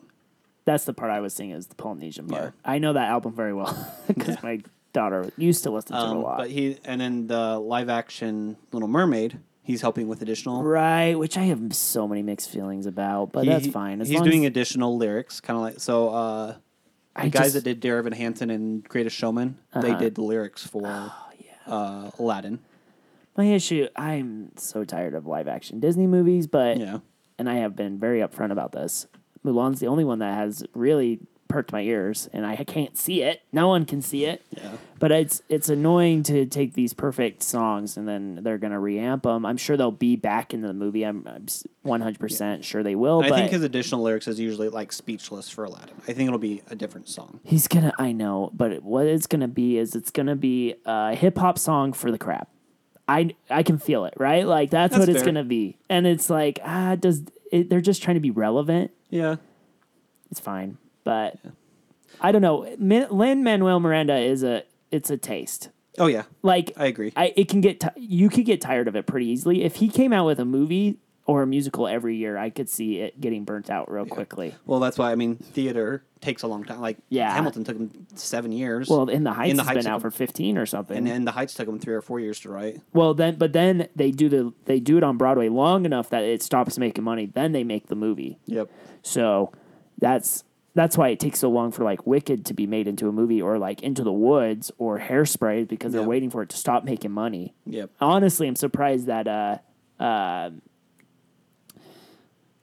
That's 0.65 0.85
the 0.85 0.93
part 0.93 1.11
I 1.11 1.19
was 1.19 1.33
singing 1.33 1.55
is 1.55 1.67
the 1.67 1.75
Polynesian 1.75 2.27
part. 2.27 2.43
Yeah. 2.43 2.51
I 2.71 2.79
know 2.79 2.93
that 2.93 3.09
album 3.09 3.33
very 3.33 3.53
well 3.53 3.93
because 4.07 4.41
my 4.43 4.61
daughter 4.93 5.29
used 5.37 5.63
to 5.63 5.71
listen 5.71 5.91
to 5.91 6.01
it 6.01 6.05
a 6.05 6.09
um, 6.11 6.21
lot. 6.21 6.37
but 6.37 6.49
he 6.49 6.77
and 6.85 7.01
then 7.01 7.27
the 7.27 7.59
live 7.59 7.89
action 7.89 8.57
Little 8.71 8.87
Mermaid. 8.87 9.39
He's 9.65 9.81
helping 9.81 10.07
with 10.07 10.21
additional. 10.21 10.63
Right, 10.63 11.15
which 11.17 11.37
I 11.37 11.43
have 11.45 11.75
so 11.75 12.07
many 12.07 12.21
mixed 12.21 12.49
feelings 12.51 12.85
about, 12.85 13.31
but 13.31 13.43
He- 13.45 13.49
that's 13.49 13.67
fine. 13.67 13.99
As 13.99 14.07
he's 14.07 14.21
doing 14.21 14.45
as, 14.45 14.49
additional 14.49 14.95
lyrics, 14.95 15.41
kind 15.41 15.57
of 15.57 15.63
like 15.63 15.79
so. 15.79 16.09
Uh, 16.09 16.55
the 17.15 17.29
guys 17.29 17.31
just- 17.31 17.53
that 17.55 17.63
did 17.63 17.79
Dear 17.79 17.97
Evan 17.97 18.13
Hansen 18.13 18.49
and 18.51 18.83
Greatest 18.87 19.15
Showman, 19.15 19.57
they 19.73 19.89
Uh-huh. 19.91 19.99
did 19.99 20.15
the 20.15 20.21
lyrics 20.21 20.65
for 20.67 20.83
Oh, 20.85 21.11
uh, 21.65 22.11
Aladdin. 22.19 22.59
my 23.35 23.45
issue. 23.45 23.87
I'm 23.95 24.51
so 24.55 24.83
tired 24.85 25.15
of 25.15 25.25
live 25.25 25.47
action 25.47 25.79
Disney 25.79 26.05
movies, 26.07 26.45
but 26.45 26.77
Yeah, 26.77 26.99
and 27.39 27.49
I 27.49 27.55
have 27.55 27.75
been 27.75 27.97
very 27.97 28.19
upfront 28.19 28.51
about 28.51 28.71
this. 28.71 29.07
Mulan's 29.43 29.79
the 29.79 29.87
only 29.87 30.03
one 30.05 30.19
that 30.19 30.35
has 30.35 30.63
really 30.75 31.21
perked 31.55 31.71
my 31.71 31.79
ears, 31.79 32.27
and 32.33 32.45
I 32.45 32.57
can't 32.65 32.97
see 32.97 33.21
it. 33.21 33.41
No 33.53 33.69
one 33.69 33.85
can 33.85 34.01
see 34.01 34.25
it. 34.25 34.45
yeah. 34.51 34.73
But 34.99 35.13
it's 35.13 35.41
it's 35.47 35.69
annoying 35.69 36.23
to 36.23 36.45
take 36.45 36.73
these 36.73 36.93
perfect 36.93 37.43
songs 37.43 37.95
and 37.95 38.05
then 38.07 38.39
they're 38.43 38.57
gonna 38.57 38.79
reamp 38.79 39.21
them. 39.23 39.45
I'm 39.45 39.55
sure 39.55 39.77
they'll 39.77 39.91
be 39.91 40.17
back 40.17 40.53
in 40.53 40.61
the 40.61 40.73
movie. 40.73 41.03
I'm 41.03 41.25
100 41.83 42.19
percent 42.19 42.65
sure 42.65 42.83
they 42.83 42.95
will. 42.95 43.21
I 43.23 43.29
think 43.29 43.51
his 43.51 43.63
additional 43.63 44.01
lyrics 44.01 44.27
is 44.27 44.37
usually 44.37 44.67
like 44.67 44.91
speechless 44.91 45.49
for 45.49 45.63
Aladdin. 45.63 45.95
I 46.09 46.13
think 46.13 46.27
it'll 46.27 46.39
be 46.39 46.61
a 46.69 46.75
different 46.75 47.07
song. 47.07 47.39
he's 47.43 47.67
gonna. 47.69 47.93
I 47.97 48.11
know, 48.11 48.51
but 48.53 48.83
what 48.83 49.05
it's 49.05 49.27
gonna 49.27 49.47
be 49.47 49.77
is 49.77 49.95
it's 49.95 50.11
gonna 50.11 50.35
be 50.35 50.75
a 50.85 51.15
hip 51.15 51.37
hop 51.37 51.57
song 51.57 51.93
for 51.93 52.11
the 52.11 52.17
crap. 52.17 52.49
I 53.07 53.35
I 53.49 53.63
can 53.63 53.77
feel 53.77 54.03
it, 54.05 54.13
right? 54.17 54.45
Like 54.45 54.71
that's, 54.71 54.95
That's 54.95 55.07
what 55.07 55.15
it's 55.15 55.23
gonna 55.23 55.43
be, 55.45 55.77
and 55.89 56.05
it's 56.05 56.29
like 56.29 56.59
ah, 56.65 56.95
does 56.95 57.23
it, 57.51 57.69
they're 57.69 57.79
just 57.81 58.01
trying 58.03 58.15
to 58.15 58.21
be 58.21 58.31
relevant. 58.31 58.91
Yeah, 59.09 59.35
It's 60.31 60.39
fine, 60.39 60.77
but 61.05 61.37
I 62.19 62.33
don't 62.33 62.41
know. 62.41 62.67
Lin 62.77 63.43
Manuel 63.45 63.79
Miranda 63.79 64.17
is 64.17 64.43
a 64.43 64.63
it's 64.91 65.09
a 65.09 65.15
taste. 65.17 65.69
Oh 65.97 66.07
yeah, 66.07 66.23
Like 66.43 66.73
I 66.75 66.87
agree. 66.87 67.13
I 67.15 67.31
it 67.37 67.47
can 67.47 67.61
get 67.61 67.79
ti 67.79 67.87
you 67.95 68.27
could 68.27 68.43
get 68.45 68.59
tired 68.59 68.89
of 68.89 68.97
it 68.97 69.05
pretty 69.07 69.27
easily. 69.27 69.63
If 69.63 69.77
he 69.77 69.87
came 69.87 70.11
out 70.11 70.25
with 70.25 70.39
a 70.41 70.45
movie 70.45 70.97
or 71.27 71.41
a 71.41 71.47
musical 71.47 71.87
every 71.87 72.15
year, 72.17 72.37
I 72.37 72.49
could 72.51 72.69
see 72.69 72.99
it 72.99 73.19
getting 73.21 73.45
burnt 73.45 73.69
out 73.69 73.89
real 73.89 74.05
quickly. 74.05 74.53
well, 74.65 74.79
that's 74.81 74.97
why 74.97 75.11
I 75.11 75.15
mean 75.15 75.37
theater 75.37 76.03
takes 76.21 76.43
a 76.43 76.47
long 76.47 76.63
time. 76.65 76.81
Like 76.81 76.97
Yeah. 77.09 77.33
Hamilton 77.33 77.63
took 77.63 77.77
him 77.77 78.07
seven 78.15 78.51
years. 78.51 78.89
Well, 78.89 79.07
In 79.09 79.23
the 79.23 79.31
Heights 79.33 79.51
In 79.51 79.57
the 79.57 79.63
Heights 79.63 79.85
been 79.85 79.87
out 79.93 80.01
for 80.01 80.11
fifteen 80.11 80.57
or 80.57 80.65
something. 80.65 80.97
and 80.97 81.07
and 81.07 81.25
the 81.25 81.31
Heights 81.31 81.53
took 81.53 81.67
him 81.67 81.79
three 81.79 81.93
or 81.95 82.01
four 82.01 82.19
years 82.19 82.39
to 82.41 82.49
write. 82.49 82.81
well, 82.93 83.13
then 83.13 83.35
but 83.37 83.53
then 83.53 83.87
they 83.95 84.11
do 84.11 84.27
the 84.29 84.53
they 84.65 84.79
do 84.81 84.97
it 84.97 85.03
on 85.03 85.15
Broadway 85.17 85.47
long 85.49 85.85
enough 85.85 86.09
that 86.09 86.23
it 86.23 86.43
stops 86.43 86.77
making 86.77 87.03
money. 87.05 87.25
Then 87.25 87.53
they 87.53 87.63
make 87.63 87.87
the 87.87 87.95
movie. 87.95 88.37
Yep. 88.47 88.69
So 89.01 89.51
that's 89.97 90.43
that's 90.75 90.97
why 90.97 91.07
it 91.09 91.19
takes 91.19 91.39
so 91.39 91.49
long 91.49 91.71
for 91.71 91.83
like 91.83 92.05
Wicked 92.05 92.45
to 92.45 92.53
be 92.53 92.67
made 92.67 92.87
into 92.87 93.07
a 93.07 93.11
movie 93.11 93.41
or 93.41 93.57
like 93.57 93.81
Into 93.81 94.03
the 94.03 94.11
Woods 94.13 94.71
or 94.77 94.99
Hairspray 94.99 95.67
because 95.67 95.91
they're 95.93 96.01
Yeah. 96.01 96.07
waiting 96.07 96.29
for 96.29 96.41
it 96.43 96.49
to 96.49 96.57
stop 96.57 96.83
making 96.83 97.11
money. 97.11 97.53
Yep. 97.65 97.89
honestly, 97.99 98.47
I'm 98.47 98.55
surprised 98.55 99.07
that 99.07 99.27
uh, 99.27 99.57
uh, 100.03 100.51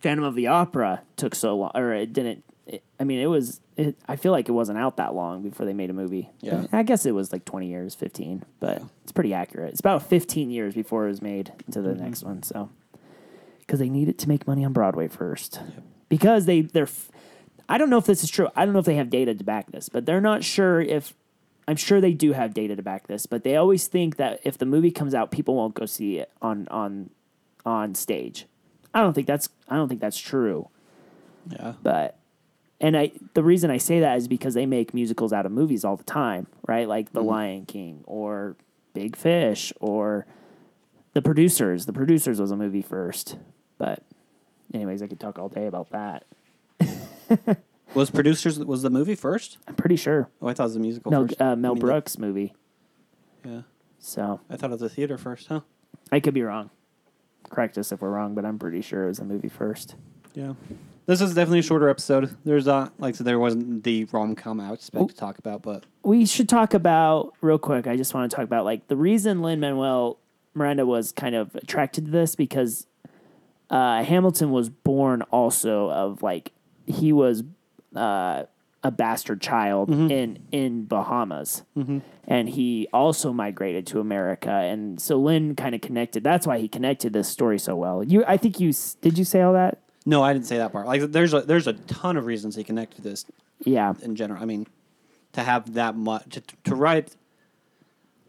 Phantom 0.00 0.24
of 0.24 0.34
the 0.34 0.48
Opera 0.48 1.02
took 1.16 1.34
so 1.34 1.56
long, 1.56 1.70
or 1.74 1.92
it 1.94 2.12
didn't. 2.12 2.44
It, 2.66 2.82
I 2.98 3.04
mean, 3.04 3.20
it 3.20 3.26
was. 3.26 3.60
It, 3.76 3.96
I 4.08 4.16
feel 4.16 4.32
like 4.32 4.48
it 4.48 4.52
wasn't 4.52 4.78
out 4.78 4.96
that 4.98 5.14
long 5.14 5.42
before 5.42 5.64
they 5.64 5.72
made 5.72 5.90
a 5.90 5.94
movie. 5.94 6.28
Yeah. 6.40 6.66
I 6.72 6.82
guess 6.82 7.06
it 7.06 7.12
was 7.12 7.32
like 7.32 7.44
20 7.44 7.68
years, 7.68 7.94
15, 7.94 8.44
but 8.60 8.82
it's 9.02 9.12
pretty 9.12 9.32
accurate. 9.32 9.70
It's 9.70 9.80
about 9.80 10.02
15 10.02 10.50
years 10.50 10.74
before 10.74 11.06
it 11.06 11.08
was 11.08 11.22
made 11.22 11.52
into 11.66 11.80
the 11.80 11.90
Mm-hmm. 11.90 12.04
next 12.04 12.22
one. 12.22 12.42
So, 12.42 12.68
because 13.60 13.78
they 13.78 13.88
needed 13.88 14.18
to 14.18 14.28
make 14.28 14.46
money 14.46 14.64
on 14.64 14.72
Broadway 14.72 15.08
first, 15.08 15.60
because 16.08 16.46
they 16.46 16.60
they're. 16.62 16.88
I 17.72 17.78
don't 17.78 17.88
know 17.88 17.96
if 17.96 18.04
this 18.04 18.22
is 18.22 18.28
true. 18.28 18.48
I 18.54 18.66
don't 18.66 18.74
know 18.74 18.80
if 18.80 18.84
they 18.84 18.96
have 18.96 19.08
data 19.08 19.34
to 19.34 19.44
back 19.44 19.72
this, 19.72 19.88
but 19.88 20.04
they're 20.04 20.20
not 20.20 20.44
sure 20.44 20.82
if 20.82 21.14
I'm 21.66 21.76
sure 21.76 22.02
they 22.02 22.12
do 22.12 22.34
have 22.34 22.52
data 22.52 22.76
to 22.76 22.82
back 22.82 23.06
this, 23.06 23.24
but 23.24 23.44
they 23.44 23.56
always 23.56 23.86
think 23.86 24.16
that 24.16 24.40
if 24.44 24.58
the 24.58 24.66
movie 24.66 24.90
comes 24.90 25.14
out, 25.14 25.30
people 25.30 25.54
won't 25.54 25.74
go 25.74 25.86
see 25.86 26.18
it 26.18 26.30
on 26.42 26.68
on 26.68 27.08
on 27.64 27.94
stage. 27.94 28.44
I 28.92 29.00
don't 29.00 29.14
think 29.14 29.26
that's 29.26 29.48
I 29.70 29.76
don't 29.76 29.88
think 29.88 30.02
that's 30.02 30.18
true. 30.18 30.68
Yeah. 31.50 31.72
But 31.82 32.18
and 32.78 32.94
I 32.94 33.12
the 33.32 33.42
reason 33.42 33.70
I 33.70 33.78
say 33.78 34.00
that 34.00 34.18
is 34.18 34.28
because 34.28 34.52
they 34.52 34.66
make 34.66 34.92
musicals 34.92 35.32
out 35.32 35.46
of 35.46 35.52
movies 35.52 35.82
all 35.82 35.96
the 35.96 36.04
time, 36.04 36.48
right? 36.68 36.86
Like 36.86 37.14
The 37.14 37.20
mm-hmm. 37.20 37.28
Lion 37.30 37.64
King 37.64 38.04
or 38.06 38.54
Big 38.92 39.16
Fish 39.16 39.72
or 39.80 40.26
The 41.14 41.22
Producers. 41.22 41.86
The 41.86 41.94
Producers 41.94 42.38
was 42.38 42.50
a 42.50 42.56
movie 42.56 42.82
first. 42.82 43.38
But 43.78 44.02
anyways, 44.74 45.00
I 45.00 45.06
could 45.06 45.20
talk 45.20 45.38
all 45.38 45.48
day 45.48 45.66
about 45.66 45.88
that. 45.92 46.26
Was 47.94 48.10
producers 48.10 48.58
was 48.58 48.80
the 48.80 48.88
movie 48.88 49.14
first? 49.14 49.58
I'm 49.68 49.74
pretty 49.74 49.96
sure. 49.96 50.30
Oh, 50.40 50.48
I 50.48 50.54
thought 50.54 50.62
it 50.62 50.66
was 50.68 50.76
a 50.76 50.80
musical 50.80 51.10
Mel, 51.10 51.26
first. 51.28 51.40
uh, 51.42 51.56
Mel 51.56 51.72
I 51.72 51.74
mean, 51.74 51.80
Brooks 51.80 52.16
movie. 52.18 52.54
yeah, 53.44 53.62
So 53.98 54.40
I 54.48 54.56
thought 54.56 54.70
it 54.70 54.72
was 54.72 54.82
a 54.82 54.88
theater 54.88 55.18
first, 55.18 55.48
huh? 55.48 55.60
I 56.10 56.18
could 56.20 56.32
be 56.32 56.42
wrong. 56.42 56.70
Correct 57.50 57.76
us 57.76 57.92
if 57.92 58.00
we're 58.00 58.08
wrong, 58.10 58.34
but 58.34 58.46
I'm 58.46 58.58
pretty 58.58 58.80
sure 58.80 59.04
it 59.04 59.08
was 59.08 59.18
a 59.18 59.24
movie 59.26 59.50
first. 59.50 59.94
Yeah. 60.34 60.54
This 61.04 61.20
is 61.20 61.34
definitely 61.34 61.58
a 61.58 61.62
shorter 61.62 61.90
episode. 61.90 62.34
There's 62.46 62.66
uh 62.66 62.88
like 62.98 63.14
said, 63.14 63.26
there 63.26 63.38
wasn't 63.38 63.84
the 63.84 64.04
rom 64.06 64.36
com 64.36 64.58
I 64.58 64.72
expect 64.72 65.10
to 65.10 65.14
talk 65.14 65.36
about, 65.38 65.60
but 65.60 65.84
We 66.02 66.24
should 66.24 66.48
talk 66.48 66.72
about 66.72 67.34
real 67.42 67.58
quick. 67.58 67.86
I 67.86 67.96
just 67.98 68.14
want 68.14 68.30
to 68.30 68.34
talk 68.34 68.44
about 68.44 68.64
like 68.64 68.88
the 68.88 68.96
reason 68.96 69.42
Lin 69.42 69.60
Manuel 69.60 70.18
Miranda 70.54 70.86
was 70.86 71.12
kind 71.12 71.34
of 71.34 71.54
attracted 71.56 72.06
to 72.06 72.10
this 72.10 72.36
because 72.36 72.86
uh, 73.68 74.02
Hamilton 74.02 74.50
was 74.50 74.70
born 74.70 75.20
also 75.30 75.90
of 75.90 76.22
like 76.22 76.52
he 76.92 77.12
was 77.12 77.42
uh, 77.96 78.44
a 78.84 78.90
bastard 78.90 79.40
child 79.40 79.88
in 79.90 80.38
in 80.52 80.84
Bahamas, 80.86 81.62
and 82.26 82.48
he 82.48 82.88
also 82.92 83.32
migrated 83.32 83.86
to 83.88 84.00
America, 84.00 84.50
and 84.50 85.00
so 85.00 85.16
Lin 85.16 85.54
kind 85.56 85.74
of 85.74 85.80
connected. 85.80 86.22
That's 86.24 86.46
why 86.46 86.58
he 86.58 86.68
connected 86.68 87.12
this 87.12 87.28
story 87.28 87.58
so 87.58 87.74
well. 87.76 88.02
You, 88.04 88.24
I 88.26 88.36
think 88.36 88.58
you 88.60 88.72
did. 89.00 89.18
You 89.18 89.24
say 89.24 89.40
all 89.42 89.52
that? 89.54 89.78
no, 90.04 90.20
I 90.22 90.32
didn't 90.32 90.46
say 90.46 90.58
that 90.58 90.72
part. 90.72 90.86
Like 90.86 91.00
there's 91.12 91.32
a 91.32 91.42
there's 91.42 91.66
a 91.68 91.74
ton 91.74 92.16
of 92.16 92.26
reasons 92.26 92.56
he 92.56 92.64
connected 92.64 93.02
this 93.04 93.24
Yeah, 93.64 93.94
in 94.02 94.16
general. 94.16 94.42
I 94.42 94.46
mean, 94.46 94.66
to 95.34 95.42
have 95.42 95.74
that 95.74 95.96
much 95.96 96.24
to, 96.30 96.42
to 96.64 96.74
write 96.74 97.14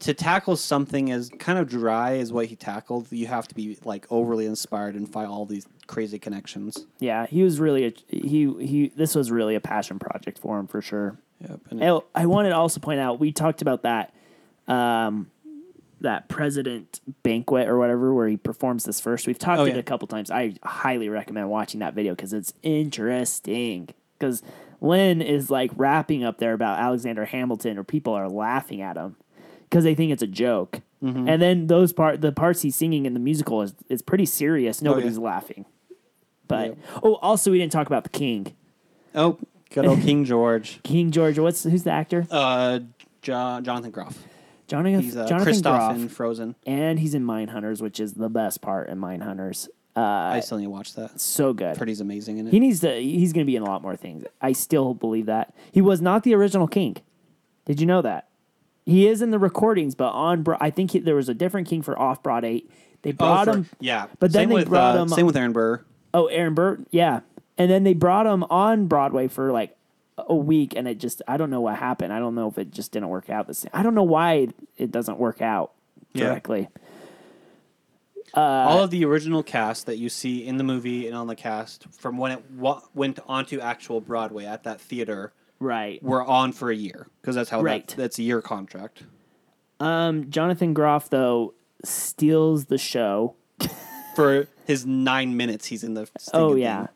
to 0.04 0.14
tackle 0.14 0.56
something 0.58 1.12
as 1.12 1.30
kind 1.40 1.58
of 1.58 1.68
dry 1.70 2.18
as 2.18 2.32
what 2.32 2.46
he 2.48 2.56
tackled, 2.56 3.12
you 3.12 3.28
have 3.28 3.48
to 3.48 3.56
be 3.56 3.78
like 3.84 4.06
overly 4.10 4.46
inspired 4.46 4.96
and 4.96 5.08
find 5.10 5.28
all 5.28 5.46
these 5.46 5.66
crazy 5.88 6.20
connections. 6.20 6.86
yeah. 7.00 7.26
He 7.26 7.44
was 7.44 7.60
really 7.60 7.86
a, 7.86 7.94
he 8.08 8.54
he. 8.66 8.92
This 8.96 9.16
was 9.16 9.32
really 9.32 9.56
a 9.56 9.62
passion 9.62 10.00
project 10.00 10.40
for 10.40 10.60
him 10.60 10.68
for 10.68 10.82
sure. 10.82 11.18
Yep. 11.40 11.60
And 11.72 11.84
Oh, 11.84 12.04
I 12.14 12.26
wanted 12.26 12.50
to 12.50 12.56
also 12.56 12.80
point 12.80 13.00
out 13.00 13.20
we 13.20 13.32
talked 13.32 13.62
about 13.62 13.84
that 13.84 14.14
um, 14.68 15.30
that 16.02 16.28
president 16.28 17.00
banquet 17.24 17.68
or 17.70 17.78
whatever 17.78 18.14
where 18.14 18.28
he 18.28 18.38
performs 18.38 18.84
this 18.84 19.00
first. 19.00 19.26
We've 19.26 19.40
talked 19.40 19.60
Oh, 19.62 19.66
it 19.66 19.78
a 19.78 19.84
couple 19.84 20.08
times. 20.08 20.32
I 20.32 20.56
highly 20.64 21.08
recommend 21.10 21.50
watching 21.50 21.80
that 21.80 21.94
video 21.94 22.14
because 22.14 22.34
it's 22.34 22.54
interesting. 22.62 23.90
Because 24.20 24.42
Lin 24.82 25.22
is 25.22 25.50
like 25.50 25.72
rapping 25.76 26.24
up 26.24 26.38
there 26.40 26.54
about 26.54 26.80
Alexander 26.80 27.26
Hamilton, 27.26 27.78
or 27.78 27.84
people 27.84 28.14
are 28.14 28.30
laughing 28.30 28.82
at 28.82 28.98
him 28.98 29.16
because 29.74 29.84
they 29.84 29.96
think 29.96 30.12
it's 30.12 30.22
a 30.22 30.28
joke. 30.28 30.82
Mm-hmm. 31.04 31.28
And 31.28 31.42
then 31.42 31.66
those 31.68 31.92
part, 31.94 32.22
the 32.22 32.32
parts 32.32 32.62
he's 32.62 32.76
singing 32.76 33.08
in 33.08 33.14
the 33.16 33.20
musical 33.20 33.64
is 33.64 33.74
is 33.90 34.04
pretty 34.04 34.28
serious. 34.28 34.82
Nobody's 34.84 35.18
laughing. 35.18 35.66
But 36.48 36.68
Yep. 36.70 36.78
oh, 37.02 37.16
also 37.16 37.50
we 37.52 37.58
didn't 37.58 37.72
talk 37.72 37.88
about 37.88 38.04
the 38.04 38.10
king, 38.12 38.54
oh, 39.16 39.40
good 39.72 39.86
old 39.88 40.02
King 40.02 40.26
George. 40.26 40.80
King 40.84 41.10
George. 41.10 41.40
What's 41.40 41.64
who's 41.64 41.84
the 41.84 41.92
actor? 41.92 42.28
Uh, 42.30 42.80
jo- 43.24 43.62
Jonathan 43.62 43.90
Groff. 43.92 44.18
Jonathan, 44.68 45.02
He's 45.02 45.18
uh, 45.18 45.28
Jonathan 45.28 45.62
Groff, 45.62 45.96
in 45.96 46.10
Frozen. 46.10 46.56
and 46.66 47.00
he's 47.00 47.14
in 47.16 47.26
Mindhunters, 47.26 47.82
which 47.82 48.00
is 48.00 48.14
the 48.14 48.30
best 48.30 48.62
part 48.62 48.90
in 48.90 48.98
Mindhunters. 49.00 49.68
Uh, 49.96 50.00
I 50.02 50.40
still 50.40 50.58
need 50.58 50.66
to 50.66 50.70
watch 50.70 50.96
that. 50.96 51.20
so 51.20 51.54
good. 51.54 51.76
Pretty's 51.78 52.02
amazing 52.02 52.38
in 52.38 52.48
it. 52.48 52.52
He 52.52 52.60
needs 52.60 52.80
to. 52.80 52.94
He's 52.94 53.34
going 53.34 53.46
to 53.46 53.50
be 53.50 53.56
in 53.56 53.62
a 53.62 53.66
lot 53.66 53.82
more 53.82 53.96
things. 53.96 54.24
I 54.42 54.54
still 54.54 54.94
believe 54.94 55.26
that 55.28 55.54
he 55.72 55.82
was 55.82 56.02
not 56.02 56.24
the 56.24 56.34
original 56.36 56.68
king. 56.68 56.98
Did 57.66 57.80
you 57.82 57.86
know 57.88 58.02
that? 58.02 58.28
He 58.86 59.08
is 59.08 59.22
in 59.22 59.32
the 59.32 59.40
recordings, 59.40 59.96
but 59.96 60.10
on 60.12 60.44
Bro- 60.44 60.58
I 60.60 60.70
think 60.70 60.92
he, 60.92 61.00
there 61.00 61.16
was 61.16 61.30
a 61.30 61.34
different 61.34 61.68
king 61.68 61.82
for 61.82 61.98
Off 61.98 62.22
Broadway. 62.22 62.64
They 63.02 63.12
Oh, 63.12 63.14
brought 63.14 63.46
for- 63.46 63.52
him. 63.54 63.70
Yeah, 63.80 64.08
but 64.20 64.32
then 64.32 64.42
Same 64.44 64.50
they 64.50 64.56
with, 64.56 64.70
brought 64.70 64.98
uh, 64.98 65.02
him- 65.04 65.10
Same 65.10 65.26
with 65.26 65.38
Aaron 65.38 65.54
Burr. 65.54 65.84
Oh, 66.14 66.28
Aaron 66.28 66.54
Burr, 66.54 66.80
yeah. 66.92 67.22
And 67.58 67.70
then 67.72 67.84
they 67.84 67.94
brought 67.94 68.26
him 68.28 68.44
on 68.46 68.88
Broadway 68.88 69.28
for 69.28 69.52
like 69.52 69.76
a 70.18 70.36
week, 70.36 70.74
and 70.76 70.88
it 70.88 71.00
just 71.00 71.22
I 71.28 71.38
don't 71.38 71.50
know 71.50 71.62
what 71.62 71.76
happened. 71.78 72.12
I 72.14 72.20
don't 72.20 72.36
know 72.36 72.48
if 72.48 72.58
it 72.58 72.72
just 72.72 72.92
didn't 72.92 73.10
work 73.10 73.30
out 73.30 73.48
the 73.48 73.54
same. 73.54 73.70
I 73.74 73.84
don't 73.84 73.96
know 73.96 74.04
why 74.04 74.48
it 74.78 74.92
doesn't 74.92 75.18
work 75.18 75.42
out 75.42 75.72
Yeah. 76.14 76.26
directly. 76.26 76.68
All 78.36 78.84
of 78.84 78.90
the 78.90 79.06
original 79.06 79.44
cast 79.44 79.86
that 79.86 79.98
you 79.98 80.10
see 80.10 80.46
in 80.46 80.58
the 80.58 80.64
movie 80.64 81.08
and 81.08 81.16
on 81.16 81.28
the 81.28 81.36
cast 81.36 81.86
from 81.92 82.18
when 82.18 82.32
it 82.32 82.44
wa- 82.58 82.82
went 82.96 83.20
onto 83.28 83.60
actual 83.60 84.02
Broadway 84.02 84.46
at 84.46 84.64
that 84.64 84.82
theater 84.82 85.34
Right. 85.64 86.04
were 86.04 86.24
on 86.24 86.52
for 86.52 86.70
a 86.70 86.76
year 86.76 87.08
because 87.22 87.36
that's 87.36 87.50
how 87.50 87.62
Right. 87.62 87.88
that, 87.88 87.98
that's 87.98 88.20
a 88.20 88.24
year 88.24 88.42
contract. 88.42 89.04
Um, 89.80 90.30
Jonathan 90.30 90.74
Groff 90.74 91.10
though 91.10 91.54
steals 91.84 92.66
the 92.66 92.78
show. 92.78 93.36
For 94.16 94.48
his 94.68 94.86
nine 94.86 95.36
minutes, 95.36 95.66
he's 95.68 95.84
in 95.84 95.96
the. 95.96 96.08
Oh 96.34 96.56
yeah. 96.56 96.88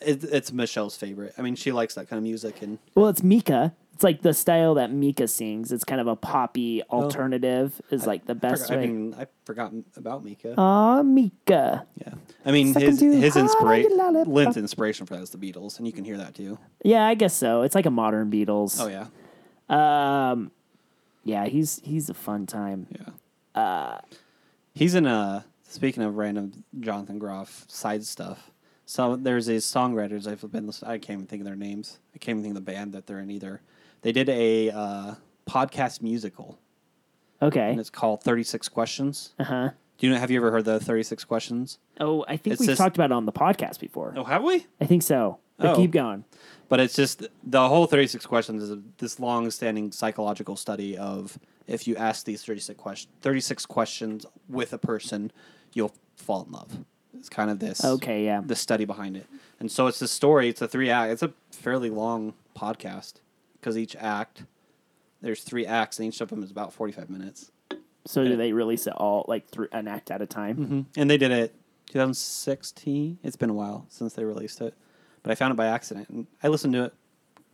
It, 0.00 0.24
it's 0.24 0.52
Michelle's 0.52 0.96
favorite. 0.96 1.32
I 1.38 1.42
mean, 1.42 1.54
she 1.54 1.70
likes 1.70 1.94
that 1.94 2.08
kind 2.08 2.18
of 2.18 2.24
music, 2.24 2.60
and 2.62 2.78
Well, 2.96 3.08
it's 3.08 3.22
Mika. 3.22 3.72
It's 4.02 4.04
like 4.04 4.20
the 4.22 4.34
style 4.34 4.74
that 4.74 4.90
Mika 4.90 5.28
sings. 5.28 5.70
It's 5.70 5.84
kind 5.84 6.00
of 6.00 6.08
a 6.08 6.16
poppy 6.16 6.82
alternative. 6.90 7.80
Is 7.92 8.04
like 8.04 8.26
the 8.26 8.32
I, 8.32 8.34
best 8.34 8.62
forgot, 8.66 8.74
I 8.74 8.80
way. 8.80 8.86
mean, 8.88 9.14
I've 9.16 9.28
forgotten 9.44 9.84
about 9.96 10.24
Mika. 10.24 10.54
Aw, 10.58 11.02
Mika. 11.04 11.86
yeah, 12.04 12.14
I 12.44 12.50
mean 12.50 12.72
Suck 12.72 12.82
his 12.82 13.00
into 13.00 13.16
his 13.20 13.36
inspiration, 13.36 13.92
you. 13.92 14.24
Lin's 14.24 14.56
inspiration 14.56 15.06
for 15.06 15.14
that 15.14 15.22
is 15.22 15.30
the 15.30 15.38
Beatles, 15.38 15.78
and 15.78 15.86
you 15.86 15.92
can 15.92 16.04
hear 16.04 16.16
that 16.16 16.34
too. 16.34 16.58
Yeah, 16.84 17.06
I 17.06 17.14
guess 17.14 17.32
so. 17.32 17.62
It's 17.62 17.76
like 17.76 17.86
a 17.86 17.92
modern 17.92 18.28
Beatles. 18.28 18.76
Oh 18.80 18.88
yeah, 18.88 19.06
Um, 19.70 20.50
yeah, 21.22 21.44
he's 21.46 21.80
he's 21.84 22.10
a 22.10 22.14
fun 22.14 22.44
time. 22.46 22.88
yeah. 22.90 23.60
Uh, 23.62 23.98
he's 24.74 24.96
in 24.96 25.06
a. 25.06 25.44
Speaking 25.62 26.02
of 26.02 26.16
random 26.16 26.64
Jonathan 26.80 27.20
Groff 27.20 27.66
side 27.68 28.02
stuff, 28.04 28.50
so 28.84 29.14
there's 29.14 29.46
these 29.46 29.64
songwriters 29.64 30.26
I've 30.26 30.50
been. 30.50 30.66
listen- 30.66 30.88
I 30.88 30.98
can't 30.98 31.18
even 31.18 31.26
think 31.28 31.42
of 31.42 31.46
their 31.46 31.54
names. 31.54 32.00
I 32.16 32.18
can't 32.18 32.34
even 32.38 32.42
think 32.42 32.58
of 32.58 32.64
the 32.66 32.72
band 32.72 32.94
that 32.94 33.06
they're 33.06 33.20
in 33.20 33.30
either. 33.30 33.60
They 34.02 34.12
did 34.12 34.28
a 34.28 34.70
uh, 34.70 35.14
podcast 35.48 36.02
musical, 36.02 36.58
Okay. 37.40 37.70
and 37.70 37.80
it's 37.80 37.90
called 37.90 38.22
Thirty 38.22 38.42
Six 38.42 38.68
Questions. 38.68 39.32
Uh 39.38 39.44
huh. 39.44 39.70
Do 39.98 40.06
you 40.06 40.12
know? 40.12 40.18
Have 40.18 40.30
you 40.30 40.38
ever 40.38 40.50
heard 40.50 40.64
the 40.64 40.80
Thirty 40.80 41.02
Six 41.02 41.24
Questions? 41.24 41.78
Oh, 42.00 42.24
I 42.28 42.36
think 42.36 42.54
It's 42.54 42.60
we've 42.60 42.68
just- 42.70 42.80
talked 42.80 42.96
about 42.96 43.10
it 43.10 43.14
on 43.14 43.26
the 43.26 43.32
podcast 43.32 43.80
before. 43.80 44.12
Oh, 44.16 44.24
have 44.24 44.42
we? 44.44 44.66
I 44.80 44.86
think 44.86 45.02
so. 45.02 45.38
But 45.58 45.74
Oh. 45.74 45.76
keep 45.76 45.92
going. 45.92 46.24
But 46.68 46.80
it's 46.80 46.96
just 46.96 47.22
the 47.44 47.68
whole 47.68 47.86
36 47.86 48.24
questions 48.26 48.62
is 48.64 48.76
this 48.98 49.20
long 49.20 49.48
standing 49.50 49.92
psychological 49.92 50.56
study 50.56 50.96
of 50.96 51.38
if 51.68 51.86
you 51.86 51.94
ask 51.96 52.24
these 52.24 52.42
36, 52.42 52.80
question, 52.80 53.10
36 53.20 53.66
questions 53.66 54.26
with 54.48 54.72
a 54.72 54.78
person, 54.78 55.30
you'll 55.74 55.92
fall 56.16 56.42
in 56.44 56.50
love. 56.50 56.78
It's 57.16 57.28
kind 57.28 57.50
of 57.50 57.58
this 57.60 57.84
Okay, 57.84 58.24
yeah. 58.24 58.40
the 58.44 58.56
study 58.56 58.86
behind 58.86 59.16
it. 59.16 59.26
And 59.60 59.70
so 59.70 59.86
it's 59.86 60.00
a 60.02 60.08
story, 60.08 60.48
it's 60.48 60.62
a 60.62 60.66
three 60.66 60.90
act, 60.90 61.12
it's 61.12 61.22
a 61.22 61.32
fairly 61.52 61.90
long 61.90 62.32
podcast 62.58 63.14
because 63.62 63.78
each 63.78 63.94
act, 63.96 64.42
there's 65.22 65.42
three 65.44 65.64
acts 65.64 66.00
and 66.00 66.08
each 66.08 66.20
of 66.20 66.28
them 66.28 66.42
is 66.42 66.50
about 66.50 66.72
45 66.72 67.08
minutes. 67.08 67.52
So 68.04 68.24
do 68.24 68.36
they 68.36 68.52
release 68.52 68.88
it 68.88 68.94
all 68.96 69.24
like 69.28 69.48
through 69.48 69.68
an 69.70 69.86
act 69.86 70.10
at 70.10 70.20
a 70.20 70.26
time? 70.26 70.56
Mm-hmm. 70.56 70.80
And 71.00 71.08
they 71.08 71.16
did 71.16 71.30
it 71.30 71.54
2016. 71.86 73.18
It's 73.22 73.36
been 73.36 73.48
a 73.50 73.54
while 73.54 73.86
since 73.88 74.14
they 74.14 74.24
released 74.24 74.60
it, 74.60 74.74
but 75.22 75.30
I 75.30 75.36
found 75.36 75.52
it 75.52 75.56
by 75.56 75.66
accident 75.66 76.08
and 76.08 76.26
I 76.42 76.48
listened 76.48 76.72
to 76.74 76.84
it 76.86 76.94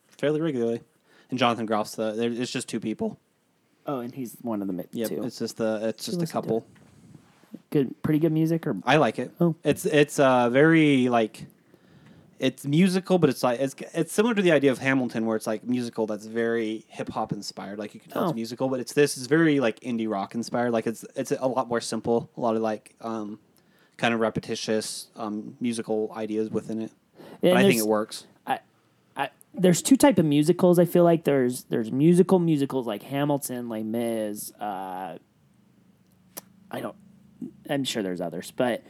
fairly 0.09 0.41
regularly. 0.41 0.81
And 1.29 1.39
Jonathan 1.39 1.69
Groff's 1.69 1.95
the 1.97 2.13
there- 2.13 2.33
it's 2.33 2.51
just 2.51 2.69
two 2.69 2.81
people. 2.81 3.19
Oh, 3.87 4.01
and 4.01 4.15
he's 4.15 4.37
one 4.41 4.63
of 4.63 4.67
them 4.69 4.81
Yep, 4.93 5.09
too. 5.09 5.25
it's 5.25 5.39
just 5.39 5.59
the 5.59 5.89
it's 5.89 6.07
just 6.07 6.17
a 6.17 6.21
listen 6.21 6.27
to 6.27 6.33
couple. 6.33 6.67
Good, 7.71 8.03
pretty 8.03 8.19
good 8.19 8.33
music, 8.33 8.67
or 8.67 8.77
I 8.85 8.97
like 8.97 9.19
it. 9.19 9.31
Oh. 9.39 9.55
It's 9.63 9.85
it's 9.85 10.19
uh 10.19 10.49
very 10.49 11.11
like 11.11 11.45
it's 12.39 12.65
musical, 12.67 13.19
but 13.19 13.31
it's 13.31 13.43
like 13.43 13.59
it's 13.61 13.75
it's 13.95 14.13
similar 14.13 14.35
to 14.35 14.43
the 14.43 14.53
idea 14.53 14.71
of 14.71 14.79
Hamilton, 14.79 15.27
where 15.27 15.37
it's 15.37 15.47
like 15.47 15.65
musical 15.65 16.07
that's 16.07 16.27
very 16.27 16.85
hip 16.89 17.09
hop 17.09 17.33
inspired. 17.33 17.79
Like 17.79 17.95
you 17.95 18.01
can 18.01 18.11
tell 18.11 18.23
Oh. 18.25 18.27
it's 18.29 18.35
musical, 18.35 18.69
but 18.69 18.81
it's 18.81 18.93
this 18.93 19.19
is 19.19 19.27
very 19.27 19.61
like 19.61 19.81
indie 19.81 20.09
rock 20.09 20.35
inspired. 20.35 20.71
Like 20.73 20.87
it's 20.87 21.05
it's 21.17 21.33
a 21.33 21.47
lot 21.47 21.69
more 21.69 21.81
simple. 21.81 22.31
A 22.37 22.41
lot 22.41 22.55
of 22.57 22.63
like 22.63 22.95
um 23.01 23.39
kind 23.97 24.15
of 24.15 24.21
repetitious 24.21 25.09
um 25.17 25.57
musical 25.61 26.13
ideas 26.17 26.51
within 26.51 26.83
it. 26.83 26.93
But 27.41 27.57
I 27.57 27.63
think 27.63 27.79
it 27.81 27.87
works. 27.87 28.27
I, 28.47 28.61
I, 29.17 29.31
there's 29.55 29.83
two 29.83 29.97
type 29.97 30.19
of 30.19 30.25
musicals. 30.25 30.79
I 30.79 30.85
feel 30.85 31.05
like 31.05 31.25
there's 31.25 31.65
there's 31.65 31.91
musical 31.93 32.39
musicals 32.39 32.87
like 32.87 33.03
Hamilton, 33.03 33.69
Les 33.69 33.83
Mis. 33.83 34.53
Uh, 34.61 35.19
I 36.71 36.81
don't. 36.81 36.97
I'm 37.71 37.85
sure 37.85 38.03
there's 38.03 38.21
others, 38.21 38.51
but 38.51 38.83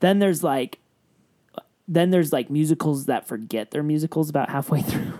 then 0.00 0.18
there's 0.18 0.42
like, 0.42 0.78
then 1.88 2.10
there's 2.10 2.32
like 2.32 2.48
musicals 2.50 3.06
that 3.06 3.26
forget 3.26 3.70
they're 3.70 3.82
musicals 3.82 4.28
about 4.30 4.50
halfway 4.50 4.82
through. 4.90 5.12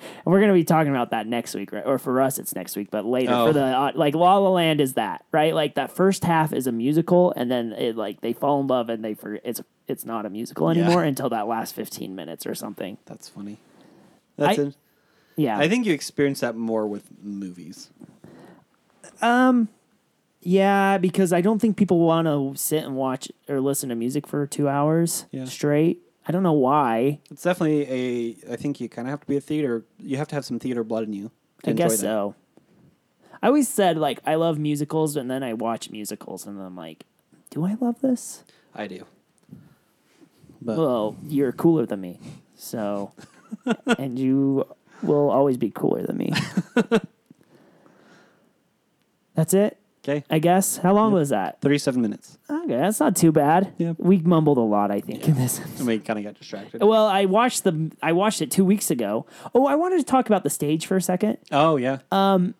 And 0.00 0.26
we're 0.26 0.40
gonna 0.40 0.52
be 0.52 0.64
talking 0.64 0.90
about 0.90 1.10
that 1.10 1.26
next 1.26 1.54
week, 1.54 1.72
right? 1.72 1.84
Or 1.84 1.98
for 1.98 2.20
us, 2.20 2.38
it's 2.38 2.54
next 2.54 2.76
week, 2.76 2.88
but 2.90 3.04
later 3.04 3.32
Oh. 3.32 3.46
for 3.48 3.52
the 3.52 3.64
uh, 3.64 3.92
like 3.94 4.14
La 4.14 4.36
La 4.38 4.50
Land 4.50 4.80
is 4.80 4.94
that 4.94 5.24
right? 5.32 5.54
Like 5.54 5.74
that 5.74 5.90
first 5.90 6.24
half 6.24 6.52
is 6.52 6.66
a 6.66 6.72
musical, 6.72 7.32
and 7.36 7.50
then 7.50 7.72
it 7.72 7.96
like 7.96 8.20
they 8.20 8.32
fall 8.32 8.60
in 8.60 8.66
love 8.68 8.88
and 8.90 9.04
they 9.04 9.14
forget 9.14 9.42
it's 9.44 9.60
it's 9.88 10.04
not 10.04 10.24
a 10.26 10.30
musical 10.30 10.72
Yeah. 10.72 10.82
anymore 10.84 11.02
until 11.02 11.28
that 11.30 11.48
last 11.48 11.74
fifteen 11.74 12.14
minutes 12.14 12.46
or 12.46 12.54
something. 12.54 12.98
That's 13.06 13.28
funny. 13.28 13.58
That's 14.36 14.58
I- 14.58 14.62
it. 14.62 14.76
Yeah, 15.36 15.58
I 15.58 15.68
think 15.68 15.86
you 15.86 15.92
experience 15.94 16.40
that 16.40 16.56
more 16.56 16.86
with 16.86 17.04
movies. 17.22 17.90
Um, 19.22 19.68
Yeah, 20.40 20.98
because 20.98 21.32
I 21.32 21.40
don't 21.40 21.58
think 21.60 21.76
people 21.76 21.98
want 21.98 22.26
to 22.26 22.52
sit 22.56 22.84
and 22.84 22.94
watch 22.96 23.28
or 23.48 23.60
listen 23.60 23.88
to 23.88 23.94
music 23.96 24.26
for 24.26 24.46
two 24.46 24.68
hours 24.68 25.26
Yeah. 25.32 25.44
straight. 25.46 26.00
I 26.28 26.32
don't 26.32 26.42
know 26.42 26.52
why. 26.52 27.20
It's 27.30 27.42
definitely 27.42 27.90
a. 27.90 28.36
I 28.52 28.56
think 28.56 28.80
you 28.80 28.88
kind 28.90 29.08
of 29.08 29.10
have 29.10 29.20
to 29.20 29.26
be 29.26 29.38
a 29.38 29.40
theater. 29.40 29.84
You 29.98 30.18
have 30.18 30.28
to 30.28 30.34
have 30.34 30.44
some 30.44 30.58
theater 30.58 30.84
blood 30.84 31.04
in 31.04 31.14
you. 31.14 31.30
To 31.62 31.70
I 31.70 31.72
guess 31.72 31.98
so. 31.98 32.34
I 33.42 33.46
always 33.46 33.68
said 33.68 33.96
like 33.96 34.20
I 34.26 34.34
love 34.34 34.58
musicals, 34.58 35.16
and 35.16 35.30
then 35.30 35.42
I 35.42 35.54
watch 35.54 35.88
musicals, 35.90 36.46
and 36.46 36.60
I'm 36.60 36.76
like, 36.76 37.04
do 37.48 37.64
I 37.64 37.78
love 37.80 38.02
this? 38.02 38.44
I 38.74 38.86
do. 38.86 39.06
But 40.60 40.76
Well, 40.76 41.16
you're 41.24 41.52
cooler 41.52 41.86
than 41.86 42.02
me, 42.02 42.20
so, 42.56 43.12
and 43.98 44.18
you 44.18 44.66
will 45.02 45.30
always 45.30 45.56
be 45.56 45.70
cooler 45.70 46.04
than 46.04 46.18
me. 46.18 46.32
That's 49.34 49.54
it, 49.54 49.78
okay, 50.08 50.24
I 50.30 50.38
guess. 50.38 50.78
How 50.78 50.92
long 50.94 51.12
was 51.12 51.28
that? 51.30 51.60
thirty-seven 51.60 52.00
minutes. 52.00 52.38
Okay, 52.48 52.76
that's 52.76 53.00
not 53.00 53.14
too 53.16 53.32
bad. 53.32 53.72
Yeah. 53.78 53.92
We 53.98 54.18
mumbled 54.18 54.58
a 54.58 54.62
lot, 54.62 54.90
I 54.90 55.00
think, 55.00 55.28
in 55.28 55.34
this. 55.34 55.60
I 55.78 55.82
mean, 55.82 56.00
kind 56.02 56.18
of 56.18 56.24
got 56.24 56.34
distracted. 56.38 56.82
Well, 56.82 57.06
I 57.06 57.24
watched 57.26 57.64
the 57.64 57.90
I 58.02 58.12
watched 58.12 58.40
it 58.42 58.50
two 58.50 58.64
weeks 58.64 58.90
ago. 58.90 59.26
Oh, 59.54 59.66
I 59.66 59.74
wanted 59.74 59.98
to 59.98 60.04
talk 60.04 60.26
about 60.26 60.42
the 60.44 60.50
stage 60.50 60.86
for 60.86 60.96
a 60.96 61.02
second. 61.02 61.38
Oh 61.52 61.76
yeah. 61.76 61.98
I'm 62.10 62.54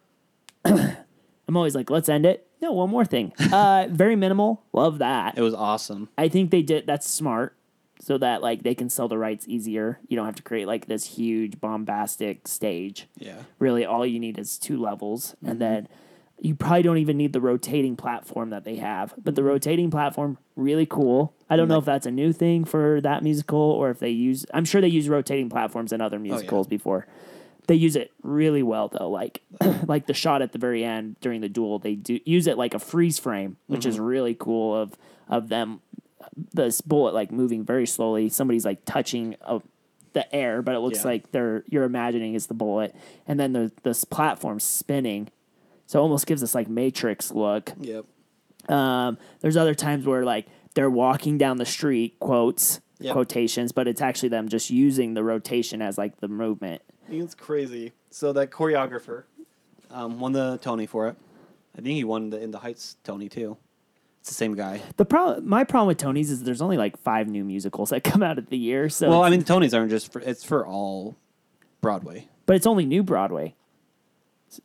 always 1.56 1.74
like, 1.74 1.88
let's 1.90 2.08
end 2.08 2.26
it. 2.26 2.46
No, 2.60 2.72
one 2.72 2.90
more 2.90 3.04
thing. 3.04 3.32
Uh, 3.52 3.86
very 3.90 4.16
minimal. 4.16 4.62
Love 4.72 4.98
that. 4.98 5.38
it 5.38 5.40
was 5.40 5.54
awesome. 5.54 6.08
I 6.18 6.28
think 6.28 6.50
they 6.50 6.60
did. 6.62 6.86
That's 6.86 7.08
smart, 7.08 7.56
so 8.00 8.18
that 8.18 8.42
like 8.42 8.62
they 8.62 8.74
can 8.74 8.90
sell 8.90 9.08
the 9.08 9.16
rights 9.16 9.46
easier. 9.48 9.98
You 10.08 10.16
don't 10.16 10.26
have 10.26 10.34
to 10.36 10.42
create 10.42 10.66
like 10.66 10.86
this 10.86 11.04
huge 11.06 11.60
bombastic 11.60 12.46
stage. 12.46 13.06
Yeah. 13.16 13.42
Really, 13.58 13.84
all 13.86 14.04
you 14.04 14.18
need 14.20 14.38
is 14.38 14.58
two 14.58 14.76
levels, 14.78 15.34
Mm-hmm. 15.36 15.48
and 15.48 15.60
then 15.60 15.88
you 16.40 16.54
probably 16.54 16.82
don't 16.82 16.98
even 16.98 17.16
need 17.16 17.32
the 17.32 17.40
rotating 17.40 17.96
platform 17.96 18.50
that 18.50 18.64
they 18.64 18.76
have. 18.76 19.12
But 19.22 19.34
the 19.34 19.42
rotating 19.42 19.90
platform, 19.90 20.38
really 20.56 20.86
cool. 20.86 21.34
I 21.50 21.56
don't 21.56 21.68
know 21.68 21.78
if 21.78 21.84
that's 21.84 22.06
a 22.06 22.10
new 22.10 22.32
thing 22.32 22.64
for 22.64 23.00
that 23.00 23.22
musical 23.22 23.58
or 23.58 23.90
if 23.90 23.98
they 23.98 24.10
use. 24.10 24.46
I'm 24.54 24.64
sure 24.64 24.80
they 24.80 24.88
use 24.88 25.08
rotating 25.08 25.48
platforms 25.48 25.92
in 25.92 26.00
Oh, 26.00 26.06
other 26.06 26.18
musicals 26.18 26.66
before. 26.66 27.06
They 27.66 27.74
use 27.74 27.96
it 27.96 28.12
really 28.22 28.62
well 28.62 28.88
though. 28.88 29.10
Like, 29.10 29.42
like 29.86 30.06
the 30.06 30.14
shot 30.14 30.40
at 30.42 30.52
the 30.52 30.58
very 30.58 30.84
end 30.84 31.16
during 31.20 31.40
the 31.40 31.48
duel, 31.48 31.78
they 31.78 31.94
do 31.96 32.18
use 32.24 32.46
it 32.46 32.56
like 32.56 32.72
a 32.74 32.78
freeze 32.78 33.18
frame, 33.18 33.56
which 33.66 33.80
Mm-hmm. 33.80 33.88
is 33.90 33.98
really 34.00 34.34
cool. 34.38 34.74
Of 34.76 34.94
of 35.28 35.48
them, 35.48 35.80
this 36.54 36.80
bullet 36.80 37.14
like 37.14 37.30
moving 37.32 37.64
very 37.64 37.86
slowly. 37.86 38.28
Somebody's 38.28 38.64
like 38.64 38.84
touching 38.84 39.34
a, 39.42 39.60
the 40.14 40.34
air, 40.34 40.62
but 40.62 40.74
it 40.74 40.78
looks 40.78 41.00
Yeah. 41.00 41.08
like 41.10 41.32
they're 41.32 41.64
you're 41.68 41.84
imagining 41.84 42.34
is 42.34 42.46
the 42.46 42.54
bullet, 42.54 42.94
and 43.26 43.38
then 43.38 43.52
the 43.52 43.72
this 43.82 44.04
platform 44.04 44.60
spinning, 44.60 45.28
so 45.88 45.98
it 45.98 46.02
almost 46.02 46.26
gives 46.26 46.42
us 46.44 46.54
like 46.54 46.68
Matrix 46.68 47.32
look. 47.32 47.72
Yep. 47.80 48.04
Um, 48.70 49.18
there's 49.40 49.56
other 49.56 49.74
times 49.74 50.06
where 50.06 50.24
like 50.24 50.46
they're 50.74 50.90
walking 50.90 51.38
down 51.38 51.56
the 51.56 51.66
street, 51.66 52.20
quotes, 52.20 52.80
Yep. 53.00 53.12
quotations, 53.12 53.70
but 53.72 53.86
it's 53.88 54.00
actually 54.00 54.28
them 54.30 54.48
just 54.48 54.70
using 54.70 55.14
the 55.14 55.22
rotation 55.24 55.80
as 55.80 55.96
like 55.98 56.18
the 56.20 56.26
movement. 56.28 56.82
It's 57.08 57.34
crazy. 57.34 57.92
So 58.10 58.32
that 58.34 58.50
choreographer 58.50 59.22
um, 59.90 60.18
won 60.20 60.32
the 60.32 60.58
Tony 60.60 60.84
for 60.86 61.06
it. 61.08 61.16
I 61.74 61.80
think 61.80 61.94
he 61.94 62.02
won 62.04 62.30
the 62.30 62.40
In 62.42 62.50
the 62.50 62.58
Heights 62.58 62.96
Tony 63.04 63.28
too. 63.28 63.56
It's 64.20 64.30
the 64.30 64.34
same 64.34 64.54
guy. 64.56 64.82
The 64.96 65.04
problem, 65.04 65.48
my 65.48 65.62
problem 65.62 65.86
with 65.86 65.98
Tony's 65.98 66.28
is 66.30 66.42
there's 66.42 66.60
only 66.60 66.76
like 66.76 66.96
five 66.98 67.28
new 67.28 67.44
musicals 67.44 67.90
that 67.90 68.02
come 68.04 68.20
out 68.22 68.36
of 68.36 68.48
the 68.50 68.58
year. 68.58 68.88
So, 68.88 69.08
Well, 69.08 69.22
I 69.22 69.30
mean, 69.30 69.44
Tonys 69.44 69.72
aren't 69.78 69.90
just 69.90 70.12
for. 70.12 70.20
It's 70.20 70.42
for 70.42 70.66
all 70.66 71.16
Broadway. 71.80 72.26
but 72.46 72.56
it's 72.56 72.66
only 72.66 72.84
new 72.84 73.04
Broadway. 73.04 73.54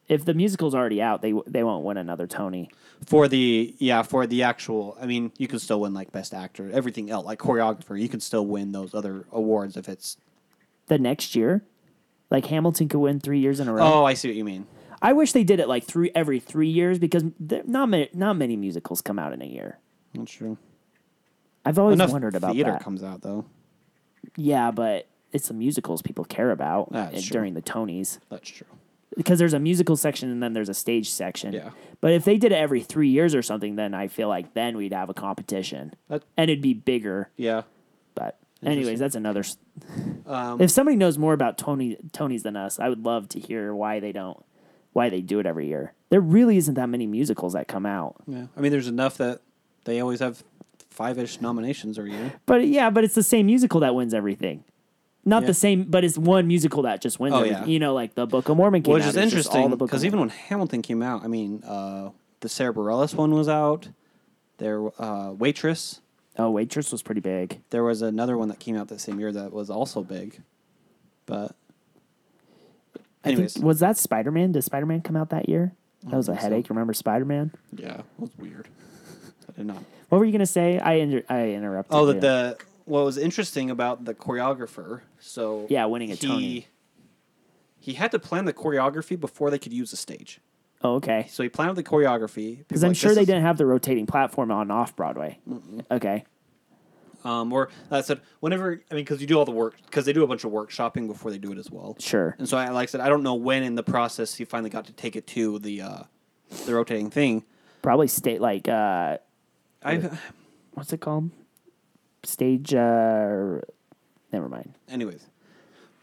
If 0.07 0.25
the 0.25 0.33
musical's 0.33 0.73
already 0.75 1.01
out, 1.01 1.21
they 1.21 1.33
they 1.47 1.63
won't 1.63 1.83
win 1.83 1.97
another 1.97 2.27
Tony. 2.27 2.69
For 3.05 3.27
the 3.27 3.75
yeah, 3.79 4.01
for 4.01 4.25
the 4.27 4.43
actual. 4.43 4.97
I 5.01 5.05
mean, 5.05 5.31
you 5.37 5.47
can 5.47 5.59
still 5.59 5.81
win 5.81 5.93
like 5.93 6.11
best 6.11 6.33
actor, 6.33 6.69
everything 6.71 7.09
else, 7.09 7.25
like 7.25 7.39
choreographer. 7.39 7.99
You 7.99 8.09
can 8.09 8.19
still 8.19 8.45
win 8.45 8.71
those 8.71 8.93
other 8.93 9.25
awards 9.31 9.77
if 9.77 9.89
it's. 9.89 10.17
The 10.87 10.97
next 10.97 11.35
year, 11.35 11.63
like 12.29 12.45
Hamilton 12.47 12.89
could 12.89 12.99
win 12.99 13.19
three 13.19 13.39
years 13.39 13.59
in 13.59 13.67
a 13.67 13.73
row. 13.73 13.83
Oh, 13.83 14.05
I 14.05 14.13
see 14.15 14.27
what 14.27 14.35
you 14.35 14.43
mean. 14.43 14.67
I 15.01 15.11
wish 15.13 15.33
they 15.33 15.43
did 15.43 15.59
it 15.59 15.67
like 15.67 15.83
three 15.83 16.11
every 16.15 16.39
three 16.39 16.69
years 16.69 16.97
because 16.97 17.23
not 17.39 17.89
many 17.89 18.09
not 18.13 18.37
many 18.37 18.55
musicals 18.55 19.01
come 19.01 19.19
out 19.19 19.33
in 19.33 19.41
a 19.41 19.45
year. 19.45 19.79
That's 20.13 20.31
true. 20.31 20.57
I've 21.65 21.79
always 21.79 21.95
Enough 21.95 22.11
wondered 22.11 22.35
about 22.35 22.53
theater 22.53 22.71
that. 22.71 22.83
comes 22.83 23.03
out 23.03 23.21
though. 23.21 23.45
Yeah, 24.37 24.71
but 24.71 25.07
it's 25.33 25.47
the 25.49 25.53
musicals 25.53 26.01
people 26.01 26.23
care 26.25 26.51
about 26.51 26.91
That's 26.91 27.17
eh, 27.17 27.21
true. 27.21 27.33
during 27.33 27.53
the 27.53 27.61
Tonys 27.61 28.19
That's 28.29 28.49
true. 28.49 28.67
Because 29.15 29.39
there's 29.39 29.53
a 29.53 29.59
musical 29.59 29.95
section 29.95 30.29
and 30.31 30.41
then 30.41 30.53
there's 30.53 30.69
a 30.69 30.73
stage 30.73 31.09
section. 31.09 31.53
Yeah. 31.53 31.69
But 32.01 32.11
if 32.13 32.25
they 32.25 32.37
did 32.37 32.51
it 32.51 32.55
every 32.55 32.81
three 32.81 33.09
years 33.09 33.33
or 33.35 33.41
something, 33.41 33.75
then 33.75 33.93
I 33.93 34.07
feel 34.07 34.27
like 34.27 34.53
then 34.53 34.75
we'd 34.77 34.93
have 34.93 35.09
a 35.09 35.13
competition 35.13 35.93
That- 36.09 36.23
and 36.37 36.49
it'd 36.49 36.61
be 36.61 36.73
bigger. 36.73 37.29
Yeah. 37.37 37.63
But 38.15 38.37
Anyways, 38.63 38.99
that's 38.99 39.15
another. 39.15 39.43
Um, 40.25 40.61
If 40.61 40.71
somebody 40.71 40.95
knows 40.95 41.17
more 41.17 41.33
about 41.33 41.57
Tony 41.57 41.97
Tony's 42.13 42.43
than 42.43 42.55
us, 42.55 42.79
I 42.79 42.87
would 42.89 43.03
love 43.03 43.27
to 43.29 43.39
hear 43.39 43.75
why 43.75 43.99
they 43.99 44.11
don't, 44.13 44.41
why 44.93 45.09
they 45.09 45.21
do 45.21 45.39
it 45.39 45.45
every 45.45 45.67
year. 45.67 45.93
There 46.09 46.21
really 46.21 46.55
isn't 46.57 46.75
that 46.75 46.87
many 46.87 47.05
musicals 47.07 47.53
that 47.53 47.67
come 47.67 47.85
out. 47.85 48.15
yeah, 48.27 48.45
I 48.55 48.61
mean, 48.61 48.71
there's 48.71 48.87
enough 48.87 49.17
that 49.17 49.41
they 49.85 49.99
always 49.99 50.19
have 50.21 50.43
five 50.89 51.17
ish 51.17 51.41
nominations 51.41 51.97
every 51.99 52.11
year. 52.11 52.33
But 52.45 52.67
yeah, 52.67 52.89
but 52.89 53.03
it's 53.03 53.15
the 53.15 53.23
same 53.23 53.47
musical 53.47 53.79
that 53.81 53.95
wins 53.95 54.13
everything. 54.13 54.63
Not 55.25 55.43
Yeah. 55.43 55.47
the 55.47 55.53
same, 55.53 55.83
but 55.85 56.03
it's 56.03 56.17
one 56.17 56.47
musical 56.47 56.81
that 56.83 57.01
just 57.01 57.19
wins 57.19 57.33
Oh, 57.35 57.43
yeah. 57.43 57.63
You 57.65 57.79
know, 57.79 57.93
like 57.93 58.15
the 58.15 58.25
Book 58.27 58.49
of 58.49 58.57
Mormon 58.57 58.81
came 58.83 58.93
Which 58.93 59.03
out. 59.03 59.09
is 59.09 59.13
just 59.15 59.17
all 59.17 59.23
interesting 59.23 59.61
the 59.69 59.77
Book 59.77 59.87
of 59.87 59.91
because 59.91 60.05
even 60.05 60.19
when 60.19 60.29
Hamilton 60.29 60.81
came 60.81 61.01
out, 61.01 61.23
I 61.23 61.27
mean, 61.27 61.63
uh, 61.63 62.09
the 62.41 62.49
Sarah 62.49 62.73
Bareilles 62.73 63.15
one 63.15 63.33
was 63.33 63.47
out. 63.47 63.87
There, 64.57 64.81
uh, 65.01 65.31
Waitress. 65.31 66.01
oh, 66.37 66.51
Waitress 66.51 66.91
was 66.91 67.01
pretty 67.01 67.21
big. 67.21 67.61
There 67.69 67.83
was 67.83 68.01
another 68.01 68.37
one 68.37 68.49
that 68.49 68.59
came 68.59 68.75
out 68.75 68.89
that 68.89 68.99
same 69.01 69.19
year 69.19 69.31
that 69.31 69.53
was 69.53 69.69
also 69.69 70.03
big, 70.03 70.41
but 71.25 71.55
I 72.95 73.29
think- 73.29 73.33
anyways, 73.37 73.57
was 73.59 73.79
that 73.79 73.97
Spider 73.97 74.31
Man? 74.31 74.51
Did 74.51 74.63
Spider 74.63 74.85
Man 74.85 75.01
come 75.01 75.15
out 75.15 75.29
that 75.29 75.47
year? 75.47 75.71
That 76.03 76.17
was 76.17 76.27
a 76.27 76.33
think 76.33 76.41
so. 76.41 76.49
headache. 76.49 76.69
Remember 76.69 76.93
Spider 76.93 77.23
Man? 77.25 77.51
yeah, 77.75 77.99
it 77.99 78.05
was 78.19 78.29
weird. 78.37 78.67
I 79.49 79.51
did 79.57 79.65
not. 79.67 79.77
What 80.09 80.19
were 80.19 80.25
you 80.25 80.31
gonna 80.33 80.45
say? 80.45 80.77
I 80.79 80.95
inter- 80.95 81.23
I 81.29 81.51
interrupted. 81.51 81.95
Oh, 81.95 82.05
that 82.07 82.19
the 82.21 82.57
what 82.85 83.03
was 83.05 83.17
interesting 83.17 83.69
about 83.69 84.05
the 84.05 84.13
choreographer. 84.13 85.01
So 85.19 85.65
Yeah, 85.69 85.85
winning 85.85 86.11
a 86.11 86.15
he, 86.15 86.27
Tony. 86.27 86.67
He 87.79 87.93
had 87.93 88.11
to 88.11 88.19
plan 88.19 88.45
the 88.45 88.53
choreography 88.53 89.19
before 89.19 89.49
they 89.49 89.59
could 89.59 89.73
use 89.73 89.91
the 89.91 89.97
stage. 89.97 90.39
Oh, 90.81 90.95
okay. 90.95 91.27
So 91.29 91.43
he 91.43 91.49
planned 91.49 91.75
the 91.77 91.83
choreography 91.83 92.59
Because 92.59 92.83
I'm 92.83 92.89
like, 92.89 92.97
sure 92.97 93.13
they 93.15 93.21
is- 93.21 93.27
didn't 93.27 93.43
have 93.43 93.57
the 93.57 93.65
rotating 93.65 94.05
platform 94.05 94.51
on 94.51 94.69
off 94.71 94.95
Broadway. 94.95 95.39
Okay. 95.91 96.25
Um, 97.25 97.53
or 97.53 97.69
I 97.89 98.01
said 98.01 98.19
whenever 98.41 98.81
I 98.91 98.95
mean 98.95 99.05
because 99.05 99.21
you 99.21 99.27
do 99.27 99.39
all 99.39 99.45
the 99.45 99.51
work 99.51 99.75
because 99.85 100.03
they 100.03 100.11
do 100.11 100.23
a 100.25 100.27
bunch 100.27 100.43
of 100.43 100.51
workshopping 100.51 101.07
before 101.07 101.31
they 101.31 101.37
do 101.37 101.53
it 101.53 101.57
as 101.57 101.71
well. 101.71 101.95
Sure. 101.99 102.35
And 102.37 102.49
so 102.49 102.57
I 102.57 102.67
like 102.71 102.89
I 102.89 102.91
said 102.91 102.99
I 102.99 103.07
don't 103.07 103.23
know 103.23 103.35
when 103.35 103.63
in 103.63 103.75
the 103.75 103.83
process 103.83 104.35
he 104.35 104.43
finally 104.43 104.69
got 104.69 104.85
to 104.87 104.91
take 104.91 105.15
it 105.15 105.25
to 105.27 105.57
the 105.59 105.81
uh, 105.83 106.03
the 106.65 106.73
rotating 106.75 107.09
thing. 107.09 107.45
Probably 107.81 108.09
state 108.09 108.41
like 108.41 108.67
uh, 108.67 109.19
I 109.85 110.09
what's 110.73 110.91
it 110.91 110.99
called? 110.99 111.29
Stage. 112.23 112.73
uh 112.73 113.59
Never 114.31 114.49
mind. 114.49 114.73
anyways, 114.89 115.27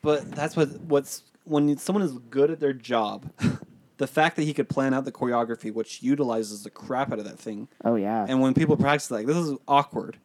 but 0.02 0.30
that's 0.32 0.56
what 0.56 0.68
what's 0.82 1.24
when 1.44 1.76
someone 1.78 2.02
is 2.04 2.12
good 2.30 2.50
at 2.50 2.60
their 2.60 2.72
job. 2.72 3.30
The 3.96 4.06
fact 4.06 4.36
that 4.36 4.44
he 4.44 4.54
could 4.54 4.66
plan 4.70 4.94
out 4.94 5.04
the 5.04 5.12
choreography, 5.12 5.70
which 5.70 6.02
utilizes 6.02 6.62
the 6.62 6.70
crap 6.70 7.12
out 7.12 7.18
of 7.18 7.26
that 7.26 7.38
thing, 7.38 7.68
Oh 7.84 7.96
yeah. 7.96 8.24
and 8.26 8.40
when 8.40 8.54
people 8.54 8.78
practice, 8.78 9.10
like 9.10 9.26
this 9.26 9.36
is 9.36 9.58
awkward, 9.68 10.16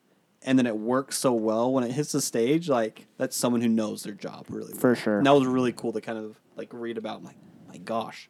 and 0.43 0.57
then 0.57 0.65
it 0.65 0.77
works 0.77 1.17
so 1.17 1.33
well 1.33 1.73
when 1.73 1.83
it 1.83 1.91
hits 1.91 2.13
the 2.13 2.21
stage, 2.21 2.69
like 2.69 3.05
that's 3.17 3.35
someone 3.35 3.59
who 3.59 3.67
knows 3.67 4.03
their 4.03 4.13
job 4.13 4.45
really 4.47 4.71
well. 4.71 4.79
For 4.79 4.95
sure. 4.95 5.17
And 5.17 5.25
that 5.25 5.33
was 5.35 5.45
really 5.45 5.73
cool 5.73 5.91
to 5.91 5.99
kind 5.99 6.17
of 6.17 6.39
like 6.55 6.69
read 6.71 6.97
about. 6.97 7.17
I'm 7.17 7.25
like, 7.25 7.35
my 7.67 7.75
gosh, 7.79 8.29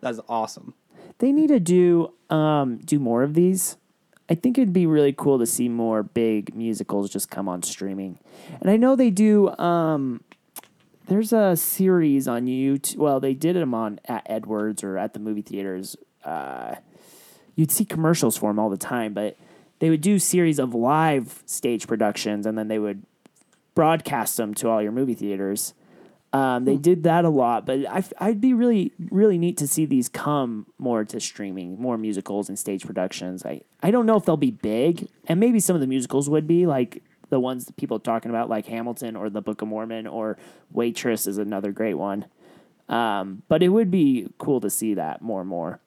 that's 0.00 0.18
awesome. 0.28 0.74
they 1.18 1.30
need 1.30 1.50
to 1.50 1.60
do 1.60 2.12
um 2.28 2.78
do 2.78 2.98
more 2.98 3.22
of 3.22 3.34
these. 3.34 3.76
I 4.32 4.34
think 4.34 4.56
it'd 4.56 4.72
be 4.72 4.86
really 4.86 5.12
cool 5.12 5.38
to 5.40 5.44
see 5.44 5.68
more 5.68 6.02
big 6.02 6.54
musicals 6.54 7.10
just 7.10 7.28
come 7.28 7.50
on 7.50 7.62
streaming. 7.62 8.18
And 8.62 8.70
I 8.70 8.78
know 8.78 8.96
they 8.96 9.10
do 9.10 9.54
um 9.58 10.24
there's 11.06 11.34
a 11.34 11.54
series 11.54 12.26
on 12.26 12.46
YouTube. 12.46 12.96
Well, 12.96 13.20
they 13.20 13.34
did 13.34 13.56
them 13.56 13.74
on 13.74 14.00
at 14.06 14.22
Edwards 14.24 14.82
or 14.82 14.96
at 14.96 15.12
the 15.12 15.20
movie 15.20 15.42
theaters. 15.42 15.96
Uh, 16.24 16.76
you'd 17.56 17.70
see 17.70 17.84
commercials 17.84 18.38
for 18.38 18.48
them 18.48 18.58
all 18.58 18.70
the 18.70 18.78
time, 18.78 19.12
but 19.12 19.36
they 19.80 19.90
would 19.90 20.00
do 20.00 20.18
series 20.18 20.58
of 20.58 20.74
live 20.74 21.42
stage 21.44 21.86
productions, 21.86 22.46
and 22.46 22.56
then 22.56 22.68
they 22.68 22.78
would 22.78 23.02
broadcast 23.74 24.38
them 24.38 24.54
to 24.54 24.68
all 24.70 24.80
your 24.80 24.92
movie 24.92 25.12
theaters. 25.12 25.74
Um, 26.34 26.64
they 26.64 26.76
did 26.76 27.02
that 27.02 27.26
a 27.26 27.28
lot, 27.28 27.66
but 27.66 27.84
I, 27.86 28.02
I'd 28.18 28.40
be 28.40 28.54
really, 28.54 28.92
really 29.10 29.36
neat 29.36 29.58
to 29.58 29.68
see 29.68 29.84
these 29.84 30.08
come 30.08 30.66
more 30.78 31.04
to 31.04 31.20
streaming, 31.20 31.78
more 31.78 31.98
musicals 31.98 32.48
and 32.48 32.58
stage 32.58 32.86
productions. 32.86 33.44
I, 33.44 33.60
I 33.82 33.90
don't 33.90 34.06
know 34.06 34.16
if 34.16 34.24
they'll 34.24 34.38
be 34.38 34.50
big, 34.50 35.08
and 35.26 35.38
maybe 35.38 35.60
some 35.60 35.74
of 35.76 35.80
the 35.80 35.86
musicals 35.86 36.30
would 36.30 36.46
be 36.46 36.64
like 36.66 37.02
the 37.28 37.38
ones 37.38 37.66
that 37.66 37.76
people 37.76 37.98
are 37.98 38.00
talking 38.00 38.30
about, 38.30 38.48
like 38.48 38.64
Hamilton 38.66 39.14
or 39.14 39.28
The 39.28 39.42
Book 39.42 39.60
of 39.60 39.68
Mormon 39.68 40.06
or 40.06 40.38
Waitress 40.72 41.26
is 41.26 41.36
another 41.36 41.70
great 41.70 41.94
one. 41.94 42.24
Um, 42.88 43.42
but 43.48 43.62
it 43.62 43.68
would 43.68 43.90
be 43.90 44.28
cool 44.38 44.60
to 44.60 44.70
see 44.70 44.94
that 44.94 45.20
more 45.22 45.40
and 45.40 45.48
more. 45.50 45.80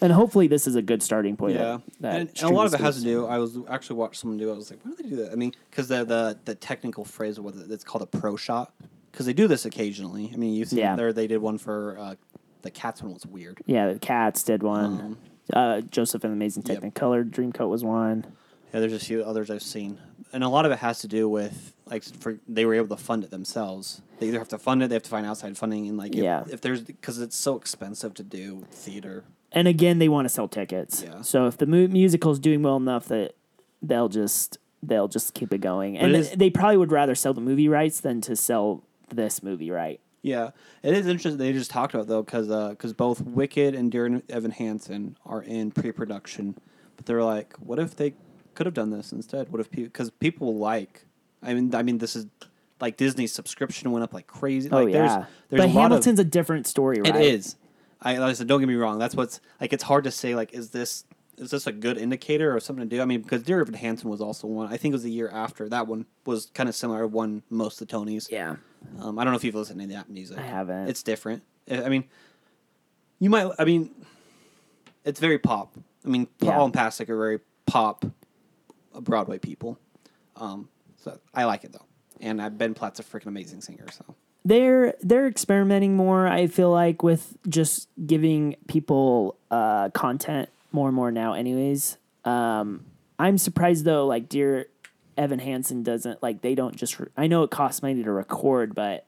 And 0.00 0.12
hopefully, 0.12 0.48
this 0.48 0.66
is 0.66 0.74
a 0.74 0.82
good 0.82 1.00
starting 1.02 1.36
point. 1.36 1.54
Yeah, 1.54 1.60
that- 1.60 2.00
that 2.00 2.14
and, 2.22 2.28
and 2.42 2.50
a 2.50 2.54
lot 2.54 2.66
of 2.66 2.74
it 2.74 2.80
has 2.80 2.96
to 2.98 3.02
do. 3.04 3.26
I 3.26 3.38
was 3.38 3.56
actually 3.68 3.96
watched 3.96 4.16
someone 4.20 4.36
do. 4.38 4.48
it. 4.50 4.52
I 4.52 4.56
was 4.56 4.68
like, 4.70 4.80
why 4.82 4.92
do 4.96 5.02
they 5.02 5.08
do 5.10 5.16
that? 5.16 5.30
I 5.30 5.36
mean, 5.36 5.54
because 5.70 5.86
the 5.86 6.04
the 6.04 6.38
the 6.44 6.54
technical 6.56 7.04
phrase 7.04 7.38
of 7.38 7.44
what 7.44 7.54
it's 7.70 7.84
called 7.84 8.02
a 8.02 8.06
pro 8.06 8.34
shot. 8.36 8.72
Because 9.12 9.26
they 9.26 9.32
do 9.34 9.46
this 9.46 9.64
occasionally. 9.64 10.30
I 10.32 10.36
mean, 10.36 10.54
you 10.54 10.64
see 10.64 10.78
Yeah. 10.78 10.96
there 10.96 11.12
they 11.12 11.26
did 11.26 11.38
one 11.38 11.58
for 11.58 11.96
uh, 11.98 12.14
the 12.62 12.70
cats 12.70 13.02
one 13.02 13.12
was 13.12 13.26
weird. 13.26 13.60
Yeah, 13.66 13.92
the 13.92 13.98
Cats 13.98 14.42
did 14.42 14.62
one. 14.62 15.16
uh, 15.52 15.80
Joseph 15.82 16.24
and 16.24 16.32
the 16.32 16.36
Amazing 16.36 16.64
Um, 16.68 16.74
Yep. 16.82 16.94
Technicolor 16.94 17.28
Dreamcoat 17.28 17.68
was 17.68 17.84
one. 17.84 18.24
Yeah, 18.72 18.80
there's 18.80 18.92
a 18.94 18.98
few 18.98 19.22
others 19.22 19.50
I've 19.50 19.62
seen, 19.62 19.98
and 20.32 20.42
a 20.42 20.48
lot 20.48 20.64
of 20.64 20.72
it 20.72 20.78
has 20.78 21.00
to 21.00 21.08
do 21.08 21.28
with 21.28 21.74
like 21.86 22.02
for 22.04 22.38
they 22.48 22.64
were 22.64 22.72
able 22.74 22.96
to 22.96 23.02
fund 23.02 23.22
it 23.22 23.30
themselves. 23.30 24.00
They 24.18 24.28
either 24.28 24.38
have 24.38 24.48
to 24.48 24.58
fund 24.58 24.82
it, 24.82 24.88
they 24.88 24.94
have 24.94 25.02
to 25.02 25.10
find 25.10 25.26
outside 25.26 25.58
funding, 25.58 25.88
and 25.88 25.98
like 25.98 26.14
if, 26.14 26.22
Yeah. 26.22 26.44
if 26.50 26.60
there's 26.62 26.80
because 26.82 27.18
it's 27.18 27.36
so 27.36 27.56
expensive 27.56 28.14
to 28.14 28.22
do 28.22 28.64
theater. 28.70 29.24
and 29.54 29.68
again, 29.68 29.98
they 29.98 30.08
want 30.08 30.24
to 30.24 30.30
sell 30.30 30.48
tickets. 30.48 31.02
Yeah. 31.06 31.20
So 31.20 31.46
if 31.46 31.58
the 31.58 31.66
mu- 31.66 31.86
musical's 31.88 32.38
doing 32.38 32.62
well 32.62 32.76
enough 32.78 33.06
that 33.08 33.34
they'll 33.82 34.08
just 34.08 34.56
they'll 34.82 35.08
just 35.08 35.34
keep 35.34 35.52
it 35.52 35.60
going, 35.60 35.98
and 35.98 36.14
it 36.14 36.18
is- 36.18 36.30
they 36.30 36.48
probably 36.48 36.78
would 36.78 36.92
rather 36.92 37.14
sell 37.14 37.34
the 37.34 37.42
movie 37.42 37.68
rights 37.68 38.00
than 38.00 38.22
to 38.22 38.34
sell 38.36 38.82
this 39.14 39.42
movie 39.42 39.70
right. 39.70 40.00
Yeah, 40.22 40.50
it 40.82 40.94
is 40.94 41.06
interesting. 41.06 41.38
They 41.38 41.52
just 41.52 41.70
talked 41.70 41.94
about 41.94 42.06
though 42.06 42.22
because 42.22 42.46
because 42.46 42.92
uh, 42.92 42.94
both 42.94 43.20
Wicked 43.22 43.74
and 43.74 43.90
Dear 43.90 44.22
Evan 44.28 44.52
Hansen 44.52 45.16
are 45.26 45.42
in 45.42 45.72
pre-production, 45.72 46.56
but 46.96 47.06
they're 47.06 47.24
like, 47.24 47.54
what 47.56 47.78
if 47.80 47.96
they 47.96 48.14
could 48.54 48.66
have 48.66 48.74
done 48.74 48.90
this 48.90 49.12
instead? 49.12 49.50
What 49.50 49.60
if 49.60 49.70
people 49.70 49.84
because 49.84 50.10
people 50.10 50.56
like, 50.56 51.06
I 51.42 51.54
mean, 51.54 51.74
I 51.74 51.82
mean, 51.82 51.98
this 51.98 52.14
is 52.14 52.26
like 52.80 52.96
Disney's 52.96 53.32
subscription 53.32 53.90
went 53.90 54.04
up 54.04 54.14
like 54.14 54.28
crazy. 54.28 54.68
Oh 54.70 54.84
like, 54.84 54.94
yeah, 54.94 54.98
there's, 55.00 55.10
there's 55.12 55.26
but 55.50 55.58
a 55.58 55.66
lot 55.66 55.68
of- 55.68 55.90
Hamilton's 55.90 56.20
a 56.20 56.24
different 56.24 56.66
story, 56.66 57.00
right? 57.00 57.16
It 57.16 57.22
is. 57.22 57.56
I, 58.00 58.18
like 58.18 58.30
I 58.30 58.32
said, 58.34 58.48
don't 58.48 58.60
get 58.60 58.68
me 58.68 58.74
wrong. 58.74 58.98
That's 58.98 59.14
what's 59.14 59.40
like. 59.60 59.72
It's 59.72 59.84
hard 59.84 60.04
to 60.04 60.10
say. 60.10 60.34
Like, 60.34 60.52
is 60.52 60.70
this 60.70 61.04
is 61.38 61.50
this 61.50 61.66
a 61.66 61.72
good 61.72 61.98
indicator 61.98 62.54
or 62.54 62.60
something 62.60 62.88
to 62.88 62.96
do? 62.96 63.00
I 63.00 63.04
mean, 63.04 63.22
because 63.22 63.42
Dear 63.42 63.60
Evan 63.60 63.74
Hansen 63.74 64.10
was 64.10 64.20
also 64.20 64.46
one. 64.48 64.72
I 64.72 64.76
think 64.76 64.92
it 64.92 64.96
was 64.96 65.04
the 65.04 65.10
year 65.10 65.28
after 65.28 65.68
that 65.68 65.86
one 65.86 66.06
was 66.26 66.46
kind 66.54 66.68
of 66.68 66.74
similar. 66.74 67.06
Won 67.06 67.42
most 67.48 67.80
of 67.80 67.88
the 67.88 67.96
Tonys. 67.96 68.30
Yeah, 68.30 68.56
Um, 69.00 69.18
I 69.18 69.24
don't 69.24 69.32
know 69.32 69.36
if 69.36 69.44
you've 69.44 69.54
listened 69.54 69.80
to 69.80 69.86
that 69.88 70.08
music. 70.10 70.38
I 70.38 70.42
haven't. 70.42 70.88
It's 70.88 71.02
different. 71.02 71.42
I 71.70 71.88
mean, 71.88 72.04
you 73.18 73.30
might. 73.30 73.50
I 73.58 73.64
mean, 73.64 73.90
it's 75.04 75.20
very 75.20 75.38
pop. 75.38 75.74
I 76.04 76.08
mean, 76.08 76.26
Paul 76.38 76.48
Yeah. 76.48 76.64
and 76.64 76.72
Pasek 76.74 77.08
are 77.08 77.16
very 77.16 77.40
pop 77.66 78.04
uh, 78.94 79.00
Broadway 79.00 79.38
people. 79.38 79.78
Um, 80.36 80.68
so 80.96 81.18
I 81.34 81.44
like 81.44 81.64
it 81.64 81.72
though, 81.72 81.86
and 82.20 82.40
uh, 82.40 82.50
Ben 82.50 82.74
Platt's 82.74 83.00
a 83.00 83.02
freaking 83.04 83.26
amazing 83.26 83.60
singer. 83.60 83.86
So 83.92 84.14
they're 84.44 84.94
they're 85.00 85.26
experimenting 85.28 85.96
more. 85.96 86.26
I 86.26 86.46
feel 86.46 86.70
like 86.70 87.02
with 87.02 87.36
just 87.48 87.88
giving 88.06 88.56
people 88.66 89.36
uh, 89.50 89.90
content 89.90 90.48
more 90.72 90.88
and 90.88 90.96
more 90.96 91.10
now. 91.12 91.34
Anyways, 91.34 91.98
um, 92.24 92.86
I'm 93.18 93.38
surprised 93.38 93.84
though. 93.84 94.06
Like, 94.06 94.28
dear 94.28 94.66
Evan 95.16 95.38
Hansen 95.38 95.82
doesn't 95.82 96.22
like 96.22 96.40
they 96.42 96.54
don't 96.54 96.76
just. 96.76 96.98
Re- 96.98 97.08
I 97.16 97.26
know 97.26 97.42
it 97.42 97.50
costs 97.50 97.82
money 97.82 98.02
to 98.02 98.10
record, 98.12 98.74
but 98.74 99.04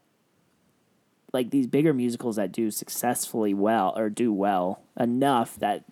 like 1.33 1.51
these 1.51 1.67
bigger 1.67 1.93
musicals 1.93 2.37
that 2.37 2.53
do 2.53 2.71
successfully 2.71 3.55
well 3.55 3.93
or 3.97 4.09
do 4.11 4.33
well 4.33 4.81
enough 4.99 5.57
that 5.59 5.85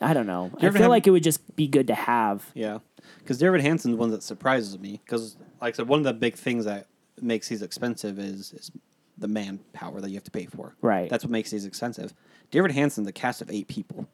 I 0.00 0.14
don't 0.14 0.26
know. 0.26 0.50
I 0.56 0.70
feel 0.70 0.72
have- 0.82 0.90
like 0.90 1.06
it 1.06 1.10
would 1.10 1.22
just 1.24 1.56
be 1.56 1.66
good 1.68 1.86
to 1.88 1.94
have. 1.94 2.50
yeah, 2.54 2.78
because 3.18 3.38
Dear 3.38 3.48
Evan 3.48 3.60
Hansen's 3.60 3.96
one 3.96 4.10
that 4.10 4.22
surprises 4.22 4.78
me 4.78 5.00
because, 5.04 5.36
like 5.60 5.74
I 5.74 5.76
said, 5.76 5.88
one 5.88 5.98
of 6.00 6.04
the 6.04 6.12
big 6.14 6.34
things 6.34 6.64
that 6.64 6.86
makes 7.20 7.48
these 7.48 7.62
expensive 7.62 8.18
is 8.18 8.52
is 8.52 8.70
the 9.18 9.28
manpower 9.28 10.00
that 10.00 10.08
you 10.10 10.14
have 10.14 10.24
to 10.24 10.30
pay 10.30 10.46
for. 10.46 10.74
Right. 10.82 11.08
That's 11.08 11.24
what 11.24 11.30
makes 11.30 11.50
these 11.50 11.64
expensive. 11.64 12.12
Dear 12.50 12.66
Evan 12.66 13.04
the 13.04 13.12
cast 13.12 13.40
of 13.40 13.50
eight 13.50 13.66
people. 13.68 14.06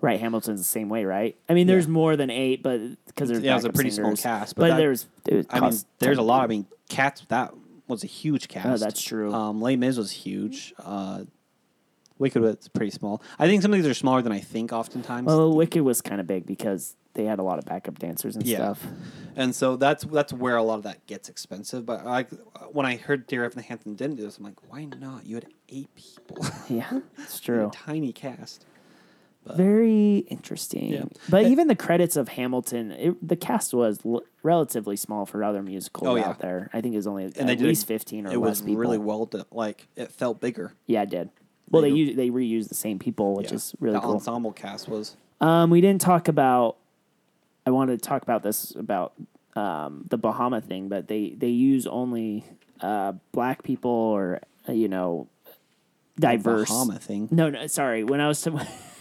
Right, 0.00 0.18
Hamilton's 0.18 0.60
the 0.60 0.64
same 0.64 0.88
way, 0.88 1.04
right? 1.04 1.36
I 1.48 1.54
mean, 1.54 1.66
there's 1.66 1.84
Yeah. 1.86 1.92
more 1.92 2.16
than 2.16 2.30
eight, 2.30 2.62
but 2.62 2.80
because 3.06 3.28
there's 3.28 3.42
Yeah, 3.42 3.52
it 3.52 3.56
was 3.56 3.64
a 3.66 3.72
pretty 3.72 3.90
small 3.90 4.16
cast, 4.16 4.56
but 4.56 4.62
But, 4.62 4.68
that- 4.70 4.76
there's 4.78 5.06
I 5.50 5.60
mean, 5.60 5.72
there's 5.98 6.18
a 6.18 6.22
lot. 6.22 6.42
I 6.42 6.46
mean, 6.46 6.66
Cats 6.88 7.24
that 7.28 7.52
was 7.86 8.02
a 8.02 8.06
huge 8.08 8.48
cast. 8.48 8.66
Oh, 8.66 8.76
that's 8.84 9.00
true. 9.02 9.32
Um, 9.32 9.60
Les 9.60 9.76
Mis 9.76 9.96
was 9.96 10.10
huge. 10.10 10.74
Uh, 10.78 11.24
Wicked 12.18 12.42
was 12.42 12.68
pretty 12.68 12.90
small. 12.90 13.22
I 13.38 13.46
think 13.46 13.62
some 13.62 13.72
of 13.72 13.78
these 13.78 13.86
are 13.90 13.94
smaller 13.94 14.20
than 14.22 14.32
I 14.32 14.40
think. 14.40 14.72
Oftentimes, 14.72 15.26
Well, 15.26 15.54
Wicked 15.54 15.82
was 15.82 16.00
kind 16.02 16.20
of 16.20 16.26
big 16.26 16.44
because 16.46 16.96
they 17.14 17.24
had 17.24 17.38
a 17.38 17.42
lot 17.42 17.58
of 17.58 17.64
backup 17.64 17.98
dancers 17.98 18.36
and 18.36 18.46
Yeah. 18.46 18.56
stuff. 18.56 18.86
and 19.36 19.54
so 19.54 19.76
that's 19.76 20.04
that's 20.04 20.32
where 20.32 20.56
a 20.56 20.62
lot 20.62 20.74
of 20.74 20.82
that 20.82 21.06
gets 21.06 21.28
expensive. 21.28 21.86
But 21.86 22.06
I, 22.06 22.24
when 22.72 22.84
I 22.86 22.96
heard 22.96 23.26
Dear 23.26 23.44
Evan 23.44 23.62
Hansen 23.62 23.94
didn't 23.94 24.16
do 24.16 24.22
this, 24.22 24.36
I'm 24.38 24.44
like, 24.44 24.70
why 24.70 24.84
not? 24.84 25.24
You 25.26 25.36
had 25.36 25.46
eight 25.70 25.88
people, 25.94 26.44
Yeah, 26.68 27.00
it's 27.18 27.40
true. 27.46 27.68
a 27.68 27.70
tiny 27.70 28.12
cast. 28.12 28.66
Very 29.46 30.18
interesting. 30.28 30.92
Yeah. 30.92 31.04
But 31.28 31.46
even 31.46 31.66
the 31.66 31.74
credits 31.74 32.16
of 32.16 32.28
Hamilton, 32.28 32.90
it, 32.92 33.26
the 33.28 33.36
cast 33.36 33.72
was 33.74 33.98
l- 34.04 34.22
relatively 34.42 34.96
small 34.96 35.26
for 35.26 35.42
other 35.42 35.62
musicals 35.62 36.06
Oh, 36.08 36.14
yeah. 36.16 36.28
out 36.28 36.38
there. 36.40 36.70
I 36.72 36.80
think 36.80 36.92
it 36.94 36.98
was 36.98 37.06
only 37.06 37.24
And 37.36 37.50
at 37.50 37.60
least 37.60 37.86
fifteen 37.86 38.26
or 38.26 38.32
it 38.32 38.38
less 38.38 38.50
was 38.50 38.62
people. 38.62 38.76
really 38.76 38.98
well 38.98 39.26
done. 39.26 39.44
Like 39.50 39.86
it 39.96 40.12
felt 40.12 40.40
bigger. 40.40 40.74
Yeah, 40.86 41.02
it 41.02 41.10
did. 41.10 41.30
Well, 41.70 41.82
they 41.82 41.90
They- 41.90 41.96
use, 41.96 42.16
they 42.16 42.30
reused 42.30 42.68
the 42.68 42.74
same 42.74 42.98
people, 42.98 43.34
which 43.34 43.48
Yeah. 43.50 43.56
is 43.56 43.74
really 43.80 43.94
the 43.94 44.00
cool. 44.00 44.12
ensemble 44.14 44.52
cast 44.52 44.88
was. 44.88 45.16
Um, 45.40 45.70
we 45.70 45.80
didn't 45.80 46.00
talk 46.02 46.28
about. 46.28 46.76
I 47.66 47.70
wanted 47.70 48.02
to 48.02 48.08
talk 48.08 48.22
about 48.22 48.42
this 48.42 48.74
about 48.74 49.12
um, 49.56 50.04
the 50.10 50.18
Bahama 50.18 50.60
thing, 50.60 50.88
but 50.88 51.08
they 51.08 51.30
they 51.30 51.48
use 51.48 51.86
only 51.86 52.44
uh, 52.80 53.12
black 53.32 53.62
people 53.62 53.90
or 53.90 54.40
uh, 54.68 54.72
you 54.72 54.88
know 54.88 55.28
diverse. 56.18 56.68
Bahama 56.68 56.98
thing. 56.98 57.28
No, 57.30 57.48
no, 57.50 57.66
sorry. 57.68 58.04
When 58.04 58.20
I 58.20 58.28
was 58.28 58.38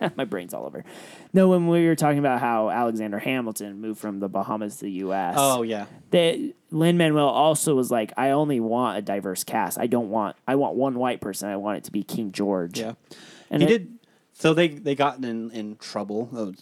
my 0.16 0.24
brain's 0.24 0.52
all 0.54 0.64
over. 0.66 0.84
No, 1.32 1.48
when 1.48 1.68
we 1.68 1.86
were 1.86 1.96
talking 1.96 2.18
about 2.18 2.40
how 2.40 2.70
Alexander 2.70 3.18
Hamilton 3.18 3.80
moved 3.80 4.00
from 4.00 4.20
the 4.20 4.28
Bahamas 4.28 4.76
to 4.76 4.84
the 4.84 4.90
U.S. 4.92 5.34
Oh 5.38 5.62
yeah. 5.62 5.86
that 6.10 6.38
Lin 6.70 6.96
Manuel 6.96 7.28
also 7.28 7.74
was 7.74 7.90
like, 7.90 8.12
I 8.16 8.30
only 8.30 8.60
want 8.60 8.98
a 8.98 9.02
diverse 9.02 9.44
cast. 9.44 9.78
I 9.78 9.86
don't 9.86 10.10
want. 10.10 10.36
I 10.46 10.56
want 10.56 10.74
one 10.76 10.94
white 10.98 11.20
person. 11.20 11.48
I 11.48 11.56
want 11.56 11.78
it 11.78 11.84
to 11.84 11.92
be 11.92 12.02
King 12.02 12.32
George. 12.32 12.78
Yeah. 12.78 12.92
and 13.50 13.62
he 13.62 13.68
it- 13.68 13.78
did. 13.78 13.92
So 14.32 14.52
they 14.52 14.68
they 14.68 14.94
got 14.94 15.16
in 15.24 15.50
in 15.52 15.76
trouble. 15.76 16.28
Uh, 16.36 16.52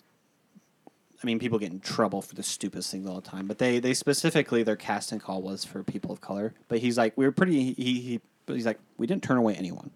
I 1.22 1.26
mean, 1.26 1.38
people 1.38 1.58
get 1.58 1.72
in 1.72 1.80
trouble 1.80 2.20
for 2.22 2.34
the 2.34 2.42
stupidest 2.42 2.90
things 2.90 3.06
all 3.08 3.16
the 3.16 3.28
time. 3.28 3.46
But 3.48 3.58
they 3.58 3.80
they 3.80 3.94
specifically 3.94 4.62
their 4.62 4.76
casting 4.76 5.18
call 5.18 5.42
was 5.42 5.64
for 5.64 5.82
people 5.82 6.12
of 6.12 6.20
color. 6.20 6.54
But 6.68 6.78
he's 6.78 6.96
like, 6.98 7.14
we 7.16 7.24
were 7.24 7.32
pretty. 7.32 7.72
He 7.72 8.00
he. 8.00 8.20
But 8.46 8.56
he's 8.56 8.66
like, 8.66 8.78
we 8.98 9.06
didn't 9.06 9.22
turn 9.22 9.38
away 9.38 9.54
anyone. 9.54 9.90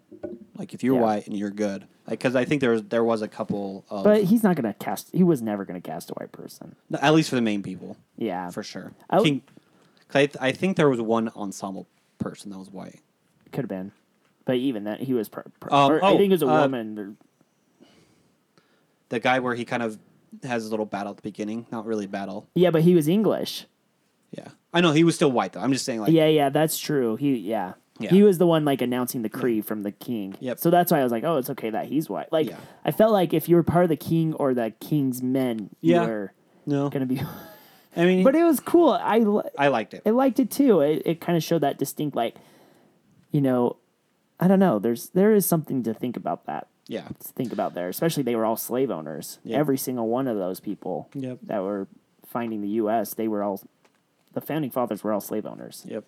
Like 0.59 0.73
if 0.73 0.83
you're 0.83 0.95
Yeah. 0.95 1.01
white 1.01 1.25
and 1.25 1.35
you're 1.37 1.49
good, 1.49 1.83
like 2.05 2.19
because 2.19 2.35
I 2.35 2.43
think 2.45 2.59
there 2.61 2.71
was 2.71 2.83
there 2.83 3.03
was 3.03 3.21
a 3.21 3.27
couple 3.29 3.85
of, 3.89 4.03
But 4.03 4.25
he's 4.25 4.43
not 4.43 4.55
gonna 4.57 4.73
cast. 4.73 5.09
He 5.13 5.23
was 5.23 5.41
never 5.41 5.63
gonna 5.65 5.79
cast 5.81 6.11
a 6.11 6.13
white 6.15 6.31
person. 6.33 6.75
at 6.93 7.13
least 7.13 7.29
for 7.29 7.35
the 7.37 7.41
main 7.41 7.63
people, 7.63 7.95
Yeah, 8.17 8.49
for 8.49 8.61
sure. 8.61 8.91
I 9.09 9.21
King, 9.23 9.41
'cause 10.09 10.15
I, 10.15 10.25
th- 10.25 10.37
I 10.41 10.51
think 10.51 10.75
there 10.75 10.89
was 10.89 10.99
one 11.01 11.29
ensemble 11.29 11.87
person 12.19 12.51
that 12.51 12.59
was 12.59 12.69
white. 12.69 12.99
could 13.53 13.63
have 13.63 13.69
been. 13.69 13.93
But 14.45 14.57
even 14.57 14.83
that, 14.83 14.99
he 15.01 15.13
was. 15.13 15.29
Per, 15.29 15.43
per, 15.59 15.69
Um, 15.73 15.91
or 15.93 16.03
I 16.03 16.09
oh, 16.09 16.17
think 16.17 16.29
it 16.29 16.33
was 16.33 16.43
a 16.43 16.47
uh, 16.47 16.61
woman. 16.61 16.99
or- 16.99 17.15
The 19.09 19.19
guy 19.19 19.39
where 19.39 19.55
he 19.55 19.63
kind 19.65 19.81
of 19.81 19.97
has 20.43 20.65
a 20.67 20.69
little 20.69 20.85
battle 20.85 21.11
at 21.11 21.15
the 21.17 21.23
beginning, 21.23 21.65
not 21.71 21.85
really 21.85 22.05
battle. 22.05 22.47
Yeah, 22.53 22.69
but 22.71 22.81
he 22.83 22.93
was 22.93 23.07
English. 23.07 23.65
Yeah, 24.31 24.49
I 24.73 24.81
know 24.81 24.91
he 24.91 25.03
was 25.03 25.15
still 25.15 25.31
white 25.31 25.53
though. 25.53 25.61
I'm 25.61 25.73
just 25.73 25.85
saying 25.85 26.01
like 26.01 26.11
yeah, 26.11 26.27
yeah, 26.27 26.49
that's 26.49 26.77
true. 26.77 27.15
He, 27.15 27.35
yeah. 27.37 27.73
Yeah. 27.99 28.09
He 28.11 28.23
was 28.23 28.37
the 28.37 28.47
one 28.47 28.63
like 28.65 28.81
announcing 28.81 29.21
the 29.23 29.29
Cree 29.29 29.61
from 29.61 29.83
the 29.83 29.91
king. 29.91 30.35
Yep. 30.39 30.59
So 30.59 30.69
that's 30.69 30.91
why 30.91 30.99
I 30.99 31.03
was 31.03 31.11
like, 31.11 31.23
oh, 31.25 31.37
it's 31.37 31.49
okay 31.49 31.69
that 31.69 31.85
he's 31.87 32.09
white. 32.09 32.31
Like, 32.31 32.47
Yeah. 32.49 32.57
I 32.85 32.91
felt 32.91 33.11
like 33.11 33.33
if 33.33 33.49
you 33.49 33.55
were 33.57 33.63
part 33.63 33.83
of 33.83 33.89
the 33.89 33.97
king 33.97 34.33
or 34.35 34.53
the 34.53 34.71
king's 34.79 35.21
men, 35.21 35.69
Yeah. 35.81 36.03
you 36.03 36.07
were 36.07 36.33
no. 36.65 36.89
gonna 36.89 37.05
be. 37.05 37.21
I 37.97 38.05
mean, 38.05 38.23
but 38.27 38.35
it 38.35 38.43
was 38.43 38.59
cool. 38.59 38.91
I 38.91 39.19
li- 39.19 39.49
I 39.57 39.67
liked 39.67 39.93
it. 39.93 40.03
I 40.05 40.11
liked 40.11 40.39
it 40.39 40.49
too. 40.49 40.79
It 40.81 41.01
it 41.05 41.21
kind 41.21 41.35
of 41.37 41.43
showed 41.43 41.61
that 41.61 41.77
distinct, 41.77 42.15
like, 42.15 42.35
you 43.31 43.41
know, 43.41 43.75
I 44.39 44.47
don't 44.47 44.59
know. 44.59 44.79
There's 44.79 45.09
there 45.09 45.33
is 45.33 45.45
something 45.45 45.83
to 45.83 45.93
think 45.93 46.15
about 46.15 46.45
that. 46.45 46.67
Yeah. 46.87 47.07
To 47.07 47.27
think 47.33 47.51
about 47.51 47.73
there, 47.75 47.89
especially 47.89 48.23
they 48.23 48.35
were 48.35 48.45
all 48.45 48.55
slave 48.55 48.89
owners. 48.89 49.39
Yeah. 49.43 49.57
Every 49.57 49.77
single 49.77 50.07
one 50.07 50.27
of 50.27 50.37
those 50.37 50.59
people 50.59 51.09
Yep. 51.13 51.39
that 51.43 51.61
were 51.63 51.87
finding 52.25 52.61
the 52.61 52.69
U.S. 52.81 53.13
They 53.13 53.27
were 53.27 53.43
all 53.43 53.61
the 54.33 54.41
founding 54.41 54.71
fathers 54.71 55.03
were 55.03 55.11
all 55.11 55.19
slave 55.21 55.45
owners. 55.45 55.83
Yep. 55.87 56.05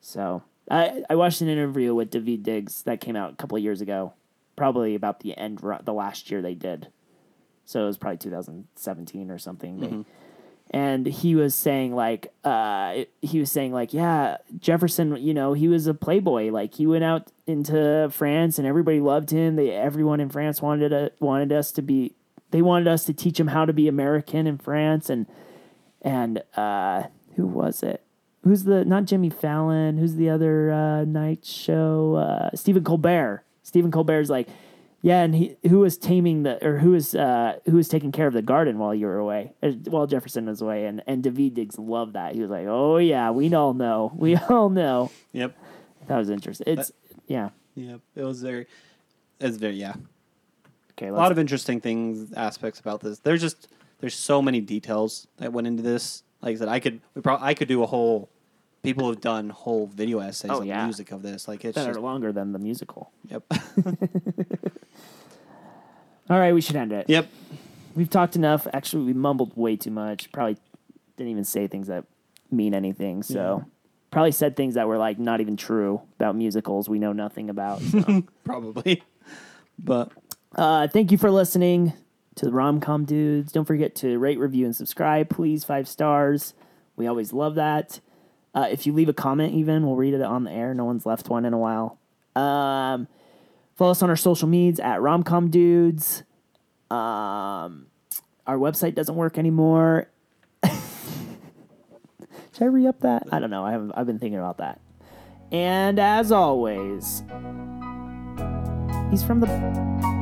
So 0.00 0.42
I 0.70 1.02
I 1.08 1.14
watched 1.16 1.40
an 1.40 1.48
interview 1.48 1.94
with 1.94 2.10
Daveed 2.10 2.42
Diggs 2.42 2.82
that 2.82 3.00
came 3.00 3.16
out 3.16 3.32
a 3.32 3.36
couple 3.36 3.56
of 3.56 3.62
years 3.62 3.80
ago, 3.80 4.12
probably 4.56 4.94
about 4.94 5.20
the 5.20 5.36
end 5.36 5.60
the 5.84 5.92
last 5.92 6.30
year 6.30 6.42
they 6.42 6.54
did. 6.54 6.88
So 7.64 7.82
it 7.82 7.86
was 7.86 7.98
probably 7.98 8.18
2017 8.18 9.30
or 9.30 9.38
something. 9.38 9.80
They- 9.80 10.04
And 10.70 11.06
he 11.06 11.34
was 11.34 11.54
saying 11.54 11.94
like 11.94 12.30
uh 12.44 13.04
he 13.22 13.38
was 13.40 13.50
saying 13.50 13.72
like 13.72 13.94
yeah 13.94 14.36
Jefferson 14.58 15.16
you 15.16 15.32
know 15.32 15.54
he 15.54 15.66
was 15.68 15.86
a 15.86 15.94
playboy. 15.94 16.50
Like 16.50 16.74
he 16.74 16.86
went 16.86 17.04
out 17.04 17.30
into 17.46 18.08
France 18.12 18.58
and 18.58 18.66
everybody 18.66 19.00
loved 19.00 19.30
him. 19.30 19.56
They 19.56 19.70
everyone 19.70 20.20
in 20.20 20.28
France 20.28 20.60
wanted 20.60 20.90
to, 20.90 21.10
wanted 21.20 21.52
us 21.52 21.72
to 21.72 21.82
be 21.82 22.12
they 22.50 22.60
wanted 22.60 22.86
us 22.88 23.04
to 23.06 23.12
teach 23.14 23.40
him 23.40 23.48
how 23.48 23.64
to 23.64 23.72
be 23.72 23.88
American 23.88 24.46
in 24.46 24.58
France. 24.58 25.08
And 25.08 25.26
and 26.02 26.42
uh 26.54 27.04
who 27.36 27.46
was 27.46 27.82
it 27.82 28.02
who's 28.48 28.64
the 28.64 28.84
not 28.84 29.04
Jimmy 29.04 29.30
Fallon? 29.30 29.98
Who's 29.98 30.14
the 30.14 30.30
other 30.30 30.72
uh, 30.72 31.04
night 31.04 31.44
show? 31.44 32.16
Uh, 32.16 32.56
Stephen 32.56 32.84
Colbert. 32.84 33.44
Stephen 33.62 33.90
Colbert's 33.90 34.30
like, 34.30 34.48
yeah, 35.02 35.22
and 35.22 35.34
he 35.34 35.56
who 35.68 35.80
was 35.80 35.96
taming 35.96 36.42
the 36.42 36.64
or 36.66 36.78
who 36.78 36.90
was 36.90 37.14
uh, 37.14 37.58
who 37.66 37.76
was 37.76 37.88
taking 37.88 38.10
care 38.10 38.26
of 38.26 38.32
the 38.32 38.42
garden 38.42 38.78
while 38.78 38.94
you 38.94 39.06
were 39.06 39.18
away, 39.18 39.52
uh, 39.62 39.70
while 39.88 40.06
Jefferson 40.06 40.46
was 40.46 40.60
away, 40.60 40.86
and 40.86 41.02
and 41.06 41.22
Daveed 41.22 41.54
Diggs 41.54 41.78
loved 41.78 42.14
that. 42.14 42.34
He 42.34 42.40
was 42.40 42.50
like, 42.50 42.66
oh 42.66 42.96
yeah, 42.96 43.30
we 43.30 43.52
all 43.54 43.74
know, 43.74 44.12
we 44.16 44.36
all 44.36 44.70
know. 44.70 45.10
Yep. 45.32 45.56
That 46.08 46.16
was 46.16 46.30
interesting. 46.30 46.64
It's 46.66 46.90
yeah. 47.26 47.50
Yep. 47.76 48.00
It 48.16 48.24
was 48.24 48.42
very. 48.42 48.66
It's 49.38 49.56
very 49.56 49.74
yeah. 49.74 49.94
Okay, 50.92 51.08
A 51.08 51.12
lot 51.12 51.30
of 51.30 51.38
interesting 51.38 51.80
things 51.80 52.32
aspects 52.32 52.80
about 52.80 53.00
this. 53.00 53.20
There's 53.20 53.40
just 53.40 53.68
there's 54.00 54.16
so 54.16 54.42
many 54.42 54.60
details 54.60 55.28
that 55.36 55.52
went 55.52 55.68
into 55.68 55.82
this. 55.82 56.24
Like 56.42 56.56
I 56.56 56.58
said, 56.58 56.68
I 56.68 56.80
could 56.80 57.00
we 57.14 57.22
probably 57.22 57.46
I 57.46 57.54
could 57.54 57.68
do 57.68 57.84
a 57.84 57.86
whole. 57.86 58.30
People 58.88 59.10
have 59.10 59.20
done 59.20 59.50
whole 59.50 59.86
video 59.86 60.18
essays 60.20 60.50
Oh, 60.50 60.60
on 60.60 60.66
yeah. 60.66 60.78
the 60.80 60.84
music 60.86 61.12
of 61.12 61.20
this. 61.20 61.46
Like 61.46 61.62
it's 61.62 61.74
that 61.74 61.84
just 61.84 61.98
are 61.98 62.00
longer 62.00 62.32
than 62.32 62.52
the 62.52 62.58
musical. 62.58 63.12
yep. 63.28 63.42
All 66.30 66.38
right, 66.38 66.54
we 66.54 66.60
should 66.62 66.76
end 66.76 66.92
it. 66.92 67.04
yep. 67.08 67.28
We've 67.94 68.08
talked 68.08 68.34
enough. 68.34 68.66
Actually, 68.72 69.04
we 69.04 69.12
mumbled 69.12 69.52
way 69.56 69.76
too 69.76 69.90
much. 69.90 70.32
Probably 70.32 70.56
didn't 71.18 71.30
even 71.32 71.44
say 71.44 71.66
things 71.66 71.88
that 71.88 72.04
mean 72.50 72.72
anything. 72.74 73.22
So 73.22 73.64
probably 74.10 74.32
said 74.32 74.56
things 74.56 74.74
that 74.74 74.88
were 74.88 74.96
like 74.96 75.18
not 75.18 75.40
even 75.42 75.56
true 75.58 76.00
about 76.18 76.34
musicals 76.36 76.88
we 76.88 76.98
know 76.98 77.12
nothing 77.12 77.50
about. 77.50 77.80
So. 77.82 78.22
Probably. 78.44 79.02
But 79.78 80.12
uh, 80.54 80.88
thank 80.88 81.12
you 81.12 81.18
for 81.18 81.30
listening 81.30 81.92
to 82.36 82.46
the 82.46 82.52
Rom 82.52 82.80
Com 82.80 83.04
Dudes. 83.04 83.52
Don't 83.52 83.64
forget 83.66 83.94
to 83.96 84.18
rate, 84.18 84.38
review, 84.38 84.64
and 84.64 84.74
subscribe, 84.74 85.28
please. 85.28 85.64
Five 85.64 85.88
stars. 85.88 86.54
We 86.96 87.06
always 87.06 87.32
love 87.34 87.54
that. 87.56 88.00
Uh, 88.58 88.66
if 88.72 88.88
you 88.88 88.92
leave 88.92 89.08
a 89.08 89.12
comment, 89.12 89.54
even 89.54 89.86
we'll 89.86 89.94
read 89.94 90.14
it 90.14 90.20
on 90.20 90.42
the 90.42 90.50
air. 90.50 90.74
No 90.74 90.84
one's 90.84 91.06
left 91.06 91.28
one 91.28 91.44
in 91.44 91.52
a 91.52 91.58
while. 91.58 91.96
Um, 92.34 93.06
follow 93.76 93.92
us 93.92 94.02
on 94.02 94.10
our 94.10 94.16
social 94.16 94.48
medias 94.48 94.80
at 94.80 94.98
Romcom 94.98 95.48
Dudes. 95.48 96.24
Um, 96.90 97.86
our 98.48 98.56
website 98.56 98.96
doesn't 98.96 99.14
work 99.14 99.38
anymore. 99.38 100.08
Should 100.64 100.72
I 102.62 102.64
re 102.64 102.88
up 102.88 102.98
that? 103.02 103.28
I 103.30 103.38
don't 103.38 103.50
know. 103.50 103.64
I 103.64 103.70
haven't. 103.70 103.92
I've 103.92 104.06
been 104.06 104.18
thinking 104.18 104.40
about 104.40 104.58
that. 104.58 104.80
And 105.52 106.00
as 106.00 106.32
always, 106.32 107.22
he's 109.12 109.22
from 109.22 109.38
the 109.38 110.17